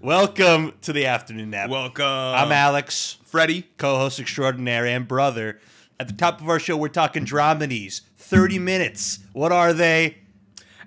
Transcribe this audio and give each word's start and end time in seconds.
Welcome 0.00 0.74
to 0.82 0.92
the 0.92 1.06
afternoon 1.06 1.50
nap. 1.50 1.70
Welcome. 1.70 2.04
I'm 2.06 2.52
Alex, 2.52 3.18
Freddie. 3.24 3.62
co-host 3.78 4.20
extraordinaire 4.20 4.86
and 4.86 5.08
brother. 5.08 5.58
At 5.98 6.06
the 6.06 6.14
top 6.14 6.40
of 6.40 6.48
our 6.48 6.60
show, 6.60 6.76
we're 6.76 6.86
talking 6.88 7.24
dramedies. 7.26 8.02
30 8.16 8.60
minutes. 8.60 9.18
What 9.32 9.50
are 9.50 9.72
they? 9.72 10.18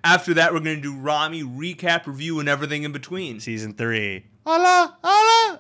After 0.02 0.34
that, 0.36 0.54
we're 0.54 0.62
going 0.62 0.78
to 0.78 0.82
do 0.82 0.96
Ramy 0.96 1.44
recap, 1.44 2.08
review, 2.08 2.40
and 2.40 2.48
everything 2.48 2.84
in 2.84 2.94
between. 2.94 3.42
Season 3.42 3.74
3. 3.74 4.24
Allah, 4.46 4.98
Allah. 5.04 5.60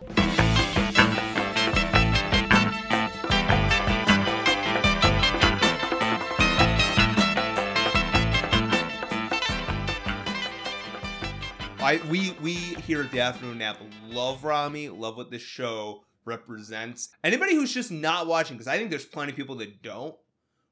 I 11.81 11.99
we 12.11 12.31
we 12.43 12.53
here 12.53 13.01
at 13.01 13.11
the 13.11 13.21
afternoon 13.21 13.57
nap 13.57 13.77
love 14.07 14.43
Ramy, 14.43 14.89
love 14.89 15.17
what 15.17 15.31
this 15.31 15.41
show 15.41 16.03
represents. 16.25 17.09
Anybody 17.23 17.55
who's 17.55 17.73
just 17.73 17.89
not 17.89 18.27
watching, 18.27 18.55
because 18.55 18.67
I 18.67 18.77
think 18.77 18.91
there's 18.91 19.05
plenty 19.05 19.31
of 19.31 19.35
people 19.35 19.55
that 19.55 19.81
don't. 19.81 20.15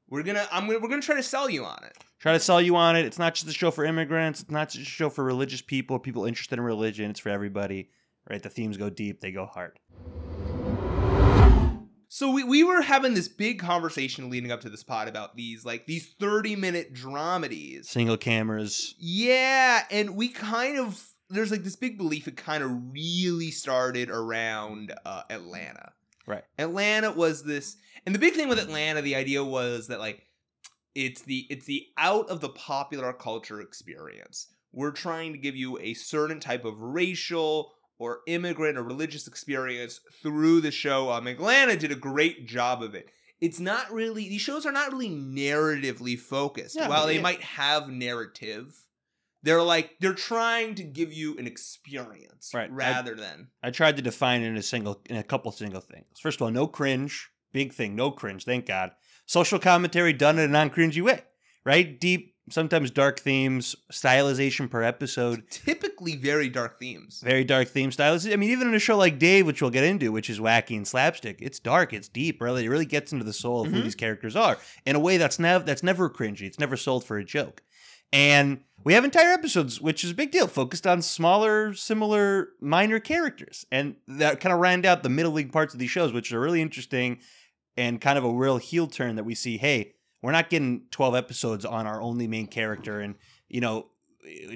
We're 0.08 0.22
gonna 0.22 0.46
I'm 0.52 0.68
gonna 0.68 0.78
we're 0.78 0.88
gonna 0.88 1.02
try 1.02 1.16
to 1.16 1.22
sell 1.24 1.50
you 1.50 1.64
on 1.64 1.82
it. 1.82 1.98
Try 2.20 2.34
to 2.34 2.38
sell 2.38 2.62
you 2.62 2.76
on 2.76 2.94
it. 2.94 3.06
It's 3.06 3.18
not 3.18 3.34
just 3.34 3.48
a 3.48 3.52
show 3.52 3.72
for 3.72 3.84
immigrants. 3.84 4.40
It's 4.40 4.52
not 4.52 4.68
just 4.68 4.82
a 4.82 4.88
show 4.88 5.10
for 5.10 5.24
religious 5.24 5.62
people, 5.62 5.98
people 5.98 6.26
interested 6.26 6.60
in 6.60 6.64
religion. 6.64 7.10
It's 7.10 7.18
for 7.18 7.30
everybody. 7.30 7.90
Right? 8.28 8.40
The 8.40 8.48
themes 8.48 8.76
go 8.76 8.88
deep. 8.88 9.20
They 9.20 9.32
go 9.32 9.46
hard. 9.46 9.80
So 12.12 12.32
we, 12.32 12.42
we 12.42 12.64
were 12.64 12.82
having 12.82 13.14
this 13.14 13.28
big 13.28 13.60
conversation 13.60 14.30
leading 14.30 14.50
up 14.50 14.62
to 14.62 14.68
this 14.68 14.82
pod 14.82 15.06
about 15.06 15.36
these 15.36 15.64
like 15.64 15.86
these 15.86 16.12
30 16.18 16.56
minute 16.56 16.92
dramedies. 16.92 17.84
Single 17.84 18.16
cameras. 18.16 18.96
Yeah, 18.98 19.84
and 19.92 20.16
we 20.16 20.26
kind 20.26 20.76
of 20.76 21.00
there's 21.30 21.50
like 21.50 21.64
this 21.64 21.76
big 21.76 21.96
belief 21.96 22.28
it 22.28 22.36
kind 22.36 22.62
of 22.62 22.70
really 22.92 23.50
started 23.50 24.10
around 24.10 24.92
uh, 25.04 25.22
Atlanta. 25.30 25.92
Right. 26.26 26.44
Atlanta 26.58 27.12
was 27.12 27.42
this, 27.44 27.76
and 28.04 28.14
the 28.14 28.18
big 28.18 28.34
thing 28.34 28.48
with 28.48 28.58
Atlanta, 28.58 29.02
the 29.02 29.16
idea 29.16 29.42
was 29.42 29.88
that 29.88 30.00
like 30.00 30.26
it's 30.94 31.22
the 31.22 31.46
it's 31.50 31.66
the 31.66 31.86
out 31.96 32.28
of 32.28 32.40
the 32.40 32.48
popular 32.50 33.12
culture 33.12 33.60
experience. 33.60 34.48
We're 34.72 34.92
trying 34.92 35.32
to 35.32 35.38
give 35.38 35.56
you 35.56 35.78
a 35.78 35.94
certain 35.94 36.38
type 36.38 36.64
of 36.64 36.80
racial 36.80 37.72
or 37.98 38.20
immigrant 38.26 38.78
or 38.78 38.82
religious 38.82 39.26
experience 39.26 40.00
through 40.22 40.60
the 40.60 40.70
show. 40.70 41.10
Um, 41.10 41.26
Atlanta 41.26 41.76
did 41.76 41.92
a 41.92 41.96
great 41.96 42.46
job 42.46 42.82
of 42.82 42.94
it. 42.94 43.10
It's 43.40 43.58
not 43.60 43.90
really 43.92 44.28
these 44.28 44.40
shows 44.40 44.66
are 44.66 44.72
not 44.72 44.92
really 44.92 45.10
narratively 45.10 46.18
focused. 46.18 46.76
Yeah, 46.76 46.88
While 46.88 47.06
they 47.06 47.16
yeah. 47.16 47.22
might 47.22 47.42
have 47.42 47.88
narrative, 47.88 48.74
they're 49.42 49.62
like 49.62 49.96
they're 50.00 50.12
trying 50.14 50.74
to 50.76 50.82
give 50.82 51.12
you 51.12 51.36
an 51.38 51.46
experience 51.46 52.50
Right. 52.54 52.70
I- 52.70 52.72
rather 52.74 53.14
than 53.14 53.48
I 53.62 53.70
tried 53.70 53.96
to 53.96 54.02
define 54.02 54.42
it 54.42 54.46
in 54.48 54.56
a 54.56 54.62
single 54.62 55.00
in 55.08 55.16
a 55.16 55.22
couple 55.22 55.50
single 55.52 55.80
things. 55.80 56.06
First 56.20 56.40
of 56.40 56.42
all, 56.44 56.50
no 56.50 56.66
cringe. 56.66 57.30
Big 57.52 57.72
thing, 57.72 57.96
no 57.96 58.10
cringe, 58.12 58.44
thank 58.44 58.66
God. 58.66 58.92
Social 59.26 59.58
commentary 59.58 60.12
done 60.12 60.38
in 60.38 60.44
a 60.44 60.52
non-cringy 60.52 61.02
way. 61.02 61.22
Right? 61.64 62.00
Deep, 62.00 62.36
sometimes 62.48 62.90
dark 62.90 63.18
themes, 63.20 63.76
stylization 63.92 64.70
per 64.70 64.82
episode. 64.82 65.42
typically 65.50 66.16
very 66.16 66.48
dark 66.48 66.78
themes. 66.78 67.20
Very 67.22 67.44
dark 67.44 67.68
theme 67.68 67.90
stylization. 67.90 68.32
I 68.32 68.36
mean, 68.36 68.50
even 68.50 68.68
in 68.68 68.74
a 68.74 68.78
show 68.78 68.96
like 68.96 69.18
Dave, 69.18 69.46
which 69.46 69.60
we'll 69.60 69.70
get 69.70 69.84
into, 69.84 70.10
which 70.12 70.30
is 70.30 70.38
wacky 70.40 70.76
and 70.76 70.86
slapstick, 70.88 71.38
it's 71.42 71.58
dark, 71.58 71.92
it's 71.92 72.08
deep, 72.08 72.40
really. 72.40 72.64
It 72.64 72.68
really 72.70 72.86
gets 72.86 73.12
into 73.12 73.24
the 73.24 73.32
soul 73.32 73.62
of 73.62 73.70
who 73.72 73.80
Mhm. 73.80 73.84
these 73.84 73.94
characters 73.94 74.36
are 74.36 74.56
in 74.86 74.96
a 74.96 75.00
way 75.00 75.16
that's 75.18 75.38
never 75.38 75.64
that's 75.64 75.82
never 75.82 76.08
cringy. 76.08 76.42
It's 76.42 76.58
never 76.58 76.76
sold 76.76 77.04
for 77.04 77.18
a 77.18 77.24
joke. 77.24 77.62
And 78.12 78.60
we 78.82 78.94
have 78.94 79.04
entire 79.04 79.32
episodes, 79.32 79.80
which 79.80 80.04
is 80.04 80.12
a 80.12 80.14
big 80.14 80.30
deal, 80.30 80.46
focused 80.46 80.86
on 80.86 81.02
smaller, 81.02 81.74
similar, 81.74 82.48
minor 82.60 82.98
characters. 82.98 83.66
And 83.70 83.96
that 84.08 84.40
kind 84.40 84.52
of 84.52 84.58
round 84.58 84.86
out 84.86 85.02
the 85.02 85.08
middle 85.08 85.32
league 85.32 85.52
parts 85.52 85.74
of 85.74 85.80
these 85.80 85.90
shows, 85.90 86.12
which 86.12 86.32
are 86.32 86.40
really 86.40 86.62
interesting 86.62 87.18
and 87.76 88.00
kind 88.00 88.18
of 88.18 88.24
a 88.24 88.30
real 88.32 88.56
heel 88.56 88.86
turn 88.86 89.16
that 89.16 89.24
we 89.24 89.34
see, 89.34 89.58
hey, 89.58 89.94
we're 90.22 90.32
not 90.32 90.50
getting 90.50 90.82
12 90.90 91.14
episodes 91.14 91.64
on 91.64 91.86
our 91.86 92.00
only 92.00 92.26
main 92.26 92.46
character. 92.46 93.00
And, 93.00 93.14
you 93.48 93.60
know, 93.60 93.86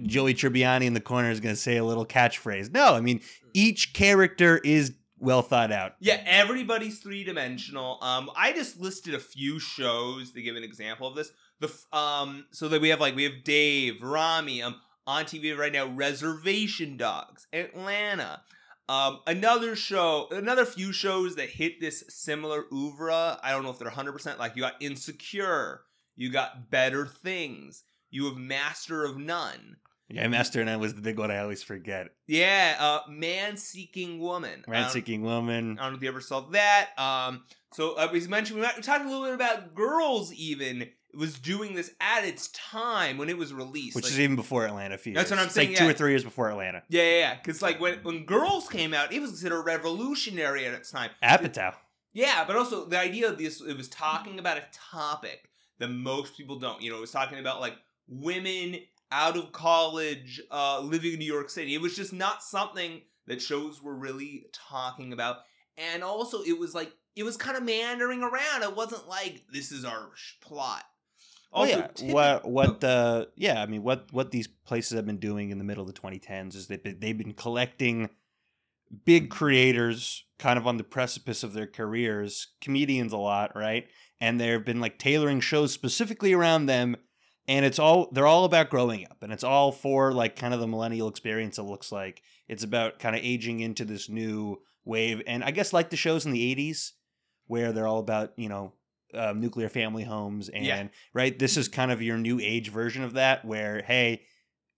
Joey 0.02 0.34
Tribbiani 0.34 0.84
in 0.84 0.94
the 0.94 1.00
corner 1.00 1.30
is 1.30 1.40
going 1.40 1.54
to 1.54 1.60
say 1.60 1.76
a 1.76 1.84
little 1.84 2.06
catchphrase. 2.06 2.72
No, 2.72 2.94
I 2.94 3.00
mean, 3.00 3.20
each 3.54 3.92
character 3.92 4.58
is 4.58 4.94
well 5.18 5.42
thought 5.42 5.72
out. 5.72 5.94
Yeah, 6.00 6.20
everybody's 6.26 6.98
three 6.98 7.24
dimensional. 7.24 7.98
Um, 8.02 8.30
I 8.36 8.52
just 8.52 8.78
listed 8.78 9.14
a 9.14 9.18
few 9.18 9.58
shows 9.58 10.32
to 10.32 10.42
give 10.42 10.56
an 10.56 10.64
example 10.64 11.08
of 11.08 11.14
this. 11.14 11.32
The 11.66 11.96
um, 11.98 12.46
so 12.50 12.68
that 12.68 12.80
we 12.80 12.90
have 12.90 13.00
like 13.00 13.16
we 13.16 13.24
have 13.24 13.44
Dave, 13.44 14.02
Ramy, 14.02 14.62
um, 14.62 14.76
on 15.06 15.24
TV 15.24 15.56
right 15.56 15.72
now, 15.72 15.86
Reservation 15.86 16.96
Dogs, 16.96 17.46
Atlanta. 17.52 18.42
Um, 18.88 19.20
another 19.26 19.76
show, 19.76 20.28
another 20.30 20.66
few 20.66 20.92
shows 20.92 21.36
that 21.36 21.48
hit 21.48 21.80
this 21.80 22.04
similar 22.08 22.66
oeuvre. 22.72 23.38
I 23.42 23.50
don't 23.50 23.62
know 23.62 23.70
if 23.70 23.78
they're 23.78 23.88
hundred 23.88 24.12
percent. 24.12 24.38
Like 24.38 24.56
you 24.56 24.62
got 24.62 24.74
Insecure, 24.80 25.82
you 26.16 26.30
got 26.30 26.70
Better 26.70 27.06
Things, 27.06 27.84
you 28.10 28.26
have 28.26 28.36
Master 28.36 29.04
of 29.04 29.16
None. 29.16 29.76
Yeah, 30.08 30.28
Master 30.28 30.60
of 30.60 30.66
None 30.66 30.80
was 30.80 30.94
the 30.94 31.00
big 31.00 31.18
one 31.18 31.30
I 31.30 31.38
always 31.38 31.62
forget. 31.62 32.08
Yeah, 32.26 32.76
uh, 32.78 33.00
Man 33.10 33.56
Seeking 33.56 34.18
Woman. 34.18 34.64
Man 34.68 34.90
Seeking 34.90 35.22
Woman. 35.22 35.78
I 35.78 35.84
don't 35.84 35.92
know 35.92 35.96
if 35.96 36.02
you 36.02 36.08
ever 36.08 36.20
saw 36.20 36.40
that. 36.50 36.90
Um, 36.98 37.44
so 37.72 37.94
uh, 37.96 38.10
as 38.14 38.28
mentioned, 38.28 38.60
we 38.60 38.66
talked 38.82 39.04
a 39.04 39.08
little 39.08 39.24
bit 39.24 39.34
about 39.34 39.74
girls. 39.74 40.32
Even 40.34 40.90
was 41.16 41.38
doing 41.38 41.74
this 41.74 41.90
at 42.00 42.24
its 42.24 42.48
time 42.48 43.18
when 43.18 43.28
it 43.28 43.36
was 43.38 43.52
released, 43.52 43.94
Which 43.96 44.04
Like- 44.04 44.12
is 44.12 44.20
even 44.20 44.36
before 44.36 44.64
Atlanta. 44.66 44.96
few 44.98 45.14
That's 45.14 45.30
what 45.30 45.38
I'm 45.38 45.46
It's 45.46 45.54
saying, 45.54 45.70
Like 45.70 45.78
two 45.78 45.88
or 45.88 45.92
three 45.92 46.10
years 46.10 46.24
before 46.24 46.50
Atlanta. 46.50 46.82
yeah, 46.88 47.02
yeah, 47.02 47.18
yeah. 47.18 47.34
Because 47.36 47.62
like 47.62 47.80
when 47.80 48.02
when 48.02 48.24
girls 48.24 48.68
came 48.68 48.92
out, 48.94 49.12
it 49.12 49.20
was 49.20 49.30
considered 49.30 49.62
revolutionary 49.62 50.66
at 50.66 50.74
its 50.74 50.90
time. 50.90 51.10
Apatow. 51.22 51.74
Yeah, 52.12 52.44
but 52.46 52.56
also 52.56 52.84
the 52.86 52.98
idea 52.98 53.28
of 53.28 53.38
this, 53.38 53.60
it 53.60 53.76
was 53.76 53.88
talking 53.88 54.38
about 54.38 54.56
a 54.56 54.64
topic 54.72 55.50
that 55.78 55.88
most 55.88 56.36
people 56.36 56.58
don't. 56.58 56.80
You 56.80 56.90
know, 56.90 56.98
it 56.98 57.00
was 57.00 57.10
talking 57.10 57.38
about 57.38 57.60
like 57.60 57.74
women 58.08 58.78
out 59.10 59.36
of 59.36 59.52
college, 59.52 60.40
uh, 60.50 60.80
living 60.80 61.12
in 61.14 61.18
New 61.18 61.32
York 61.32 61.50
City. 61.50 61.74
It 61.74 61.80
was 61.80 61.94
just 61.96 62.12
not 62.12 62.42
something 62.42 63.02
that 63.26 63.40
shows 63.40 63.82
were 63.82 63.94
really 63.96 64.46
talking 64.52 65.12
about. 65.12 65.38
And 65.76 66.02
also, 66.04 66.42
it 66.42 66.58
was 66.58 66.74
like, 66.74 66.92
it 67.16 67.22
was 67.24 67.36
kind 67.36 67.56
of 67.56 67.62
meandering 67.64 68.22
around. 68.22 68.62
It 68.62 68.76
wasn't 68.76 69.08
like, 69.08 69.42
this 69.52 69.72
is 69.72 69.84
our 69.84 70.10
plot. 70.40 70.84
Oh 71.54 71.60
Also, 71.60 71.88
yeah, 72.00 72.12
what 72.12 72.44
what 72.44 72.80
the 72.80 73.28
yeah? 73.36 73.62
I 73.62 73.66
mean, 73.66 73.82
what 73.82 74.12
what 74.12 74.30
these 74.30 74.48
places 74.48 74.96
have 74.96 75.06
been 75.06 75.18
doing 75.18 75.50
in 75.50 75.58
the 75.58 75.64
middle 75.64 75.88
of 75.88 75.92
the 75.92 76.00
2010s 76.00 76.56
is 76.56 76.66
they've 76.66 76.82
been, 76.82 76.98
they've 77.00 77.16
been 77.16 77.32
collecting 77.34 78.10
big 79.04 79.30
creators, 79.30 80.24
kind 80.38 80.58
of 80.58 80.66
on 80.66 80.76
the 80.76 80.84
precipice 80.84 81.42
of 81.42 81.52
their 81.52 81.66
careers, 81.66 82.48
comedians 82.60 83.12
a 83.12 83.16
lot, 83.16 83.54
right? 83.56 83.86
And 84.20 84.40
they've 84.40 84.64
been 84.64 84.80
like 84.80 84.98
tailoring 84.98 85.40
shows 85.40 85.72
specifically 85.72 86.32
around 86.32 86.66
them, 86.66 86.96
and 87.46 87.64
it's 87.64 87.78
all 87.78 88.08
they're 88.12 88.26
all 88.26 88.44
about 88.44 88.70
growing 88.70 89.04
up, 89.04 89.22
and 89.22 89.32
it's 89.32 89.44
all 89.44 89.72
for 89.72 90.12
like 90.12 90.36
kind 90.36 90.54
of 90.54 90.60
the 90.60 90.66
millennial 90.66 91.08
experience. 91.08 91.58
It 91.58 91.62
looks 91.62 91.92
like 91.92 92.22
it's 92.48 92.64
about 92.64 92.98
kind 92.98 93.14
of 93.14 93.22
aging 93.22 93.60
into 93.60 93.84
this 93.84 94.08
new 94.08 94.60
wave, 94.84 95.22
and 95.26 95.44
I 95.44 95.50
guess 95.50 95.72
like 95.72 95.90
the 95.90 95.96
shows 95.96 96.26
in 96.26 96.32
the 96.32 96.54
80s 96.54 96.92
where 97.46 97.72
they're 97.72 97.86
all 97.86 97.98
about 97.98 98.32
you 98.36 98.48
know 98.48 98.72
um, 99.14 99.40
nuclear 99.40 99.68
family 99.68 100.04
homes 100.04 100.48
and 100.48 100.64
Yeah. 100.64 100.86
right 101.12 101.38
this 101.38 101.56
is 101.56 101.68
kind 101.68 101.90
of 101.90 102.02
your 102.02 102.16
new 102.16 102.38
age 102.40 102.70
version 102.70 103.02
of 103.02 103.14
that 103.14 103.44
where 103.44 103.82
hey 103.82 104.22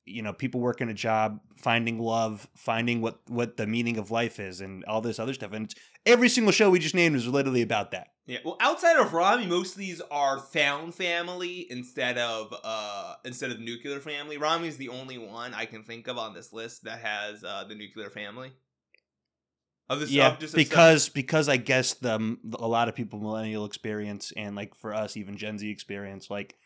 you 0.05 0.23
know 0.23 0.33
people 0.33 0.61
working 0.61 0.89
a 0.89 0.95
job 0.95 1.41
finding 1.57 1.99
love 1.99 2.49
finding 2.57 3.01
what 3.01 3.21
what 3.29 3.57
the 3.57 3.67
meaning 3.67 3.97
of 3.97 4.11
life 4.11 4.39
is 4.39 4.61
and 4.61 4.85
all 4.85 5.01
this 5.01 5.19
other 5.19 5.35
stuff 5.35 5.53
and 5.53 5.67
it's, 5.67 5.75
every 6.05 6.29
single 6.29 6.53
show 6.53 6.71
we 6.71 6.79
just 6.79 6.95
named 6.95 7.17
is 7.17 7.27
literally 7.27 7.63
about 7.63 7.91
that 7.91 8.09
Yeah, 8.27 8.39
well, 8.45 8.57
outside 8.61 8.97
of 8.97 9.13
Ramy, 9.13 9.47
most 9.47 9.73
of 9.73 9.79
these 9.79 10.01
are 10.11 10.39
found 10.41 10.95
family 10.95 11.67
instead 11.71 12.19
of 12.19 12.55
uh 12.65 13.15
instead 13.25 13.51
of 13.51 13.61
nuclear 13.61 14.01
family. 14.01 14.37
Ramy's 14.37 14.77
the 14.77 14.89
only 14.89 15.19
one 15.19 15.55
I 15.55 15.65
can 15.67 15.83
think 15.85 16.09
of 16.09 16.19
on 16.19 16.35
this 16.35 16.53
list 16.53 16.85
that 16.85 17.01
has 17.01 17.45
uh 17.45 17.65
the 17.69 17.75
nuclear 17.75 18.11
family. 18.11 18.53
Of 19.88 20.00
this, 20.00 20.10
yeah 20.10 20.36
of 20.36 20.53
because 20.53 21.09
because 21.09 21.48
i 21.48 21.56
guess 21.56 21.94
the 21.94 22.36
a 22.59 22.66
lot 22.66 22.88
of 22.88 22.97
people 22.97 23.21
millennial 23.21 23.65
experience 23.65 24.33
and 24.36 24.56
like 24.56 24.74
for 24.74 24.92
us 24.92 25.16
even 25.16 25.36
gen 25.36 25.59
z 25.59 25.71
experience 25.71 26.28
like 26.28 26.56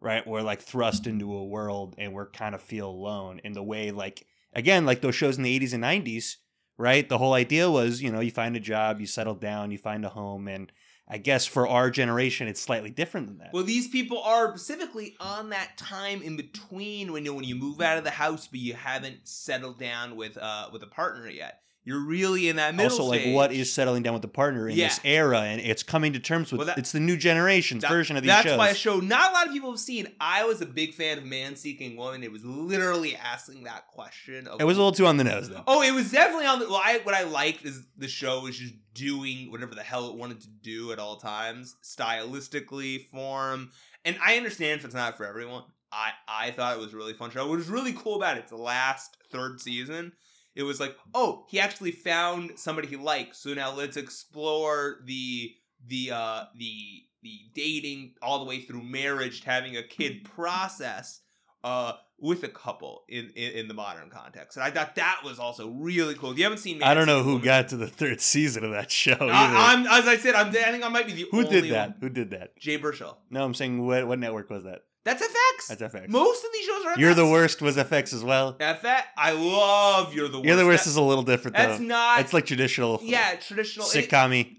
right 0.00 0.26
we're 0.26 0.42
like 0.42 0.60
thrust 0.60 1.06
into 1.06 1.32
a 1.32 1.44
world 1.44 1.94
and 1.96 2.12
we're 2.12 2.28
kind 2.28 2.56
of 2.56 2.60
feel 2.60 2.88
alone 2.88 3.40
in 3.44 3.52
the 3.52 3.62
way 3.62 3.92
like 3.92 4.26
again 4.52 4.84
like 4.84 5.00
those 5.00 5.14
shows 5.14 5.36
in 5.36 5.44
the 5.44 5.60
80s 5.60 5.74
and 5.74 5.84
90s 5.84 6.36
right 6.76 7.08
the 7.08 7.18
whole 7.18 7.34
idea 7.34 7.70
was 7.70 8.02
you 8.02 8.10
know 8.10 8.18
you 8.18 8.32
find 8.32 8.56
a 8.56 8.60
job 8.60 9.00
you 9.00 9.06
settle 9.06 9.36
down 9.36 9.70
you 9.70 9.78
find 9.78 10.04
a 10.04 10.08
home 10.08 10.48
and 10.48 10.72
I 11.08 11.18
guess 11.18 11.46
for 11.46 11.68
our 11.68 11.88
generation, 11.88 12.48
it's 12.48 12.60
slightly 12.60 12.90
different 12.90 13.28
than 13.28 13.38
that. 13.38 13.52
Well, 13.52 13.62
these 13.62 13.86
people 13.86 14.20
are 14.22 14.48
specifically 14.48 15.16
on 15.20 15.50
that 15.50 15.76
time 15.76 16.20
in 16.20 16.36
between 16.36 17.12
when 17.12 17.24
you 17.24 17.32
when 17.32 17.44
you 17.44 17.54
move 17.54 17.80
out 17.80 17.96
of 17.96 18.04
the 18.04 18.10
house, 18.10 18.48
but 18.48 18.58
you 18.58 18.74
haven't 18.74 19.20
settled 19.22 19.78
down 19.78 20.16
with 20.16 20.36
uh 20.36 20.68
with 20.72 20.82
a 20.82 20.88
partner 20.88 21.28
yet. 21.28 21.60
You're 21.86 22.04
really 22.04 22.48
in 22.48 22.56
that 22.56 22.74
middle. 22.74 22.90
also, 22.90 23.04
like, 23.04 23.32
what 23.32 23.52
is 23.52 23.72
settling 23.72 24.02
down 24.02 24.12
with 24.12 24.22
the 24.22 24.26
partner 24.28 24.68
in 24.68 24.76
this 24.76 24.98
era, 25.04 25.42
and 25.42 25.60
it's 25.60 25.84
coming 25.84 26.12
to 26.14 26.18
terms 26.18 26.50
with. 26.50 26.58
Well, 26.58 26.66
that- 26.66 26.78
it's 26.78 26.90
the 26.90 26.98
new 26.98 27.16
generation's 27.16 27.82
That- 27.82 27.90
version 27.92 28.16
of 28.16 28.24
these 28.24 28.28
That's 28.28 28.48
shows. 28.48 28.58
why 28.58 28.70
a 28.70 28.74
show 28.74 28.98
not 28.98 29.30
a 29.30 29.32
lot 29.32 29.46
of 29.46 29.52
people 29.52 29.70
have 29.70 29.78
seen. 29.78 30.08
I 30.20 30.42
was 30.44 30.60
a 30.60 30.66
big 30.66 30.94
fan 30.94 31.16
of 31.16 31.24
Man 31.24 31.54
Seeking 31.54 31.96
Woman. 31.96 32.24
It 32.24 32.32
was 32.32 32.44
literally 32.44 33.14
asking 33.14 33.62
that 33.64 33.86
question. 33.86 34.48
It 34.58 34.64
was 34.64 34.76
a 34.76 34.80
little 34.80 34.90
too 34.90 35.06
on 35.06 35.16
the 35.16 35.22
nose, 35.22 35.48
though. 35.48 35.62
Oh, 35.68 35.80
it 35.80 35.92
was 35.92 36.10
definitely 36.10 36.46
on 36.46 36.58
the. 36.58 36.66
Well, 36.66 36.82
I, 36.84 36.98
what 37.04 37.14
I 37.14 37.22
liked 37.22 37.64
is 37.64 37.80
the 37.96 38.08
show 38.08 38.40
was 38.40 38.58
just 38.58 38.74
doing 38.92 39.52
whatever 39.52 39.76
the 39.76 39.82
hell 39.84 40.08
it 40.10 40.16
wanted 40.16 40.40
to 40.40 40.48
do 40.48 40.90
at 40.90 40.98
all 40.98 41.18
times, 41.18 41.76
stylistically, 41.84 43.06
form, 43.10 43.70
and 44.04 44.16
I 44.24 44.36
understand 44.36 44.80
if 44.80 44.84
it's 44.86 44.94
not 44.94 45.16
for 45.16 45.24
everyone. 45.24 45.62
I 45.92 46.10
I 46.26 46.50
thought 46.50 46.76
it 46.76 46.80
was 46.80 46.92
a 46.92 46.96
really 46.96 47.12
fun 47.12 47.30
show. 47.30 47.46
What 47.46 47.58
was 47.58 47.68
really 47.68 47.92
cool 47.92 48.16
about 48.16 48.36
it, 48.36 48.40
it's 48.40 48.50
the 48.50 48.56
last 48.56 49.16
third 49.30 49.60
season. 49.60 50.12
It 50.56 50.62
was 50.62 50.80
like, 50.80 50.96
oh, 51.14 51.44
he 51.48 51.60
actually 51.60 51.92
found 51.92 52.52
somebody 52.56 52.88
he 52.88 52.96
likes. 52.96 53.38
So 53.38 53.52
now 53.54 53.74
let's 53.74 53.96
explore 53.96 55.00
the 55.04 55.54
the 55.86 56.10
uh 56.10 56.44
the 56.56 57.04
the 57.22 57.38
dating 57.54 58.14
all 58.22 58.38
the 58.38 58.46
way 58.46 58.60
through 58.60 58.82
marriage 58.82 59.42
to 59.42 59.46
having 59.46 59.76
a 59.76 59.82
kid 59.82 60.24
process 60.24 61.20
uh 61.62 61.92
with 62.18 62.42
a 62.44 62.48
couple 62.48 63.04
in, 63.08 63.30
in 63.36 63.52
in 63.52 63.68
the 63.68 63.74
modern 63.74 64.08
context. 64.08 64.56
And 64.56 64.64
I 64.64 64.70
thought 64.70 64.94
that 64.94 65.20
was 65.22 65.38
also 65.38 65.68
really 65.68 66.14
cool. 66.14 66.30
If 66.30 66.38
you 66.38 66.44
haven't 66.44 66.58
seen 66.58 66.82
I 66.82 66.94
don't 66.94 67.06
know 67.06 67.22
who 67.22 67.38
got 67.38 67.68
to 67.68 67.76
the 67.76 67.86
third 67.86 68.22
season 68.22 68.64
of 68.64 68.70
that 68.70 68.90
show. 68.90 69.18
I, 69.20 69.74
am 69.74 69.86
as 69.86 70.08
I 70.08 70.16
said, 70.16 70.34
I'm 70.34 70.48
I 70.48 70.52
think 70.52 70.84
I 70.84 70.88
might 70.88 71.06
be 71.06 71.12
the 71.12 71.26
who 71.30 71.44
did 71.44 71.64
that? 71.70 71.90
one. 71.90 71.96
Who 72.00 72.08
did 72.08 72.30
that? 72.30 72.56
Jay 72.58 72.78
Baruchel. 72.78 73.16
No, 73.28 73.44
I'm 73.44 73.54
saying 73.54 73.84
what 73.86 74.06
what 74.08 74.18
network 74.18 74.48
was 74.48 74.64
that? 74.64 74.84
That's 75.06 75.22
FX. 75.22 75.66
That's 75.68 75.94
FX. 75.94 76.08
Most 76.08 76.44
of 76.44 76.50
these 76.52 76.66
shows 76.66 76.84
are 76.84 76.94
FX. 76.94 76.98
You're 76.98 77.14
the 77.14 77.26
worst 77.28 77.62
was 77.62 77.76
FX 77.76 78.12
as 78.12 78.24
well. 78.24 78.54
FX. 78.54 79.02
I 79.16 79.30
love 79.30 80.12
You're 80.12 80.26
the 80.28 80.38
Worst. 80.38 80.46
You're 80.48 80.56
the 80.56 80.66
worst 80.66 80.84
That- 80.84 80.90
is 80.90 80.96
a 80.96 81.02
little 81.02 81.22
different 81.22 81.56
though. 81.56 81.62
that's 81.62 81.78
though. 81.78 81.84
not. 81.84 82.20
it's 82.20 82.32
like 82.32 82.44
traditional 82.44 82.98
yeah, 83.02 83.36
traditional. 83.36 83.86
it- 83.86 84.10
sitcom 84.10 84.56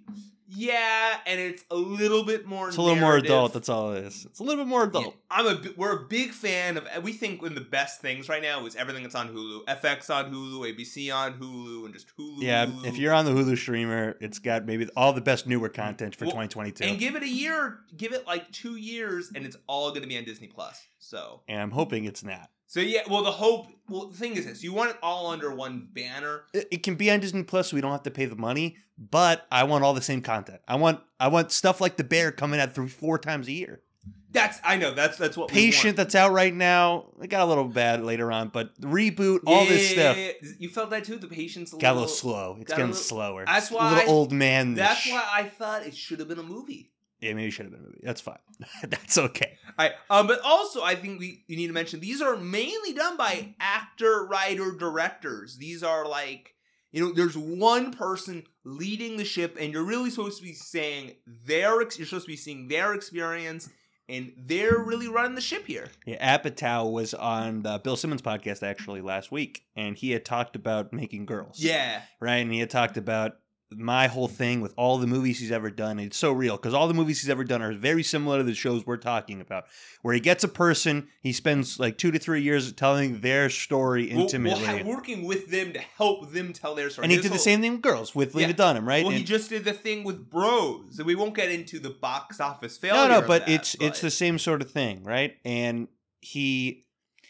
yeah, 0.49 1.17
and 1.25 1.39
it's 1.39 1.63
a 1.69 1.75
little 1.75 2.23
bit 2.23 2.45
more. 2.45 2.69
It's 2.69 2.77
a 2.77 2.81
little 2.81 2.97
more 2.99 3.17
adult. 3.17 3.53
That's 3.53 3.69
all 3.69 3.93
it 3.93 4.05
is. 4.05 4.25
It's 4.25 4.39
a 4.39 4.43
little 4.43 4.63
bit 4.63 4.69
more 4.69 4.83
adult. 4.83 5.05
Yeah, 5.05 5.11
I'm 5.29 5.45
a 5.47 5.59
we're 5.75 6.03
a 6.03 6.05
big 6.07 6.31
fan 6.31 6.77
of 6.77 6.87
we 7.03 7.11
think 7.13 7.41
one 7.41 7.51
of 7.51 7.55
the 7.55 7.61
best 7.69 8.01
things 8.01 8.29
right 8.29 8.41
now 8.41 8.65
is 8.65 8.75
everything 8.75 9.03
that's 9.03 9.15
on 9.15 9.29
Hulu. 9.29 9.65
FX 9.65 10.09
on 10.09 10.31
Hulu, 10.31 10.73
ABC 10.73 11.13
on 11.13 11.33
Hulu, 11.33 11.85
and 11.85 11.93
just 11.93 12.07
Hulu. 12.17 12.37
Yeah, 12.41 12.65
Hulu. 12.65 12.85
if 12.85 12.97
you're 12.97 13.13
on 13.13 13.25
the 13.25 13.31
Hulu 13.31 13.57
streamer, 13.57 14.15
it's 14.21 14.39
got 14.39 14.65
maybe 14.65 14.87
all 14.95 15.11
the 15.13 15.21
best 15.21 15.47
newer 15.47 15.69
content 15.69 16.15
for 16.15 16.25
Well, 16.25 16.31
2022. 16.31 16.83
and 16.85 16.97
give 16.99 17.15
it 17.15 17.23
a 17.23 17.29
year, 17.29 17.79
give 17.95 18.13
it 18.13 18.25
like 18.25 18.49
two 18.51 18.77
years, 18.77 19.31
and 19.35 19.45
it's 19.45 19.57
all 19.67 19.89
going 19.89 20.03
to 20.03 20.07
be 20.07 20.17
on 20.17 20.23
Disney 20.23 20.47
Plus. 20.47 20.81
So, 20.99 21.41
and 21.47 21.59
I'm 21.61 21.71
hoping 21.71 22.05
it's 22.05 22.23
not. 22.23 22.49
So 22.67 22.79
yeah. 22.79 23.01
Well, 23.09 23.23
the 23.23 23.31
hope. 23.31 23.67
Well, 23.89 24.07
the 24.07 24.17
thing 24.17 24.35
is 24.35 24.45
this: 24.45 24.63
you 24.63 24.73
want 24.73 24.91
it 24.91 24.97
all 25.01 25.27
under 25.27 25.53
one 25.53 25.87
banner. 25.93 26.43
It, 26.53 26.67
it 26.71 26.83
can 26.83 26.95
be 26.95 27.09
on 27.09 27.19
Disney 27.21 27.43
Plus, 27.43 27.69
so 27.69 27.75
we 27.75 27.81
don't 27.81 27.91
have 27.91 28.03
to 28.03 28.11
pay 28.11 28.25
the 28.25 28.35
money. 28.35 28.77
But 28.97 29.45
I 29.51 29.63
want 29.63 29.83
all 29.83 29.93
the 29.93 30.01
same 30.01 30.21
content. 30.21 30.59
I 30.67 30.75
want 30.75 30.99
I 31.19 31.27
want 31.29 31.51
stuff 31.51 31.79
like 31.81 31.97
The 31.97 32.03
Bear 32.03 32.31
coming 32.31 32.59
out 32.59 32.73
three 32.75 32.87
four 32.87 33.17
times 33.17 33.47
a 33.47 33.51
year. 33.53 33.81
That's 34.29 34.59
I 34.63 34.75
know. 34.75 34.93
That's 34.93 35.17
that's 35.17 35.37
what 35.37 35.51
we 35.51 35.55
Patient 35.55 35.95
that's 35.95 36.13
out 36.13 36.31
right 36.33 36.53
now. 36.53 37.05
It 37.21 37.27
got 37.29 37.41
a 37.41 37.45
little 37.45 37.63
bad 37.63 38.03
later 38.03 38.31
on, 38.31 38.49
but 38.49 38.79
reboot 38.81 39.39
all 39.47 39.65
this 39.65 39.95
Yeah, 39.95 40.13
stuff 40.41 40.51
You 40.59 40.67
felt 40.69 40.89
that 40.89 41.05
too. 41.05 41.15
The 41.17 41.27
patience 41.27 41.71
a 41.73 41.77
got 41.77 41.91
a 41.91 41.93
little. 41.93 42.01
little 42.01 42.15
slow. 42.15 42.57
It's 42.59 42.69
getting 42.71 42.87
little- 42.87 42.95
slower. 43.01 43.45
That's 43.45 43.71
why- 43.71 43.89
a 43.89 43.95
little 43.95 44.13
old 44.13 44.31
man. 44.33 44.73
That's 44.75 45.09
why 45.09 45.23
I 45.31 45.43
thought 45.43 45.85
it 45.85 45.95
should 45.95 46.19
have 46.19 46.27
been 46.27 46.39
a 46.39 46.43
movie. 46.43 46.91
Yeah, 47.19 47.33
maybe 47.33 47.47
it 47.47 47.51
should 47.51 47.65
have 47.65 47.71
been 47.73 47.81
a 47.81 47.87
movie. 47.87 48.01
That's 48.03 48.21
fine. 48.21 48.37
That's 48.83 49.17
okay. 49.17 49.57
All 49.77 49.85
right. 49.85 49.93
Um, 50.09 50.27
but 50.27 50.39
also, 50.43 50.83
I 50.83 50.95
think 50.95 51.19
we 51.19 51.43
you 51.47 51.57
need 51.57 51.67
to 51.67 51.73
mention 51.73 51.99
these 51.99 52.21
are 52.21 52.35
mainly 52.35 52.93
done 52.93 53.17
by 53.17 53.55
actor, 53.59 54.27
writer, 54.29 54.71
directors. 54.71 55.57
These 55.57 55.83
are 55.83 56.07
like 56.07 56.53
you 56.91 57.05
know, 57.05 57.13
there's 57.13 57.37
one 57.37 57.91
person 57.91 58.43
leading 58.63 59.17
the 59.17 59.25
ship, 59.25 59.57
and 59.59 59.73
you're 59.73 59.83
really 59.83 60.09
supposed 60.09 60.37
to 60.37 60.43
be 60.43 60.53
saying 60.53 61.15
their. 61.25 61.81
You're 61.81 62.05
supposed 62.05 62.25
to 62.25 62.31
be 62.31 62.37
seeing 62.37 62.67
their 62.69 62.93
experience, 62.93 63.69
and 64.07 64.31
they're 64.37 64.79
really 64.79 65.07
running 65.07 65.35
the 65.35 65.41
ship 65.41 65.65
here. 65.65 65.89
Yeah, 66.05 66.37
Apatow 66.37 66.91
was 66.91 67.13
on 67.13 67.63
the 67.63 67.79
Bill 67.83 67.97
Simmons 67.97 68.21
podcast 68.21 68.63
actually 68.63 69.01
last 69.01 69.31
week, 69.31 69.63
and 69.75 69.97
he 69.97 70.11
had 70.11 70.23
talked 70.23 70.55
about 70.55 70.93
making 70.93 71.25
girls. 71.25 71.59
Yeah. 71.59 72.01
right? 72.21 72.37
And 72.37 72.51
he 72.51 72.59
had 72.59 72.69
talked 72.69 72.97
about 72.97 73.33
my 73.71 74.07
whole 74.07 74.29
thing 74.29 74.61
with 74.61 74.73
all 74.77 74.97
the 74.97 75.07
movies 75.07 75.39
he's 75.39 75.51
ever 75.51 75.69
done. 75.69 75.99
It's 75.99 76.15
so 76.15 76.31
real 76.31 76.55
because 76.55 76.73
all 76.73 76.87
the 76.87 76.93
movies 76.93 77.19
he's 77.21 77.29
ever 77.29 77.43
done 77.43 77.61
are 77.61 77.73
very 77.73 78.01
similar 78.01 78.37
to 78.37 78.43
the 78.43 78.53
shows 78.53 78.85
we're 78.85 78.95
talking 78.95 79.41
about, 79.41 79.65
where 80.03 80.13
he 80.13 80.21
gets 80.21 80.43
a 80.45 80.47
person, 80.47 81.09
he 81.21 81.33
spends 81.33 81.77
like 81.77 81.97
two 81.97 82.09
to 82.11 82.17
three 82.19 82.41
years 82.41 82.71
telling 82.71 83.19
their 83.19 83.49
story 83.49 84.09
Well- 84.11 84.21
intimately. 84.21 84.63
Well, 84.63 84.77
ha- 84.77 84.83
working 84.85 85.25
with 85.25 85.49
them 85.51 85.73
to 85.73 85.79
help 85.79 86.31
them 86.31 86.53
tell 86.53 86.75
their 86.75 86.89
story. 86.89 87.05
and 87.05 87.11
he 87.11 87.19
did 87.19 87.33
the 87.33 87.37
same 87.39 87.59
thing 87.61 87.73
with 87.73 87.81
girls 87.81 88.15
with 88.15 88.35
Lena 88.35 88.49
Yeah. 88.49 88.55
Dunham, 88.55 88.87
right? 88.87 89.03
Well, 89.05 89.13
he 89.13 89.23
just 89.23 89.49
did 89.49 89.65
the 89.65 89.73
thing 89.73 90.05
with 90.05 90.29
Bros, 90.29 90.97
and 90.97 91.05
we 91.05 91.15
won't 91.15 91.35
get 91.35 91.51
into 91.51 91.79
the 91.79 91.89
box 91.89 92.39
office 92.39 92.77
failure. 92.77 93.09
no, 93.09 93.19
no, 93.19 93.27
but 93.27 93.45
that, 93.47 93.51
it's 93.51 93.75
it's 93.81 93.99
the 93.99 94.11
same 94.11 94.39
sort 94.39 94.61
of 94.61 94.71
thing, 94.71 95.03
right? 95.03 95.35
And 95.43 95.89
he 96.21 96.85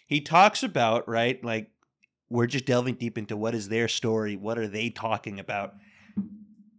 he 0.06 0.22
talks 0.22 0.62
about 0.62 1.08
right, 1.10 1.44
like 1.44 1.72
we're 2.30 2.46
just 2.48 2.66
delving 2.66 2.94
deep 2.96 3.18
into 3.18 3.36
what 3.36 3.56
is 3.56 3.70
their 3.70 3.88
story, 3.88 4.36
what 4.36 4.58
are 4.60 4.68
they 4.68 4.90
talking 4.90 5.40
about, 5.40 5.74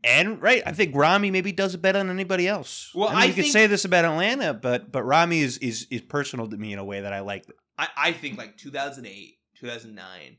and 0.05 0.41
right, 0.41 0.63
I 0.65 0.73
think 0.73 0.95
Ramy 0.95 1.31
maybe 1.31 1.53
does 1.53 1.75
it 1.75 1.83
better 1.83 1.99
than 1.99 2.11
anybody 2.11 2.47
else. 2.49 2.91
Well, 2.95 3.09
I, 3.09 3.13
mean, 3.13 3.23
I 3.23 3.25
you 3.27 3.35
could 3.35 3.47
say 3.47 3.67
this 3.67 3.85
about 3.85 4.05
Atlanta, 4.05 4.55
but 4.55 4.91
but 4.93 5.03
Ramy 5.05 5.41
is 5.41 5.59
is 5.59 5.87
is 5.91 6.01
personal 6.03 6.49
to 6.49 6.57
me 6.57 6.73
in 6.73 6.79
a 6.79 6.85
way 6.85 7.01
that 7.01 7.13
I 7.13 7.21
like. 7.21 7.47
I, 7.77 7.89
I 7.97 8.13
think 8.13 8.39
like 8.39 8.57
2008, 8.57 9.39
2009, 9.61 10.37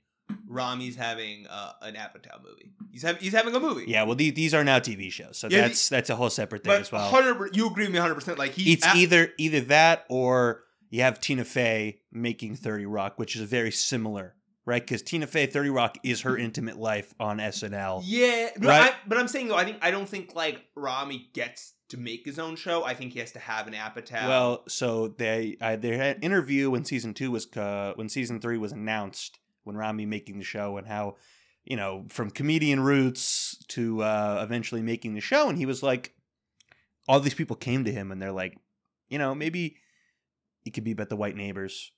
Ramy's 0.48 0.96
having 0.96 1.48
uh, 1.48 1.74
an 1.82 1.96
Apatow 1.96 2.44
movie. 2.44 2.72
He's 2.92 3.04
having 3.04 3.22
he's 3.22 3.34
having 3.34 3.56
a 3.56 3.60
movie. 3.60 3.86
Yeah, 3.88 4.04
well, 4.04 4.16
these, 4.16 4.34
these 4.34 4.54
are 4.54 4.64
now 4.64 4.80
TV 4.80 5.12
shows, 5.12 5.38
so 5.38 5.48
Yeah, 5.50 5.62
that's 5.62 5.90
that's 5.90 6.10
a 6.10 6.16
whole 6.16 6.30
separate 6.30 6.64
thing 6.64 6.74
as 6.74 6.92
well. 6.92 7.12
100 7.12 7.56
you 7.56 7.68
agree 7.68 7.86
with 7.86 7.94
me 7.94 8.00
100. 8.00 8.16
percent 8.16 8.40
Like 8.40 8.54
he 8.54 8.74
it's 8.74 8.86
a- 8.86 8.96
either 8.96 9.30
either 9.38 9.62
that 9.62 10.06
or 10.10 10.64
you 10.90 11.02
have 11.04 11.20
Tina 11.22 11.46
Fey 11.46 12.00
making 12.12 12.56
30 12.56 12.86
Rock, 12.88 13.20
which 13.20 13.36
is 13.36 13.44
very 13.44 13.72
similar, 13.72 14.36
right? 14.70 14.82
Because 14.82 15.02
Tina 15.02 15.26
Fey, 15.28 15.48
30 15.48 15.70
Rock 15.72 15.98
is 16.04 16.22
her 16.22 16.38
intimate 16.38 16.78
life 16.78 17.14
on 17.20 17.40
SNL. 17.40 18.04
Yeah, 18.06 18.50
but, 18.56 18.68
Right? 18.68 18.92
I, 18.94 18.96
but 19.08 19.18
I'm 19.18 19.28
saying 19.28 19.48
though, 19.48 19.56
I 19.56 19.66
think 19.66 19.78
I 19.82 19.92
don't 19.92 20.08
think 20.08 20.36
like 20.36 20.64
Ramy 20.76 21.30
gets 21.34 21.74
to 21.90 21.98
make 21.98 22.24
his 22.24 22.38
own 22.38 22.56
show. 22.56 22.84
I 22.84 22.94
think 22.94 23.14
he 23.14 23.20
has 23.20 23.32
to 23.32 23.40
have 23.40 23.68
an 23.68 23.74
Apatow. 23.74 24.28
Well, 24.28 24.64
so 24.68 25.08
they 25.10 25.58
I, 25.60 25.76
they 25.76 25.98
had 25.98 26.18
an 26.18 26.22
interview 26.22 26.70
when 26.70 26.86
season 26.86 27.14
two 27.16 27.32
was 27.32 27.48
uh, 27.58 27.94
when 27.96 28.10
season 28.10 28.40
three 28.40 28.60
was 28.60 28.72
announced 28.72 29.40
when 29.64 29.76
Ramy 29.76 30.06
making 30.06 30.38
the 30.38 30.46
show 30.46 30.78
and 30.78 30.88
how 30.88 31.16
you 31.66 31.76
know 31.76 32.06
from 32.10 32.30
comedian 32.30 32.80
roots 32.80 33.58
to 33.70 34.04
uh, 34.04 34.40
eventually 34.44 34.84
making 34.84 35.16
the 35.16 35.22
show, 35.22 35.50
and 35.50 35.58
he 35.58 35.66
was 35.66 35.82
like, 35.82 36.14
all 37.08 37.20
these 37.20 37.34
people 37.34 37.56
came 37.56 37.84
to 37.86 37.92
him 37.92 38.12
and 38.12 38.22
they're 38.22 38.32
like, 38.32 38.56
you 39.10 39.18
know, 39.18 39.34
maybe 39.34 39.78
it 40.64 40.72
could 40.72 40.84
be 40.84 40.92
about 40.92 41.10
the 41.10 41.16
white 41.16 41.36
neighbors, 41.36 41.92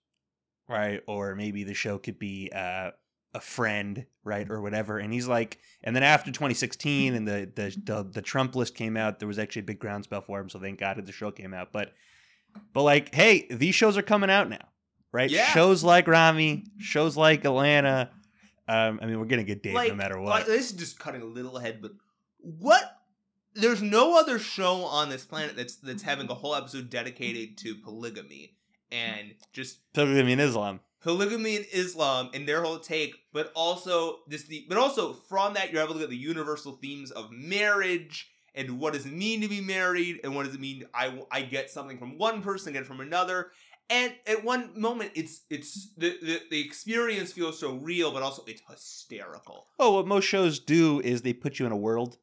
right? 0.72 1.02
Or 1.08 1.36
maybe 1.36 1.64
the 1.64 1.74
show 1.74 1.98
could 1.98 2.18
be 2.18 2.52
uh, 2.54 2.92
a 3.34 3.40
friend, 3.40 4.06
right, 4.24 4.50
or 4.50 4.62
whatever. 4.62 4.98
And 5.00 5.14
he's 5.14 5.28
like, 5.28 5.60
and 5.84 5.96
then 5.96 6.04
after 6.04 6.32
2016 6.32 7.14
and 7.14 7.28
the 7.28 7.52
the 7.54 7.78
the, 7.84 8.04
the 8.04 8.22
Trump 8.22 8.56
list 8.56 8.76
came 8.76 8.98
out, 8.98 9.20
there 9.20 9.28
was 9.28 9.40
actually 9.40 9.62
a 9.62 9.66
big 9.66 9.80
groundswell 9.80 10.22
for 10.22 10.40
him. 10.40 10.50
So 10.50 10.60
thank 10.60 10.80
God 10.80 10.98
that 10.98 11.06
the 11.06 11.12
show 11.12 11.32
came 11.32 11.54
out. 11.54 11.72
But 11.72 11.94
but 12.74 12.84
like, 12.84 13.14
hey, 13.14 13.48
these 13.50 13.76
shows 13.76 13.98
are 13.98 14.02
coming 14.02 14.30
out 14.30 14.50
now, 14.50 14.68
right? 15.12 15.30
Yeah. 15.30 15.48
Shows 15.48 15.84
like 15.84 16.08
Ramy, 16.08 16.66
shows 16.80 17.16
like 17.18 17.46
Atlanta. 17.46 18.12
Um, 18.68 19.00
I 19.02 19.06
mean, 19.06 19.20
we're 19.20 19.26
gonna 19.26 19.44
get 19.44 19.64
Dave 19.64 19.74
like, 19.74 19.90
no 19.90 19.96
matter 19.96 20.20
what. 20.20 20.30
like, 20.30 20.46
this 20.46 20.72
is 20.72 20.78
just 20.78 21.00
cutting 21.00 21.22
a 21.22 21.26
little 21.26 21.58
ahead, 21.58 21.82
but 21.82 21.92
what? 22.40 22.98
There's 23.54 23.82
no 23.82 24.18
other 24.18 24.40
show 24.40 24.86
on 24.86 25.10
this 25.10 25.26
planet 25.26 25.58
that's 25.58 25.76
that's 25.76 26.04
having 26.04 26.30
a 26.30 26.34
whole 26.34 26.56
episode 26.56 26.90
dedicated 26.90 27.58
to 27.60 27.76
polygamy 27.76 28.56
and 28.92 29.34
just 29.54 29.80
Polygamy 29.94 30.34
in 30.34 30.40
Islam. 30.40 30.80
polygamy 31.02 31.56
in 31.56 31.66
Islam 31.74 32.30
and 32.34 32.48
their 32.48 32.62
whole 32.64 32.80
take, 32.80 33.16
but 33.34 33.52
also 33.56 34.20
this 34.28 34.44
the 34.44 34.66
but 34.70 34.78
also 34.78 35.14
from 35.14 35.54
that 35.56 35.72
you're 35.72 35.82
able 35.84 35.94
to 35.94 36.00
get 36.00 36.10
the 36.10 36.18
universal 36.18 36.74
themes 36.74 37.12
of 37.12 37.32
marriage 37.32 38.30
and 38.54 38.80
what 38.80 38.94
does 38.94 39.06
it 39.06 39.14
mean 39.14 39.42
to 39.42 39.48
be 39.48 39.62
married 39.62 40.20
and 40.24 40.36
what 40.36 40.46
does 40.46 40.56
it 40.56 40.62
mean 40.62 40.84
I 40.94 41.24
I 41.32 41.42
get 41.42 41.70
something 41.70 41.98
from 41.98 42.18
one 42.18 42.42
person, 42.42 42.74
get 42.74 42.84
it 42.84 42.86
from 42.88 43.00
another. 43.02 43.52
And 43.90 44.14
at 44.26 44.44
one 44.46 44.80
moment, 44.80 45.12
it's 45.16 45.42
it's 45.50 45.90
the, 45.98 46.18
the 46.22 46.42
the 46.50 46.62
experience 46.66 47.34
feels 47.34 47.60
so 47.60 47.74
real, 47.76 48.12
but 48.12 48.24
also 48.24 48.44
it's 48.48 48.62
hysterical. 48.70 49.68
Oh, 49.80 49.92
what 49.96 50.08
most 50.08 50.26
shows 50.26 50.60
do 50.60 51.02
is 51.02 51.22
they 51.24 51.34
put 51.34 51.60
you 51.60 51.66
in 51.66 51.74
a 51.74 51.78
world, 51.78 52.18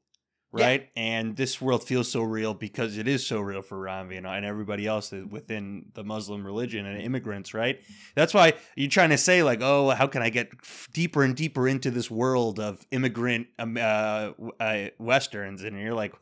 Yeah. 0.57 0.67
right? 0.67 0.89
And 0.97 1.37
this 1.37 1.61
world 1.61 1.85
feels 1.85 2.11
so 2.11 2.23
real 2.23 2.55
because 2.55 2.97
it 2.97 3.07
is 3.07 3.27
so 3.27 3.41
real 3.41 3.61
for 3.61 3.79
Ramy 3.79 4.17
and, 4.17 4.27
and 4.27 4.47
everybody 4.47 4.87
else 4.87 5.13
within 5.13 5.87
the 5.93 6.03
Muslim 6.03 6.45
religion 6.45 6.87
and 6.87 7.03
immigrants, 7.03 7.53
right? 7.53 7.81
That's 8.15 8.33
why 8.33 8.55
you're 8.75 8.89
trying 8.89 9.11
to 9.11 9.19
say 9.19 9.43
like, 9.43 9.61
oh, 9.63 9.91
how 9.91 10.07
can 10.07 10.23
I 10.23 10.31
get 10.31 10.51
deeper 10.95 11.23
and 11.23 11.37
deeper 11.37 11.69
into 11.69 11.91
this 11.91 12.11
world 12.11 12.59
of 12.61 12.87
immigrant 12.91 13.49
um, 13.59 13.77
uh, 13.77 14.31
uh, 14.59 14.89
westerns? 14.99 15.65
And 15.65 15.79
you're 15.79 15.95
like, 15.95 16.15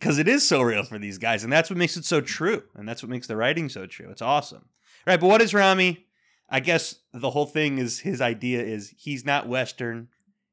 because 0.00 0.18
it 0.18 0.26
is 0.26 0.46
so 0.46 0.62
real 0.62 0.82
for 0.82 0.98
these 0.98 1.18
guys, 1.18 1.44
and 1.44 1.52
that's 1.52 1.68
what 1.68 1.76
makes 1.76 1.96
it 1.96 2.06
so 2.06 2.22
true, 2.22 2.62
and 2.74 2.88
that's 2.88 3.02
what 3.02 3.10
makes 3.10 3.26
the 3.26 3.36
writing 3.36 3.68
so 3.68 3.86
true. 3.86 4.08
It's 4.10 4.22
awesome, 4.22 4.64
right? 5.06 5.20
But 5.20 5.26
what 5.26 5.42
is 5.42 5.52
Ramy? 5.52 6.06
I 6.48 6.60
guess 6.60 6.96
the 7.12 7.30
whole 7.30 7.46
thing 7.46 7.78
is 7.78 8.00
his 8.00 8.20
idea 8.20 8.62
is 8.62 8.94
he's 8.96 9.24
not 9.24 9.46
Western, 9.46 10.08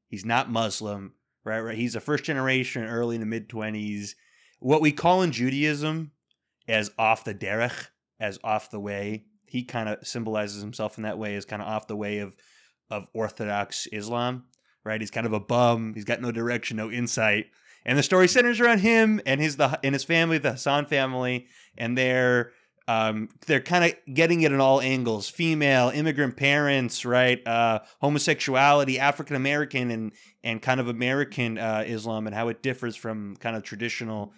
he's 0.08 0.24
not 0.26 0.50
Muslim, 0.50 1.14
right? 1.48 1.60
Right? 1.60 1.76
He's 1.76 1.96
a 1.96 2.00
first 2.00 2.24
generation, 2.24 2.84
early 2.84 3.16
in 3.16 3.20
the 3.20 3.26
mid 3.26 3.48
twenties. 3.48 4.14
What 4.60 4.80
we 4.80 4.92
call 4.92 5.22
in 5.22 5.32
Judaism 5.32 6.12
as 6.68 6.90
off 6.98 7.24
the 7.24 7.34
derech, 7.34 7.88
as 8.20 8.38
off 8.44 8.70
the 8.70 8.80
way. 8.80 9.24
He 9.46 9.64
kind 9.64 9.88
of 9.88 10.06
symbolizes 10.06 10.60
himself 10.60 10.98
in 10.98 11.04
that 11.04 11.18
way 11.18 11.34
as 11.34 11.46
kind 11.46 11.62
of 11.62 11.68
off 11.68 11.86
the 11.86 11.96
way 11.96 12.18
of 12.18 12.36
of 12.90 13.06
Orthodox 13.14 13.86
Islam, 13.92 14.44
right? 14.84 15.00
He's 15.00 15.10
kind 15.10 15.26
of 15.26 15.32
a 15.32 15.40
bum. 15.40 15.94
He's 15.94 16.04
got 16.04 16.20
no 16.20 16.32
direction, 16.32 16.76
no 16.76 16.90
insight. 16.90 17.46
And 17.84 17.98
the 17.98 18.02
story 18.02 18.28
centers 18.28 18.60
around 18.60 18.80
him 18.80 19.20
and 19.24 19.40
his 19.40 19.56
the 19.56 19.80
and 19.82 19.94
his 19.94 20.04
family, 20.04 20.38
the 20.38 20.52
Hassan 20.52 20.86
family, 20.86 21.46
and 21.76 21.96
they're 21.96 22.52
um, 22.88 23.28
they're 23.46 23.60
kind 23.60 23.84
of 23.84 24.14
getting 24.14 24.40
it 24.40 24.50
in 24.50 24.60
all 24.60 24.80
angles: 24.80 25.28
female, 25.28 25.90
immigrant 25.90 26.38
parents, 26.38 27.04
right? 27.04 27.46
Uh, 27.46 27.80
homosexuality, 28.00 28.98
African 28.98 29.36
American, 29.36 29.90
and 29.90 30.12
and 30.42 30.62
kind 30.62 30.80
of 30.80 30.88
American 30.88 31.58
uh, 31.58 31.84
Islam, 31.86 32.26
and 32.26 32.34
how 32.34 32.48
it 32.48 32.62
differs 32.62 32.96
from 32.96 33.36
kind 33.36 33.56
of 33.56 33.62
traditional, 33.62 34.32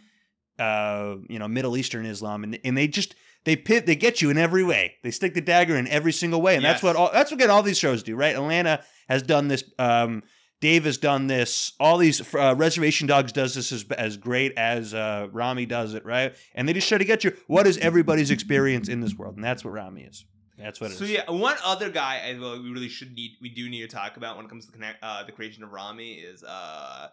uh, 0.58 1.14
you 1.28 1.38
know, 1.38 1.46
Middle 1.46 1.76
Eastern 1.76 2.04
Islam, 2.04 2.42
and 2.42 2.58
and 2.64 2.76
they 2.76 2.88
just 2.88 3.14
they 3.44 3.54
pit 3.54 3.86
they 3.86 3.94
get 3.94 4.20
you 4.20 4.30
in 4.30 4.36
every 4.36 4.64
way. 4.64 4.96
They 5.04 5.12
stick 5.12 5.34
the 5.34 5.40
dagger 5.40 5.76
in 5.76 5.86
every 5.86 6.12
single 6.12 6.42
way, 6.42 6.56
and 6.56 6.64
that's 6.64 6.82
what 6.82 6.96
all 6.96 7.10
that's 7.12 7.30
what 7.30 7.48
all 7.50 7.62
these 7.62 7.78
shows 7.78 8.02
do, 8.02 8.16
right? 8.16 8.34
Atlanta 8.34 8.82
has 9.08 9.22
done 9.22 9.46
this. 9.46 9.62
Um, 9.78 10.24
Dave 10.60 10.84
has 10.84 10.98
done 10.98 11.26
this. 11.26 11.72
All 11.80 11.96
these 11.96 12.34
uh, 12.34 12.54
Reservation 12.56 13.06
Dogs 13.06 13.32
does 13.32 13.54
this 13.54 13.72
as 13.72 13.84
as 13.96 14.16
great 14.16 14.52
as 14.56 14.92
uh, 14.92 15.28
Ramy 15.32 15.66
does 15.66 15.94
it, 15.94 16.04
right? 16.04 16.34
And 16.54 16.68
they 16.68 16.72
just 16.72 16.88
try 16.88 16.98
to 16.98 17.04
get 17.04 17.24
you. 17.24 17.34
What 17.46 17.66
is 17.66 17.78
everybody's 17.78 18.30
experience 18.30 18.88
in 18.88 19.00
this 19.00 19.14
world? 19.14 19.36
And 19.36 19.44
that's 19.44 19.64
what 19.64 19.72
Ramy 19.72 20.02
is. 20.02 20.24
That's 20.58 20.80
what 20.80 20.90
it 20.90 20.94
is. 20.94 20.98
So 20.98 21.06
yeah, 21.06 21.30
one 21.30 21.56
other 21.64 21.88
guy 21.88 22.22
I 22.26 22.38
well, 22.38 22.62
we 22.62 22.70
really 22.70 22.88
should 22.88 23.14
need 23.14 23.32
we 23.40 23.48
do 23.48 23.68
need 23.70 23.80
to 23.80 23.88
talk 23.88 24.18
about 24.18 24.36
when 24.36 24.44
it 24.44 24.48
comes 24.48 24.66
to 24.66 24.72
connect, 24.72 25.02
uh, 25.02 25.24
the 25.24 25.32
creation 25.32 25.62
of 25.62 25.72
Ramy 25.72 26.14
is 26.14 26.44
uh, 26.44 27.08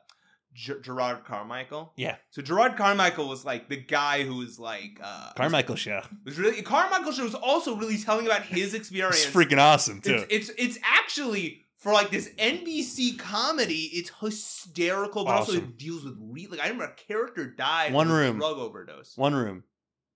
Jerrod 0.55 1.23
Carmichael. 1.23 1.93
Yeah. 1.95 2.17
So 2.31 2.41
Jerrod 2.41 2.75
Carmichael 2.75 3.29
was 3.29 3.45
like 3.45 3.69
the 3.69 3.77
guy 3.77 4.23
who 4.23 4.35
was 4.35 4.59
like 4.59 4.99
uh, 5.01 5.31
Carmichael 5.37 5.77
show. 5.77 6.01
was 6.25 6.37
really 6.37 6.61
Carmichael 6.61 7.13
show 7.13 7.23
was 7.23 7.35
also 7.35 7.77
really 7.77 7.97
telling 7.97 8.25
about 8.25 8.41
his 8.41 8.73
experience. 8.73 9.23
It's 9.23 9.33
freaking 9.33 9.59
awesome 9.59 10.01
too. 10.01 10.25
It's, 10.29 10.49
it's 10.49 10.59
it's 10.59 10.79
actually 10.83 11.66
for 11.77 11.93
like 11.93 12.09
this 12.09 12.29
NBC 12.37 13.17
comedy. 13.19 13.89
It's 13.93 14.11
hysterical, 14.19 15.25
but 15.25 15.35
also 15.35 15.53
it 15.53 15.77
deals 15.77 16.03
with 16.03 16.15
re- 16.19 16.47
like 16.49 16.59
I 16.59 16.65
remember 16.69 16.85
a 16.85 16.93
character 16.95 17.45
died 17.49 17.93
One 17.93 18.07
from 18.07 18.15
a 18.15 18.19
room. 18.19 18.37
drug 18.39 18.57
overdose. 18.57 19.13
One 19.17 19.35
room, 19.35 19.63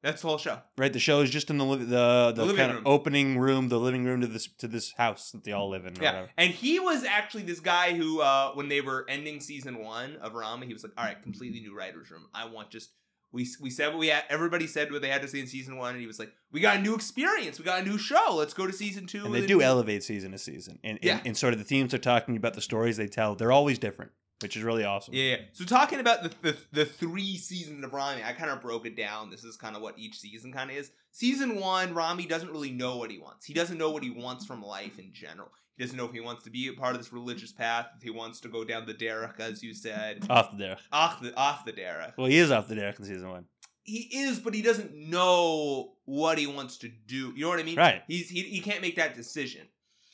That's 0.03 0.22
the 0.22 0.27
whole 0.27 0.38
show. 0.39 0.60
right? 0.77 0.91
The 0.91 1.00
show 1.00 1.22
is 1.22 1.30
just 1.30 1.50
in 1.50 1.58
the 1.58 1.65
li- 1.65 1.84
the 1.86 2.32
the, 2.36 2.41
living 2.46 2.56
kind 2.58 2.74
room. 2.74 2.86
of 2.86 2.88
opening 2.91 3.38
room, 3.38 3.70
the 3.70 3.80
living 3.80 4.03
room 4.06 4.22
to 4.22 4.27
this 4.27 4.48
to 4.60 4.68
this 4.68 4.94
house 4.98 5.32
that 5.32 5.44
they 5.44 5.51
all 5.51 5.70
live 5.70 5.86
in. 5.86 5.96
Yeah, 5.96 6.01
whatever. 6.13 6.30
and 6.38 6.51
he 6.51 6.80
was 6.80 7.03
actually 7.03 7.44
this 7.44 7.60
guy 7.60 7.94
who, 7.94 8.22
uh, 8.22 8.51
when 8.53 8.68
they 8.70 8.82
were 8.82 9.06
ending 9.08 9.39
season 9.39 9.80
one 9.80 10.15
of 10.18 10.34
Ramy, 10.34 10.68
he 10.68 10.74
was 10.74 10.84
like, 10.84 10.94
"All 10.98 11.06
right, 11.06 11.22
completely 11.22 11.60
new 11.60 11.75
writers' 11.75 12.10
room. 12.12 12.27
I 12.34 12.46
want 12.46 12.72
just 12.72 12.89
we 13.31 13.47
we 13.61 13.69
said 13.69 13.89
what 13.89 14.00
we 14.00 14.07
had. 14.07 14.23
Everybody 14.29 14.67
said 14.67 14.91
what 14.91 15.01
they 15.01 15.09
had 15.09 15.21
to 15.21 15.27
say 15.27 15.39
in 15.39 15.47
season 15.47 15.77
one, 15.77 15.91
and 15.91 16.01
he 16.01 16.07
was 16.07 16.19
like, 16.19 16.31
"We 16.51 16.59
got 16.59 16.77
a 16.77 16.81
new 16.81 16.93
experience. 16.95 17.57
We 17.59 17.65
got 17.65 17.81
a 17.81 17.85
new 17.85 17.97
show. 17.97 18.35
Let's 18.35 18.53
go 18.53 18.67
to 18.67 18.73
season 18.73 19.05
two. 19.07 19.25
And 19.25 19.33
they 19.33 19.45
do 19.45 19.61
elevate 19.61 20.03
season 20.03 20.31
to 20.31 20.38
season, 20.38 20.79
and, 20.83 20.97
and 20.97 21.03
Yeah. 21.05 21.19
and 21.25 21.35
sort 21.38 21.53
of 21.53 21.59
the 21.59 21.65
themes 21.65 21.91
they're 21.91 22.00
talking 22.00 22.35
about, 22.38 22.53
the 22.53 22.61
stories 22.61 22.97
they 22.97 23.07
tell, 23.07 23.35
they're 23.35 23.51
always 23.51 23.79
different, 23.79 24.11
which 24.41 24.57
is 24.57 24.63
really 24.63 24.83
awesome. 24.83 25.13
Yeah, 25.13 25.23
yeah. 25.23 25.38
So 25.53 25.63
talking 25.65 26.00
about 26.00 26.23
the, 26.23 26.31
the 26.41 26.57
the 26.71 26.85
three 26.85 27.38
seasons 27.38 27.83
of 27.85 27.93
Ramy, 27.93 28.23
I 28.23 28.33
kind 28.33 28.50
of 28.51 28.61
broke 28.61 28.85
it 28.85 28.97
down. 28.97 29.29
This 29.29 29.43
is 29.43 29.55
kind 29.55 29.75
of 29.75 29.81
what 29.81 29.97
each 29.97 30.19
season 30.19 30.51
kind 30.51 30.69
of 30.69 30.75
is. 30.75 30.91
Season 31.11 31.55
one, 31.59 31.93
Ramy 31.93 32.25
doesn't 32.25 32.51
really 32.51 32.71
know 32.71 32.97
what 32.97 33.11
he 33.11 33.17
wants. 33.19 33.45
He 33.45 33.53
doesn't 33.53 33.77
know 33.77 33.91
what 33.91 34.03
he 34.03 34.09
wants 34.09 34.45
from 34.45 34.61
life 34.63 34.97
in 35.00 35.11
general. 35.13 35.50
He 35.81 35.88
doesn't 35.88 35.97
know 35.97 36.05
if 36.05 36.11
he 36.11 36.19
wants 36.19 36.43
to 36.43 36.51
be 36.51 36.67
a 36.67 36.73
part 36.73 36.93
of 36.93 37.00
this 37.01 37.11
religious 37.11 37.51
path, 37.51 37.88
if 37.97 38.03
he 38.03 38.11
wants 38.11 38.39
to 38.41 38.50
go 38.50 38.63
down 38.63 38.85
the 38.85 38.93
derech, 38.93 39.39
as 39.39 39.63
you 39.63 39.73
said, 39.73 40.27
Off 40.29 40.55
the 40.55 40.63
derech. 40.63 40.77
off 40.91 41.19
the 41.19 41.35
off 41.35 41.65
the 41.65 41.73
derech. 41.73 42.15
Well, 42.19 42.27
he 42.27 42.38
is 42.38 42.51
off 42.51 42.67
the 42.67 42.75
derech 42.75 43.00
in 43.00 43.05
season 43.05 43.27
one. 43.31 43.45
He 43.81 44.07
is, 44.13 44.38
but 44.38 44.53
he 44.53 44.61
doesn't 44.61 44.93
know 44.95 45.93
what 46.05 46.38
he 46.38 46.45
wants 46.45 46.77
to 46.77 46.89
do. 47.07 47.33
You 47.35 47.45
know 47.45 47.50
what 47.50 47.59
I 47.59 47.63
mean? 47.63 47.77
Right. 47.77 48.03
He's 48.07 48.29
he, 48.29 48.43
he 48.43 48.59
can't 48.59 48.83
make 48.83 48.95
that 48.97 49.15
decision 49.15 49.61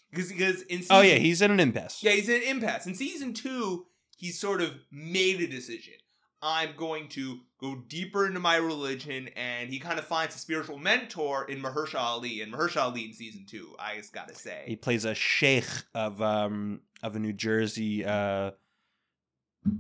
because 0.10 0.30
because 0.32 0.62
in 0.62 0.78
season, 0.84 0.96
Oh 0.96 1.02
yeah, 1.02 1.16
he's 1.16 1.42
in 1.42 1.52
an 1.52 1.60
impasse. 1.60 2.02
yeah 2.02 2.12
he's 2.14 2.30
in 2.30 2.38
an 2.38 2.48
impasse. 2.48 2.88
In 2.88 2.96
season 2.96 3.34
two, 3.34 3.88
he's 4.16 4.40
sort 4.40 4.62
of 4.62 4.72
made 4.90 5.42
a 5.42 5.48
decision. 5.48 5.96
I'm 6.42 6.76
going 6.78 7.08
to 7.10 7.40
go 7.60 7.76
deeper 7.88 8.28
into 8.28 8.40
my 8.40 8.58
religion, 8.58 9.30
and 9.36 9.70
he 9.70 9.80
kind 9.80 9.98
of 9.98 10.06
finds 10.06 10.36
a 10.36 10.40
spiritual 10.40 10.78
mentor 10.78 11.46
in 11.46 11.62
Mahershala 11.62 12.02
Ali. 12.02 12.42
And 12.42 12.54
Mahershala 12.54 12.84
Ali 12.84 13.06
in 13.06 13.14
season 13.14 13.46
two, 13.50 13.76
I 13.80 13.98
just 13.98 14.14
gotta 14.14 14.36
say. 14.36 14.64
He 14.68 14.76
plays 14.76 15.06
a 15.06 15.16
sheikh 15.16 15.66
of 15.96 16.22
um 16.22 16.82
of 17.02 17.16
a 17.16 17.20
New 17.20 17.34
Jersey 17.34 18.06
uh 18.06 18.52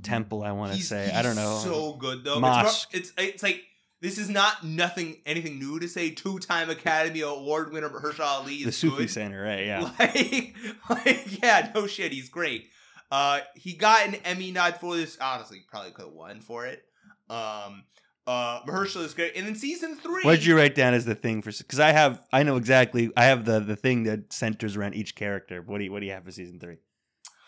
temple. 0.03 0.43
I 0.43 0.51
want 0.51 0.73
to 0.73 0.81
say. 0.81 1.11
I 1.13 1.21
don't 1.21 1.35
know. 1.35 1.59
So 1.63 1.93
good 1.93 2.23
though. 2.23 2.39
Mosque. 2.39 2.89
It's, 2.93 3.13
it's 3.17 3.33
it's 3.33 3.43
like 3.43 3.63
this 4.01 4.17
is 4.17 4.29
not 4.29 4.63
nothing 4.63 5.17
anything 5.25 5.59
new 5.59 5.79
to 5.79 5.87
say. 5.87 6.11
Two 6.11 6.39
time 6.39 6.69
Academy 6.69 7.21
Award 7.21 7.71
winner 7.71 7.89
Mahershala 7.89 8.41
Ali 8.41 8.55
is 8.55 8.65
the 8.65 8.71
Sufi 8.71 8.97
good. 9.03 9.09
Center, 9.09 9.41
right? 9.41 9.65
Yeah. 9.65 9.89
Like, 9.99 11.05
like, 11.05 11.43
yeah, 11.43 11.71
no 11.75 11.87
shit, 11.87 12.11
he's 12.11 12.29
great. 12.29 12.69
Uh, 13.11 13.39
he 13.55 13.73
got 13.73 14.07
an 14.07 14.15
Emmy 14.25 14.51
nod 14.51 14.77
for 14.77 14.95
this. 14.95 15.17
Honestly, 15.19 15.63
probably 15.67 15.91
could 15.91 16.05
have 16.05 16.13
won 16.13 16.41
for 16.41 16.65
it. 16.65 16.83
Um, 17.29 17.83
uh, 18.25 18.61
Mahershala 18.63 19.05
is 19.05 19.13
great, 19.13 19.37
and 19.37 19.47
then 19.47 19.55
season 19.55 19.95
three, 19.95 20.23
What 20.23 20.35
did 20.35 20.45
you 20.45 20.57
write 20.57 20.75
down 20.75 20.93
as 20.93 21.05
the 21.05 21.15
thing 21.15 21.41
for? 21.41 21.51
Because 21.51 21.79
I 21.79 21.93
have, 21.93 22.21
I 22.33 22.43
know 22.43 22.57
exactly. 22.57 23.09
I 23.15 23.25
have 23.25 23.45
the 23.45 23.59
the 23.61 23.77
thing 23.77 24.03
that 24.03 24.33
centers 24.33 24.75
around 24.75 24.95
each 24.95 25.15
character. 25.15 25.61
What 25.61 25.77
do 25.77 25.85
you 25.85 25.91
What 25.91 26.01
do 26.01 26.05
you 26.05 26.11
have 26.11 26.25
for 26.25 26.31
season 26.31 26.59
three? 26.59 26.77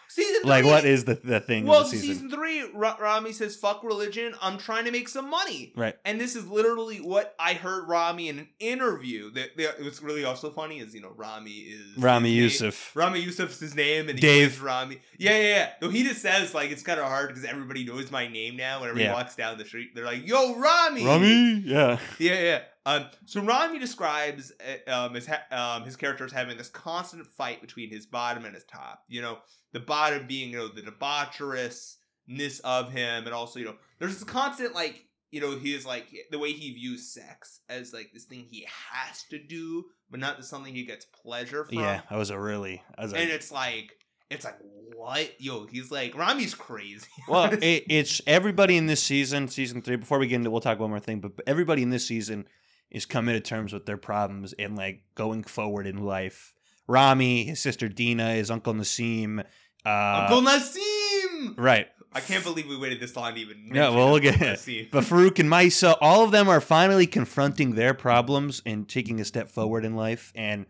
season 0.07 0.28
three, 0.41 0.49
Like, 0.49 0.65
what 0.65 0.85
is 0.85 1.05
the 1.05 1.15
the 1.15 1.39
thing 1.39 1.65
well, 1.65 1.83
the 1.83 1.89
season? 1.89 2.07
season 2.07 2.29
three, 2.31 2.69
Ra- 2.73 2.97
Ramy 2.99 3.31
says, 3.33 3.55
"Fuck 3.55 3.83
religion. 3.83 4.33
I'm 4.41 4.57
trying 4.57 4.85
to 4.85 4.91
make 4.91 5.07
some 5.09 5.29
money." 5.29 5.73
Right. 5.75 5.95
And 6.05 6.19
this 6.19 6.35
is 6.35 6.47
literally 6.47 6.97
what 6.97 7.35
I 7.39 7.53
heard 7.53 7.87
Ramy 7.87 8.29
in 8.29 8.39
an 8.39 8.47
interview. 8.59 9.31
That, 9.31 9.57
that 9.57 9.81
what's 9.83 10.01
really 10.01 10.23
also 10.25 10.49
funny 10.51 10.79
is 10.79 10.93
you 10.93 11.01
know 11.01 11.13
Ramy 11.15 11.51
is 11.51 11.97
Ramy 11.97 12.29
name- 12.31 12.43
Youssef. 12.43 12.95
Ramy 12.95 13.19
Youssef's 13.21 13.59
his 13.59 13.75
name, 13.75 14.09
and 14.09 14.19
Dave. 14.19 14.61
Ramy. 14.63 14.99
Yeah, 15.17 15.31
yeah, 15.37 15.41
yeah. 15.43 15.69
Though 15.81 15.89
he 15.89 16.03
just 16.03 16.21
says 16.21 16.53
like 16.53 16.71
it's 16.71 16.83
kind 16.83 16.99
of 16.99 17.05
hard 17.07 17.29
because 17.29 17.45
everybody 17.45 17.83
knows 17.85 18.11
my 18.11 18.27
name 18.27 18.55
now. 18.57 18.81
Whenever 18.81 18.99
Yeah. 18.99 19.07
he 19.07 19.13
walks 19.13 19.35
down 19.35 19.57
the 19.57 19.65
street, 19.65 19.89
they're 19.95 20.05
like, 20.05 20.27
"Yo, 20.27 20.55
Ramy." 20.55 21.05
Ramy, 21.05 21.61
yeah. 21.65 21.99
Yeah, 22.17 22.41
yeah. 22.41 22.59
Um, 22.85 23.05
so 23.25 23.41
Ramy 23.41 23.77
describes 23.77 24.51
uh, 24.87 24.91
um, 25.05 25.13
his 25.13 25.27
ha- 25.27 25.43
um, 25.77 25.83
his 25.83 25.95
character 25.95 26.25
as 26.25 26.31
having 26.31 26.57
this 26.57 26.69
constant 26.69 27.27
fight 27.27 27.61
between 27.61 27.89
his 27.91 28.05
bottom 28.07 28.45
and 28.45 28.55
his 28.55 28.63
top. 28.63 29.03
You 29.07 29.21
know, 29.21 29.39
the 29.73 29.79
bottom 29.81 30.25
being 30.29 30.51
you 30.51 30.57
know 30.57 30.67
the 30.69 30.81
debaucherousness 30.81 32.61
of 32.63 32.93
him, 32.93 33.25
and 33.25 33.33
also 33.33 33.59
you 33.59 33.65
know 33.65 33.75
there's 33.99 34.13
this 34.13 34.23
constant 34.23 34.73
like 34.73 35.03
you 35.31 35.41
know 35.41 35.57
he 35.57 35.73
is 35.73 35.85
like 35.85 36.07
the 36.31 36.39
way 36.39 36.53
he 36.53 36.73
views 36.73 37.13
sex 37.13 37.59
as 37.67 37.93
like 37.93 38.11
this 38.13 38.23
thing 38.23 38.45
he 38.49 38.65
has 38.91 39.23
to 39.23 39.37
do, 39.37 39.83
but 40.09 40.21
not 40.21 40.43
something 40.45 40.73
he 40.73 40.85
gets 40.85 41.05
pleasure 41.05 41.65
from. 41.65 41.79
Yeah, 41.79 42.01
that 42.09 42.17
was 42.17 42.29
a 42.29 42.39
really. 42.39 42.81
Was 42.97 43.11
a, 43.11 43.17
and 43.17 43.29
it's 43.29 43.51
like 43.51 43.91
it's 44.29 44.45
like 44.45 44.57
what 44.95 45.31
yo 45.39 45.65
he's 45.65 45.91
like 45.91 46.15
Ramy's 46.15 46.55
crazy. 46.55 47.07
well, 47.27 47.51
it, 47.51 47.83
it's 47.89 48.21
everybody 48.25 48.77
in 48.77 48.85
this 48.85 49.03
season, 49.03 49.47
season 49.49 49.81
three. 49.81 49.97
Before 49.97 50.19
we 50.19 50.27
get 50.27 50.35
into, 50.35 50.51
we'll 50.51 50.61
talk 50.61 50.79
one 50.79 50.89
more 50.89 50.99
thing. 50.99 51.19
But 51.19 51.33
everybody 51.45 51.81
in 51.81 51.89
this 51.89 52.07
season 52.07 52.45
is 52.91 53.05
coming 53.05 53.33
to 53.33 53.41
terms 53.41 53.73
with 53.73 53.85
their 53.85 53.97
problems 53.97 54.53
and 54.53 54.75
like 54.75 55.03
going 55.15 55.43
forward 55.43 55.87
in 55.87 56.03
life. 56.03 56.53
Ramy, 56.87 57.43
his 57.43 57.61
sister 57.61 57.87
Dina, 57.87 58.33
his 58.33 58.49
uncle 58.49 58.73
Naseem. 58.73 59.45
Uh, 59.85 60.27
Uncle 60.29 60.41
Naseem. 60.41 61.55
right. 61.57 61.87
I 62.11 62.21
can't 62.21 62.43
believe 62.43 62.67
we 62.67 62.75
waited 62.75 62.99
this 62.99 63.15
long 63.15 63.35
to 63.35 63.39
even. 63.39 63.69
Yeah, 63.71 63.89
well, 63.89 64.09
we'll 64.11 64.19
get 64.19 64.41
it. 64.41 64.87
But 64.91 65.03
Farouk 65.03 65.37
and 65.39 65.47
Maysa, 65.49 65.95
all 66.01 66.23
of 66.23 66.31
them 66.31 66.49
are 66.49 66.59
finally 66.59 67.05
confronting 67.05 67.75
their 67.75 67.93
problems 67.93 68.63
and 68.65 68.89
taking 68.89 69.21
a 69.21 69.25
step 69.25 69.47
forward 69.49 69.85
in 69.85 69.95
life. 69.95 70.31
And 70.35 70.65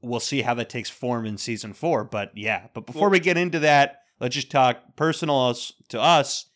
we'll 0.00 0.20
see 0.20 0.40
how 0.40 0.54
that 0.54 0.70
takes 0.70 0.88
form 0.88 1.26
in 1.26 1.36
season 1.36 1.74
four. 1.74 2.02
But 2.04 2.32
yeah, 2.34 2.68
but 2.72 2.86
before 2.86 3.02
Well- 3.02 3.10
we 3.10 3.20
get 3.20 3.36
into 3.36 3.58
that, 3.60 4.02
let's 4.20 4.34
just 4.34 4.50
talk 4.50 4.96
personal 4.96 5.54
to 5.90 6.00
us, 6.00 6.46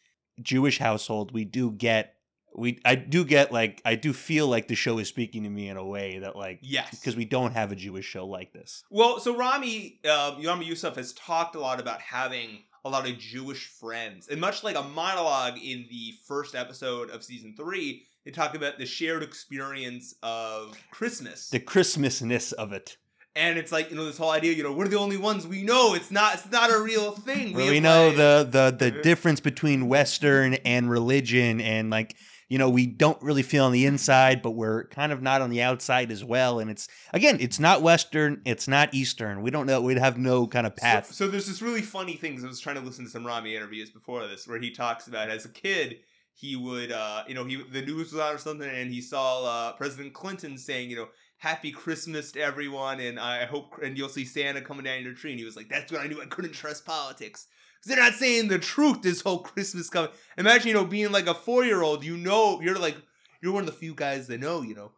Jewish 0.40 0.78
household. 0.78 1.32
We 1.32 1.44
do 1.44 1.70
get, 1.70 2.14
we 2.54 2.80
I 2.84 2.94
do 2.94 3.24
get 3.24 3.52
like 3.52 3.80
I 3.84 3.94
do 3.94 4.12
feel 4.12 4.46
like 4.48 4.68
the 4.68 4.74
show 4.74 4.98
is 4.98 5.08
speaking 5.08 5.42
to 5.44 5.48
me 5.50 5.68
in 5.68 5.76
a 5.76 5.84
way 5.84 6.18
that 6.18 6.36
like 6.36 6.58
Yes. 6.62 6.90
because 6.90 7.16
we 7.16 7.24
don't 7.24 7.52
have 7.52 7.72
a 7.72 7.76
Jewish 7.76 8.04
show 8.06 8.26
like 8.26 8.52
this. 8.52 8.84
Well, 8.90 9.20
so 9.20 9.36
Ramy, 9.36 10.00
uh, 10.08 10.36
Ramy 10.44 10.66
Youssef 10.66 10.96
has 10.96 11.12
talked 11.14 11.54
a 11.56 11.60
lot 11.60 11.80
about 11.80 12.00
having 12.00 12.64
a 12.84 12.88
lot 12.90 13.08
of 13.08 13.16
Jewish 13.18 13.66
friends, 13.68 14.26
and 14.28 14.40
much 14.40 14.64
like 14.64 14.76
a 14.76 14.82
monologue 14.82 15.56
in 15.62 15.86
the 15.88 16.14
first 16.26 16.54
episode 16.54 17.10
of 17.10 17.22
season 17.22 17.54
three, 17.56 18.06
they 18.24 18.32
talk 18.32 18.56
about 18.56 18.76
the 18.78 18.86
shared 18.86 19.22
experience 19.22 20.14
of 20.22 20.76
Christmas. 20.90 21.48
The 21.48 21.60
Christmasness 21.60 22.52
of 22.52 22.72
it. 22.72 22.96
and 23.34 23.56
it's 23.58 23.72
like 23.72 23.90
you 23.90 23.96
know 23.96 24.04
this 24.04 24.18
whole 24.18 24.30
idea. 24.30 24.52
You 24.52 24.62
know, 24.64 24.72
we're 24.72 24.88
the 24.88 24.98
only 24.98 25.16
ones 25.16 25.46
we 25.46 25.62
know. 25.62 25.94
It's 25.94 26.10
not. 26.10 26.34
It's 26.34 26.50
not 26.50 26.70
a 26.70 26.80
real 26.82 27.12
thing. 27.12 27.54
Well, 27.54 27.68
we 27.70 27.80
know 27.80 28.10
the 28.10 28.46
the 28.50 28.76
the 28.76 28.90
difference 29.02 29.40
between 29.40 29.86
Western 29.88 30.54
and 30.54 30.90
religion, 30.90 31.60
and 31.60 31.88
like 31.88 32.16
you 32.52 32.58
know, 32.58 32.68
we 32.68 32.84
don't 32.84 33.16
really 33.22 33.42
feel 33.42 33.64
on 33.64 33.72
the 33.72 33.86
inside, 33.86 34.42
but 34.42 34.50
we're 34.50 34.84
kind 34.88 35.10
of 35.10 35.22
not 35.22 35.40
on 35.40 35.48
the 35.48 35.62
outside 35.62 36.12
as 36.12 36.22
well. 36.22 36.58
And 36.58 36.70
it's 36.70 36.86
again, 37.14 37.38
it's 37.40 37.58
not 37.58 37.80
Western, 37.80 38.42
it's 38.44 38.68
not 38.68 38.92
Eastern. 38.92 39.40
We 39.40 39.50
don't 39.50 39.64
know. 39.64 39.80
We'd 39.80 39.96
have 39.96 40.18
no 40.18 40.46
kind 40.46 40.66
of 40.66 40.76
path. 40.76 41.06
So, 41.06 41.24
so 41.24 41.28
there's 41.30 41.46
this 41.46 41.62
really 41.62 41.80
funny 41.80 42.12
thing. 42.12 42.38
I 42.44 42.46
was 42.46 42.60
trying 42.60 42.76
to 42.76 42.82
listen 42.82 43.06
to 43.06 43.10
some 43.10 43.26
Ramy 43.26 43.56
interviews 43.56 43.88
before 43.88 44.26
this, 44.26 44.46
where 44.46 44.60
he 44.60 44.70
talks 44.70 45.06
about 45.06 45.30
as 45.30 45.46
a 45.46 45.48
kid 45.48 46.00
he 46.34 46.54
would, 46.54 46.92
uh, 46.92 47.24
you 47.26 47.34
know, 47.34 47.46
he 47.46 47.62
the 47.62 47.80
news 47.80 48.12
was 48.12 48.20
on 48.20 48.34
or 48.34 48.38
something, 48.38 48.68
and 48.68 48.92
he 48.92 49.00
saw 49.00 49.44
uh, 49.44 49.72
President 49.72 50.12
Clinton 50.12 50.58
saying, 50.58 50.90
you 50.90 50.96
know, 50.96 51.08
"Happy 51.38 51.70
Christmas 51.70 52.32
to 52.32 52.40
everyone," 52.40 53.00
and 53.00 53.18
I 53.18 53.46
hope, 53.46 53.78
and 53.82 53.96
you'll 53.96 54.10
see 54.10 54.26
Santa 54.26 54.60
coming 54.60 54.84
down 54.84 55.02
your 55.02 55.14
tree. 55.14 55.30
And 55.30 55.38
he 55.38 55.46
was 55.46 55.56
like, 55.56 55.70
"That's 55.70 55.90
when 55.90 56.02
I 56.02 56.06
knew 56.06 56.20
I 56.20 56.26
couldn't 56.26 56.52
trust 56.52 56.84
politics." 56.84 57.46
Because 57.82 57.96
they're 57.96 58.04
not 58.04 58.14
saying 58.14 58.48
the 58.48 58.58
truth 58.58 59.02
this 59.02 59.20
whole 59.20 59.40
Christmas 59.40 59.90
coming. 59.90 60.10
Imagine, 60.38 60.68
you 60.68 60.74
know, 60.74 60.84
being 60.84 61.10
like 61.10 61.26
a 61.26 61.34
four 61.34 61.64
year 61.64 61.82
old, 61.82 62.04
you 62.04 62.16
know, 62.16 62.60
you're 62.60 62.78
like, 62.78 62.96
you're 63.42 63.52
one 63.52 63.62
of 63.62 63.66
the 63.66 63.72
few 63.72 63.94
guys 63.94 64.28
that 64.28 64.38
know, 64.38 64.62
you 64.62 64.74
know, 64.74 64.92